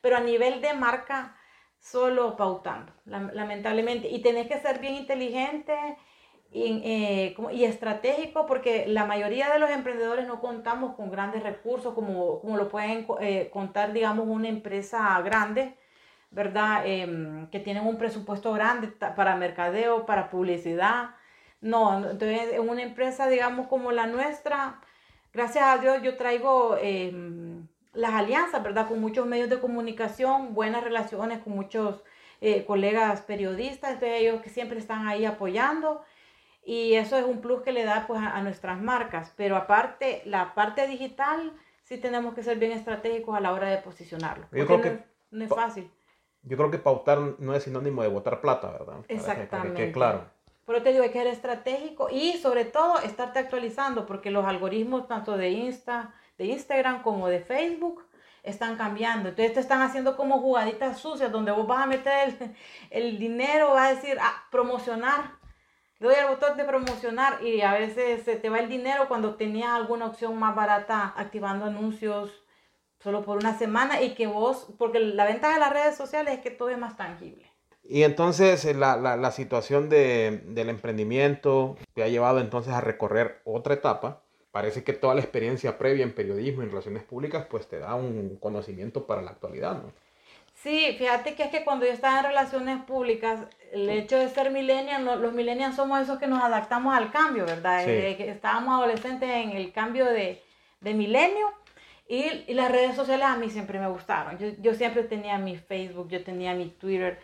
Pero 0.00 0.16
a 0.16 0.20
nivel 0.20 0.60
de 0.60 0.74
marca, 0.74 1.36
solo 1.78 2.36
pautando, 2.36 2.92
lamentablemente. 3.04 4.08
Y 4.08 4.20
tenés 4.20 4.46
que 4.46 4.58
ser 4.58 4.78
bien 4.78 4.94
inteligente 4.94 5.74
y, 6.50 6.82
eh, 6.84 7.36
y, 7.52 7.64
estratégico 7.64 8.46
porque 8.46 8.86
la 8.86 9.06
mayoría 9.06 9.50
de 9.50 9.58
los 9.58 9.70
emprendedores 9.70 10.26
no 10.26 10.40
contamos 10.40 10.94
con 10.94 11.10
grandes 11.10 11.42
recursos 11.42 11.94
como, 11.94 12.40
como 12.40 12.56
lo 12.56 12.68
pueden 12.68 13.06
eh, 13.20 13.50
contar, 13.52 13.92
digamos, 13.92 14.26
una 14.28 14.48
empresa 14.48 15.20
grande, 15.22 15.76
¿verdad? 16.34 16.82
Em, 16.86 17.48
que 17.50 17.60
tienen 17.60 17.86
un 17.86 17.96
presupuesto 17.96 18.52
grande 18.52 18.88
para 18.88 19.36
mercadeo, 19.36 20.04
para 20.06 20.30
publicidad. 20.30 21.10
No, 21.60 21.96
entonces 22.10 22.52
en 22.52 22.68
una 22.68 22.82
empresa, 22.82 23.28
digamos, 23.28 23.68
como 23.68 23.92
la 23.92 24.06
nuestra, 24.06 24.80
gracias 25.32 25.64
a 25.64 25.78
Dios 25.78 26.02
yo 26.02 26.16
traigo 26.16 26.76
em, 26.80 27.66
las 27.94 28.12
alianzas, 28.12 28.62
¿verdad? 28.62 28.88
Con 28.88 29.00
muchos 29.00 29.26
medios 29.26 29.48
de 29.48 29.60
comunicación, 29.60 30.54
buenas 30.54 30.84
relaciones 30.84 31.38
con 31.38 31.54
muchos 31.54 32.02
eh, 32.40 32.64
colegas 32.66 33.22
periodistas, 33.22 33.92
entonces 33.92 34.20
ellos 34.20 34.42
que 34.42 34.50
siempre 34.50 34.78
están 34.78 35.06
ahí 35.06 35.24
apoyando 35.24 36.04
y 36.64 36.94
eso 36.94 37.16
es 37.16 37.24
un 37.24 37.40
plus 37.40 37.62
que 37.62 37.72
le 37.72 37.84
da 37.84 38.06
pues 38.06 38.20
a, 38.20 38.40
nuestras 38.42 38.80
marcas. 38.80 39.32
Pero 39.36 39.56
aparte, 39.56 40.22
la 40.24 40.54
parte 40.54 40.86
digital, 40.86 41.52
sí 41.84 41.98
tenemos 41.98 42.34
que 42.34 42.42
ser 42.42 42.58
bien 42.58 42.72
estratégicos 42.72 43.36
a 43.36 43.40
la 43.40 43.52
hora 43.52 43.68
de 43.68 43.78
posicionarlo. 43.78 44.46
Yo 44.52 44.66
creo 44.66 44.80
que 44.80 45.04
no 45.30 45.44
es 45.44 45.50
fácil. 45.50 45.90
Yo 46.44 46.56
creo 46.56 46.70
que 46.70 46.78
pautar 46.78 47.18
no 47.38 47.54
es 47.54 47.64
sinónimo 47.64 48.02
de 48.02 48.08
botar 48.08 48.40
plata, 48.40 48.70
¿verdad? 48.70 48.96
Exactamente. 49.08 49.92
claro. 49.92 50.24
Pero 50.66 50.82
te 50.82 50.92
digo, 50.92 51.02
hay 51.02 51.10
que 51.10 51.18
ser 51.18 51.26
estratégico 51.26 52.08
y 52.10 52.34
sobre 52.38 52.64
todo 52.64 52.98
estarte 53.00 53.38
actualizando 53.38 54.06
porque 54.06 54.30
los 54.30 54.46
algoritmos 54.46 55.06
tanto 55.06 55.36
de 55.36 55.50
Insta, 55.50 56.14
de 56.38 56.46
Instagram 56.46 57.02
como 57.02 57.28
de 57.28 57.40
Facebook 57.40 58.02
están 58.42 58.76
cambiando. 58.76 59.28
Entonces 59.28 59.54
te 59.54 59.60
están 59.60 59.82
haciendo 59.82 60.16
como 60.16 60.40
jugaditas 60.40 60.98
sucias 60.98 61.30
donde 61.30 61.52
vos 61.52 61.66
vas 61.66 61.82
a 61.82 61.86
meter 61.86 62.34
el, 62.40 62.56
el 62.90 63.18
dinero, 63.18 63.70
vas 63.70 63.90
a 63.90 63.94
decir, 63.94 64.16
ah, 64.20 64.44
promocionar 64.50 65.44
doy 66.04 66.14
al 66.14 66.28
botón 66.28 66.56
de 66.56 66.64
promocionar 66.64 67.42
y 67.42 67.62
a 67.62 67.72
veces 67.72 68.24
se 68.24 68.36
te 68.36 68.50
va 68.50 68.58
el 68.58 68.68
dinero 68.68 69.08
cuando 69.08 69.36
tenías 69.36 69.70
alguna 69.70 70.06
opción 70.06 70.38
más 70.38 70.54
barata 70.54 71.14
activando 71.16 71.64
anuncios 71.64 72.43
solo 73.04 73.22
por 73.22 73.36
una 73.36 73.56
semana 73.56 74.00
y 74.00 74.14
que 74.14 74.26
vos, 74.26 74.66
porque 74.78 74.98
la 74.98 75.26
ventaja 75.26 75.54
de 75.54 75.60
las 75.60 75.72
redes 75.72 75.96
sociales 75.96 76.34
es 76.34 76.40
que 76.40 76.50
todo 76.50 76.70
es 76.70 76.78
más 76.78 76.96
tangible. 76.96 77.44
Y 77.86 78.02
entonces 78.02 78.64
eh, 78.64 78.72
la, 78.72 78.96
la, 78.96 79.18
la 79.18 79.30
situación 79.30 79.90
de, 79.90 80.40
del 80.46 80.70
emprendimiento 80.70 81.76
te 81.92 82.02
ha 82.02 82.08
llevado 82.08 82.40
entonces 82.40 82.72
a 82.72 82.80
recorrer 82.80 83.42
otra 83.44 83.74
etapa. 83.74 84.22
Parece 84.52 84.84
que 84.84 84.94
toda 84.94 85.14
la 85.14 85.20
experiencia 85.20 85.76
previa 85.76 86.02
en 86.02 86.14
periodismo 86.14 86.62
y 86.62 86.64
en 86.64 86.70
relaciones 86.70 87.02
públicas 87.02 87.46
pues 87.50 87.68
te 87.68 87.78
da 87.78 87.94
un 87.94 88.38
conocimiento 88.40 89.06
para 89.06 89.20
la 89.20 89.32
actualidad, 89.32 89.74
¿no? 89.74 89.92
Sí, 90.54 90.94
fíjate 90.96 91.34
que 91.34 91.42
es 91.42 91.50
que 91.50 91.62
cuando 91.62 91.84
yo 91.84 91.92
estaba 91.92 92.20
en 92.20 92.24
relaciones 92.26 92.82
públicas, 92.84 93.40
el 93.70 93.90
hecho 93.90 94.16
de 94.16 94.30
ser 94.30 94.50
millennial, 94.50 95.04
los 95.20 95.34
millennials 95.34 95.76
somos 95.76 96.00
esos 96.00 96.18
que 96.18 96.26
nos 96.26 96.42
adaptamos 96.42 96.96
al 96.96 97.10
cambio, 97.10 97.44
¿verdad? 97.44 97.86
Eh, 97.86 98.30
estábamos 98.30 98.78
adolescentes 98.78 99.28
en 99.28 99.50
el 99.50 99.72
cambio 99.72 100.06
de, 100.06 100.42
de 100.80 100.94
milenio 100.94 101.52
y, 102.08 102.44
y, 102.46 102.54
las 102.54 102.70
redes 102.70 102.96
sociales 102.96 103.26
a 103.26 103.36
mí 103.36 103.50
siempre 103.50 103.78
me 103.78 103.88
gustaron. 103.88 104.38
Yo, 104.38 104.48
yo, 104.60 104.74
siempre 104.74 105.04
tenía 105.04 105.38
mi 105.38 105.56
Facebook, 105.56 106.08
yo 106.08 106.22
tenía 106.22 106.54
mi 106.54 106.68
Twitter. 106.68 107.18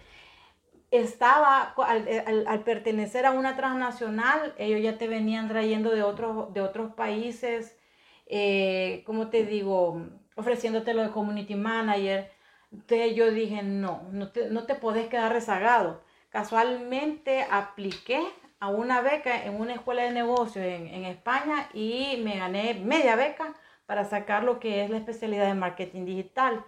Estaba, 0.91 1.75
al, 1.87 2.47
al, 2.47 2.65
pertenecer 2.65 3.27
a 3.27 3.33
una 3.33 3.57
transnacional, 3.57 4.55
ellos 4.59 4.83
ya 4.83 4.99
te 4.99 5.07
venían 5.07 5.49
trayendo 5.49 5.91
de 5.91 6.03
otros, 6.03 6.53
de 6.53 6.61
otros 6.63 6.95
países, 6.95 7.79
eh, 8.27 9.03
¿cómo 9.07 9.29
te 9.29 9.45
digo? 9.45 10.07
Ofreciéndote 10.35 10.95
lo 10.95 11.03
de 11.03 11.11
community 11.11 11.55
manager 11.55 12.31
entonces 12.73 13.17
yo 13.17 13.31
dije, 13.31 13.63
no, 13.63 14.03
no 14.13 14.31
te, 14.31 14.49
no 14.51 14.65
te 14.65 14.75
podés 14.75 15.09
quedar 15.09 15.33
rezagado. 15.33 16.03
Casualmente 16.31 17.45
apliqué 17.51 18.23
a 18.61 18.69
una 18.69 19.01
beca 19.01 19.45
en 19.45 19.61
una 19.61 19.75
escuela 19.75 20.03
de 20.03 20.13
negocios 20.13 20.65
en, 20.65 20.87
en 20.87 21.05
España 21.05 21.69
y 21.75 22.21
me 22.23 22.39
gané 22.39 22.75
media 22.75 23.17
beca 23.17 23.55
para 23.91 24.05
sacar 24.05 24.45
lo 24.45 24.61
que 24.61 24.85
es 24.85 24.89
la 24.89 24.99
especialidad 24.99 25.49
de 25.49 25.55
marketing 25.55 26.05
digital. 26.05 26.65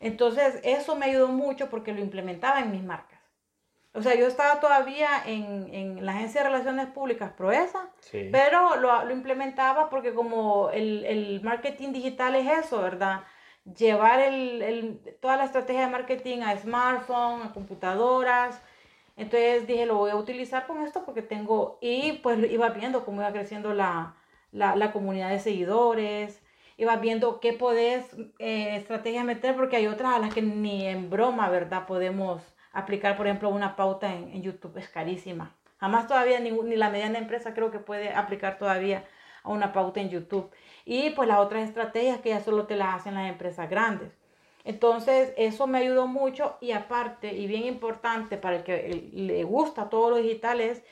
Entonces, 0.00 0.58
eso 0.64 0.96
me 0.96 1.06
ayudó 1.06 1.28
mucho 1.28 1.70
porque 1.70 1.92
lo 1.92 2.00
implementaba 2.00 2.58
en 2.58 2.72
mis 2.72 2.82
marcas. 2.82 3.20
O 3.92 4.02
sea, 4.02 4.16
yo 4.16 4.26
estaba 4.26 4.58
todavía 4.58 5.22
en, 5.24 5.72
en 5.72 6.04
la 6.04 6.16
Agencia 6.16 6.42
de 6.42 6.48
Relaciones 6.48 6.88
Públicas 6.88 7.30
Proesa, 7.30 7.90
pero 8.32 8.74
lo, 8.74 9.04
lo, 9.04 9.12
implementaba 9.12 9.88
porque 9.88 10.14
como 10.14 10.70
el, 10.70 11.04
el, 11.04 11.42
marketing 11.44 11.92
digital 11.92 12.34
es 12.34 12.64
eso, 12.64 12.82
¿verdad? 12.82 13.20
Llevar 13.64 14.18
el, 14.18 14.60
el, 14.60 15.16
toda 15.20 15.36
la 15.36 15.44
estrategia 15.44 15.82
de 15.82 15.92
marketing 15.92 16.40
a 16.40 16.56
smartphone, 16.56 17.42
a 17.42 17.52
computadoras. 17.52 18.60
Entonces 19.16 19.68
dije, 19.68 19.86
lo 19.86 19.98
voy 19.98 20.10
a 20.10 20.16
utilizar 20.16 20.66
con 20.66 20.82
esto 20.82 21.04
porque 21.04 21.22
tengo, 21.22 21.78
y 21.80 22.14
pues 22.14 22.50
iba 22.50 22.68
viendo 22.70 23.04
cómo 23.04 23.20
iba 23.20 23.30
creciendo 23.30 23.74
la, 23.74 24.16
la, 24.50 24.74
la 24.74 24.90
comunidad 24.90 25.30
de 25.30 25.38
seguidores, 25.38 26.43
iba 26.76 26.96
viendo 26.96 27.40
qué 27.40 27.52
podés, 27.52 28.04
eh, 28.38 28.76
estrategias 28.76 29.24
meter, 29.24 29.56
porque 29.56 29.76
hay 29.76 29.86
otras 29.86 30.14
a 30.14 30.18
las 30.18 30.34
que 30.34 30.42
ni 30.42 30.86
en 30.86 31.10
broma, 31.10 31.48
¿verdad? 31.48 31.86
Podemos 31.86 32.42
aplicar, 32.72 33.16
por 33.16 33.26
ejemplo, 33.26 33.48
una 33.50 33.76
pauta 33.76 34.12
en, 34.12 34.42
YouTube, 34.42 34.76
es 34.78 34.88
carísima. 34.88 35.54
Jamás 35.78 36.06
todavía 36.06 36.40
ni, 36.40 36.50
ni, 36.50 36.76
la 36.76 36.90
mediana 36.90 37.18
empresa 37.18 37.54
creo 37.54 37.70
que 37.70 37.78
puede 37.78 38.10
aplicar 38.10 38.58
todavía 38.58 39.04
a 39.42 39.50
una 39.50 39.72
pauta 39.72 40.00
en 40.00 40.10
YouTube. 40.10 40.50
Y 40.84 41.10
pues 41.10 41.28
las 41.28 41.38
otras 41.38 41.68
estrategias 41.68 42.20
que 42.20 42.30
ya 42.30 42.40
solo 42.40 42.66
te 42.66 42.76
las 42.76 42.96
hacen 42.96 43.14
las 43.14 43.28
empresas 43.28 43.68
grandes. 43.70 44.12
Entonces, 44.64 45.34
eso 45.36 45.66
me 45.66 45.78
ayudó 45.78 46.06
mucho 46.06 46.56
y 46.60 46.72
aparte, 46.72 47.34
y 47.34 47.46
bien 47.46 47.64
importante 47.64 48.38
para 48.38 48.56
el 48.56 48.64
que 48.64 49.10
le 49.12 49.44
gusta 49.44 49.90
todo 49.90 50.10
lo 50.10 50.16
digital 50.16 50.60
es 50.60 50.82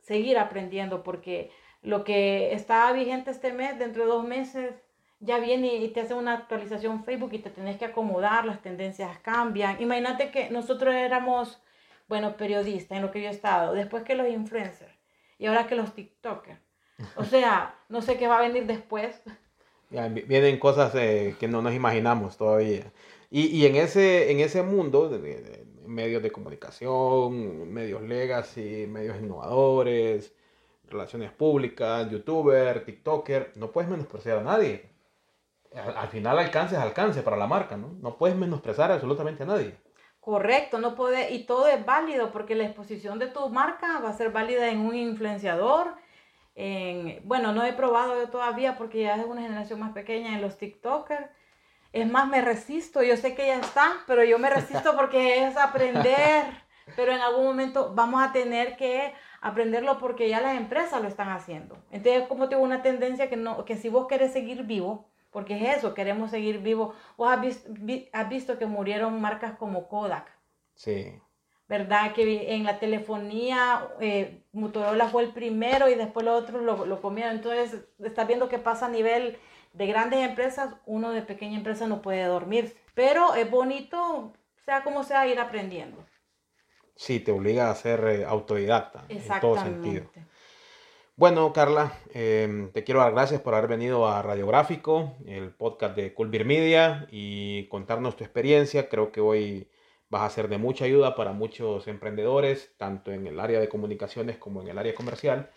seguir 0.00 0.38
aprendiendo, 0.38 1.02
porque 1.02 1.50
lo 1.82 2.04
que 2.04 2.52
está 2.52 2.92
vigente 2.92 3.30
este 3.30 3.52
mes, 3.52 3.78
dentro 3.78 4.02
de 4.02 4.08
dos 4.08 4.24
meses, 4.24 4.74
ya 5.22 5.38
viene 5.38 5.76
y 5.76 5.88
te 5.88 6.00
hace 6.00 6.14
una 6.14 6.34
actualización 6.34 7.04
Facebook 7.04 7.30
y 7.32 7.38
te 7.38 7.50
tenés 7.50 7.78
que 7.78 7.84
acomodar, 7.84 8.44
las 8.44 8.60
tendencias 8.60 9.18
cambian. 9.20 9.80
Imagínate 9.80 10.30
que 10.32 10.50
nosotros 10.50 10.94
éramos, 10.94 11.62
bueno, 12.08 12.36
periodistas 12.36 12.96
en 12.96 13.02
lo 13.02 13.12
que 13.12 13.22
yo 13.22 13.28
he 13.28 13.30
estado, 13.30 13.72
después 13.72 14.02
que 14.02 14.16
los 14.16 14.28
influencers 14.28 14.92
y 15.38 15.46
ahora 15.46 15.68
que 15.68 15.76
los 15.76 15.94
TikTokers. 15.94 16.58
O 17.16 17.24
sea, 17.24 17.74
no 17.88 18.02
sé 18.02 18.18
qué 18.18 18.26
va 18.26 18.38
a 18.38 18.48
venir 18.48 18.66
después. 18.66 19.22
vienen 19.90 20.58
cosas 20.58 20.92
eh, 20.96 21.36
que 21.38 21.46
no 21.46 21.62
nos 21.62 21.72
imaginamos 21.72 22.36
todavía. 22.36 22.92
Y, 23.30 23.46
y 23.46 23.66
en, 23.66 23.76
ese, 23.76 24.32
en 24.32 24.40
ese 24.40 24.62
mundo 24.62 25.08
de, 25.08 25.64
medios 25.86 26.22
de 26.22 26.32
comunicación, 26.32 27.72
medios 27.72 28.02
legacy, 28.02 28.86
medios 28.88 29.18
innovadores, 29.20 30.34
relaciones 30.90 31.30
públicas, 31.30 32.10
youtuber, 32.10 32.84
tiktoker, 32.84 33.52
no 33.54 33.70
puedes 33.70 33.88
menospreciar 33.88 34.38
a 34.38 34.42
nadie 34.42 34.91
al, 35.74 36.08
final 36.08 36.38
alcance 36.38 36.74
es 36.74 36.80
alcance 36.80 37.22
para 37.22 37.36
la 37.36 37.46
marca, 37.46 37.76
¿no? 37.76 37.94
No 38.00 38.16
puedes 38.16 38.36
menosprezar 38.36 38.92
absolutamente 38.92 39.42
a 39.42 39.46
nadie. 39.46 39.74
Correcto, 40.20 40.78
no 40.78 40.94
puede, 40.94 41.32
y 41.32 41.46
todo 41.46 41.66
es 41.66 41.84
válido 41.84 42.30
porque 42.30 42.54
la 42.54 42.64
exposición 42.64 43.18
de 43.18 43.26
tu 43.26 43.48
marca 43.48 43.98
va 43.98 44.10
a 44.10 44.16
ser 44.16 44.30
válida 44.30 44.68
en 44.68 44.80
un 44.80 44.94
influenciador. 44.94 45.96
En, 46.54 47.26
bueno, 47.26 47.52
no 47.52 47.64
he 47.64 47.72
probado 47.72 48.14
yo 48.16 48.28
todavía 48.28 48.76
porque 48.76 49.02
ya 49.02 49.16
es 49.16 49.26
una 49.26 49.42
generación 49.42 49.80
más 49.80 49.92
pequeña 49.92 50.34
en 50.34 50.42
los 50.42 50.58
TikTokers. 50.58 51.26
Es 51.92 52.08
más, 52.08 52.28
me 52.28 52.40
resisto, 52.40 53.02
yo 53.02 53.16
sé 53.16 53.34
que 53.34 53.48
ya 53.48 53.58
está, 53.58 53.90
pero 54.06 54.22
yo 54.22 54.38
me 54.38 54.48
resisto 54.48 54.94
porque 54.96 55.44
es 55.44 55.56
aprender, 55.56 56.44
pero 56.94 57.12
en 57.12 57.20
algún 57.20 57.44
momento 57.44 57.92
vamos 57.94 58.22
a 58.22 58.32
tener 58.32 58.76
que 58.76 59.12
aprenderlo 59.40 59.98
porque 59.98 60.28
ya 60.28 60.40
las 60.40 60.56
empresas 60.56 61.02
lo 61.02 61.08
están 61.08 61.30
haciendo. 61.30 61.76
Entonces, 61.90 62.28
como 62.28 62.48
tengo 62.48 62.62
una 62.62 62.82
tendencia 62.82 63.28
que, 63.28 63.36
no, 63.36 63.64
que 63.64 63.76
si 63.76 63.88
vos 63.88 64.06
querés 64.06 64.32
seguir 64.32 64.62
vivo, 64.62 65.11
porque 65.32 65.56
es 65.56 65.78
eso, 65.78 65.94
queremos 65.94 66.30
seguir 66.30 66.58
vivos. 66.58 66.94
¿Vos 67.16 67.32
has 67.32 68.28
visto, 68.28 68.58
que 68.58 68.66
murieron 68.66 69.20
marcas 69.20 69.56
como 69.56 69.88
Kodak? 69.88 70.30
Sí. 70.74 71.18
¿Verdad? 71.66 72.12
Que 72.12 72.54
en 72.54 72.64
la 72.64 72.78
telefonía 72.78 73.88
eh, 73.98 74.44
Motorola 74.52 75.08
fue 75.08 75.24
el 75.24 75.32
primero 75.32 75.88
y 75.88 75.94
después 75.94 76.24
los 76.24 76.42
otros 76.42 76.62
lo, 76.62 76.84
lo 76.84 77.00
comieron. 77.00 77.34
Entonces, 77.34 77.80
estás 77.98 78.26
viendo 78.28 78.50
que 78.50 78.58
pasa 78.58 78.86
a 78.86 78.90
nivel 78.90 79.38
de 79.72 79.86
grandes 79.86 80.20
empresas, 80.20 80.74
uno 80.84 81.12
de 81.12 81.22
pequeña 81.22 81.56
empresa 81.56 81.86
no 81.86 82.02
puede 82.02 82.24
dormir. 82.24 82.76
Pero 82.94 83.34
es 83.34 83.50
bonito, 83.50 84.34
sea 84.66 84.84
como 84.84 85.02
sea, 85.02 85.26
ir 85.26 85.40
aprendiendo. 85.40 86.04
Sí, 86.94 87.20
te 87.20 87.32
obliga 87.32 87.70
a 87.70 87.74
ser 87.74 88.04
eh, 88.04 88.24
autodidacta 88.26 89.06
en 89.08 89.22
todo 89.40 89.56
sentido. 89.56 90.10
Bueno, 91.14 91.52
Carla, 91.52 91.92
em, 92.14 92.72
te 92.72 92.84
quiero 92.84 93.00
dar 93.00 93.12
gracias 93.12 93.42
por 93.42 93.54
haber 93.54 93.68
venido 93.68 94.08
a 94.08 94.22
Radiográfico, 94.22 95.12
el 95.26 95.50
podcast 95.50 95.94
de 95.94 96.14
Culbir 96.14 96.46
Media, 96.46 97.06
y 97.10 97.68
contarnos 97.68 98.16
tu 98.16 98.24
experiencia. 98.24 98.88
Creo 98.88 99.12
que 99.12 99.20
hoy 99.20 99.68
vas 100.08 100.22
a 100.22 100.34
ser 100.34 100.48
de 100.48 100.56
mucha 100.56 100.86
ayuda 100.86 101.14
para 101.14 101.32
muchos 101.32 101.86
emprendedores, 101.86 102.72
tanto 102.78 103.12
en 103.12 103.26
el 103.26 103.40
área 103.40 103.60
de 103.60 103.68
comunicaciones 103.68 104.38
como 104.38 104.62
en 104.62 104.68
el 104.68 104.78
área 104.78 104.94
comercial, 104.94 105.50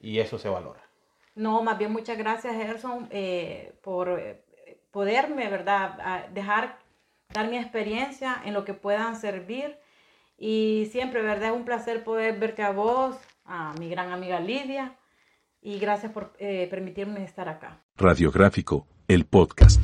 y 0.00 0.18
eso 0.18 0.38
se 0.38 0.48
valora. 0.48 0.80
No, 1.34 1.62
más 1.62 1.76
bien 1.78 1.92
muchas 1.92 2.16
gracias, 2.16 2.56
Gerson, 2.56 3.06
eh, 3.10 3.74
por 3.82 4.18
eh, 4.18 4.40
poderme, 4.90 5.50
¿verdad?, 5.50 6.30
dejar 6.30 6.78
dar 7.28 7.50
mi 7.50 7.58
experiencia 7.58 8.40
en 8.46 8.54
lo 8.54 8.64
que 8.64 8.72
puedan 8.72 9.16
servir. 9.16 9.76
Y 10.38 10.88
siempre, 10.90 11.20
¿verdad? 11.20 11.50
Es 11.50 11.54
un 11.54 11.66
placer 11.66 12.02
poder 12.02 12.38
verte 12.38 12.62
a 12.62 12.72
vos, 12.72 13.16
a 13.44 13.74
mi 13.78 13.90
gran 13.90 14.10
amiga 14.10 14.40
Lidia 14.40 14.96
y 15.62 15.78
gracias 15.78 16.12
por 16.12 16.34
eh, 16.38 16.66
permitirme 16.68 17.24
estar 17.24 17.48
acá. 17.48 17.80
Radiográfico, 17.96 18.86
el 19.08 19.24
podcast. 19.24 19.80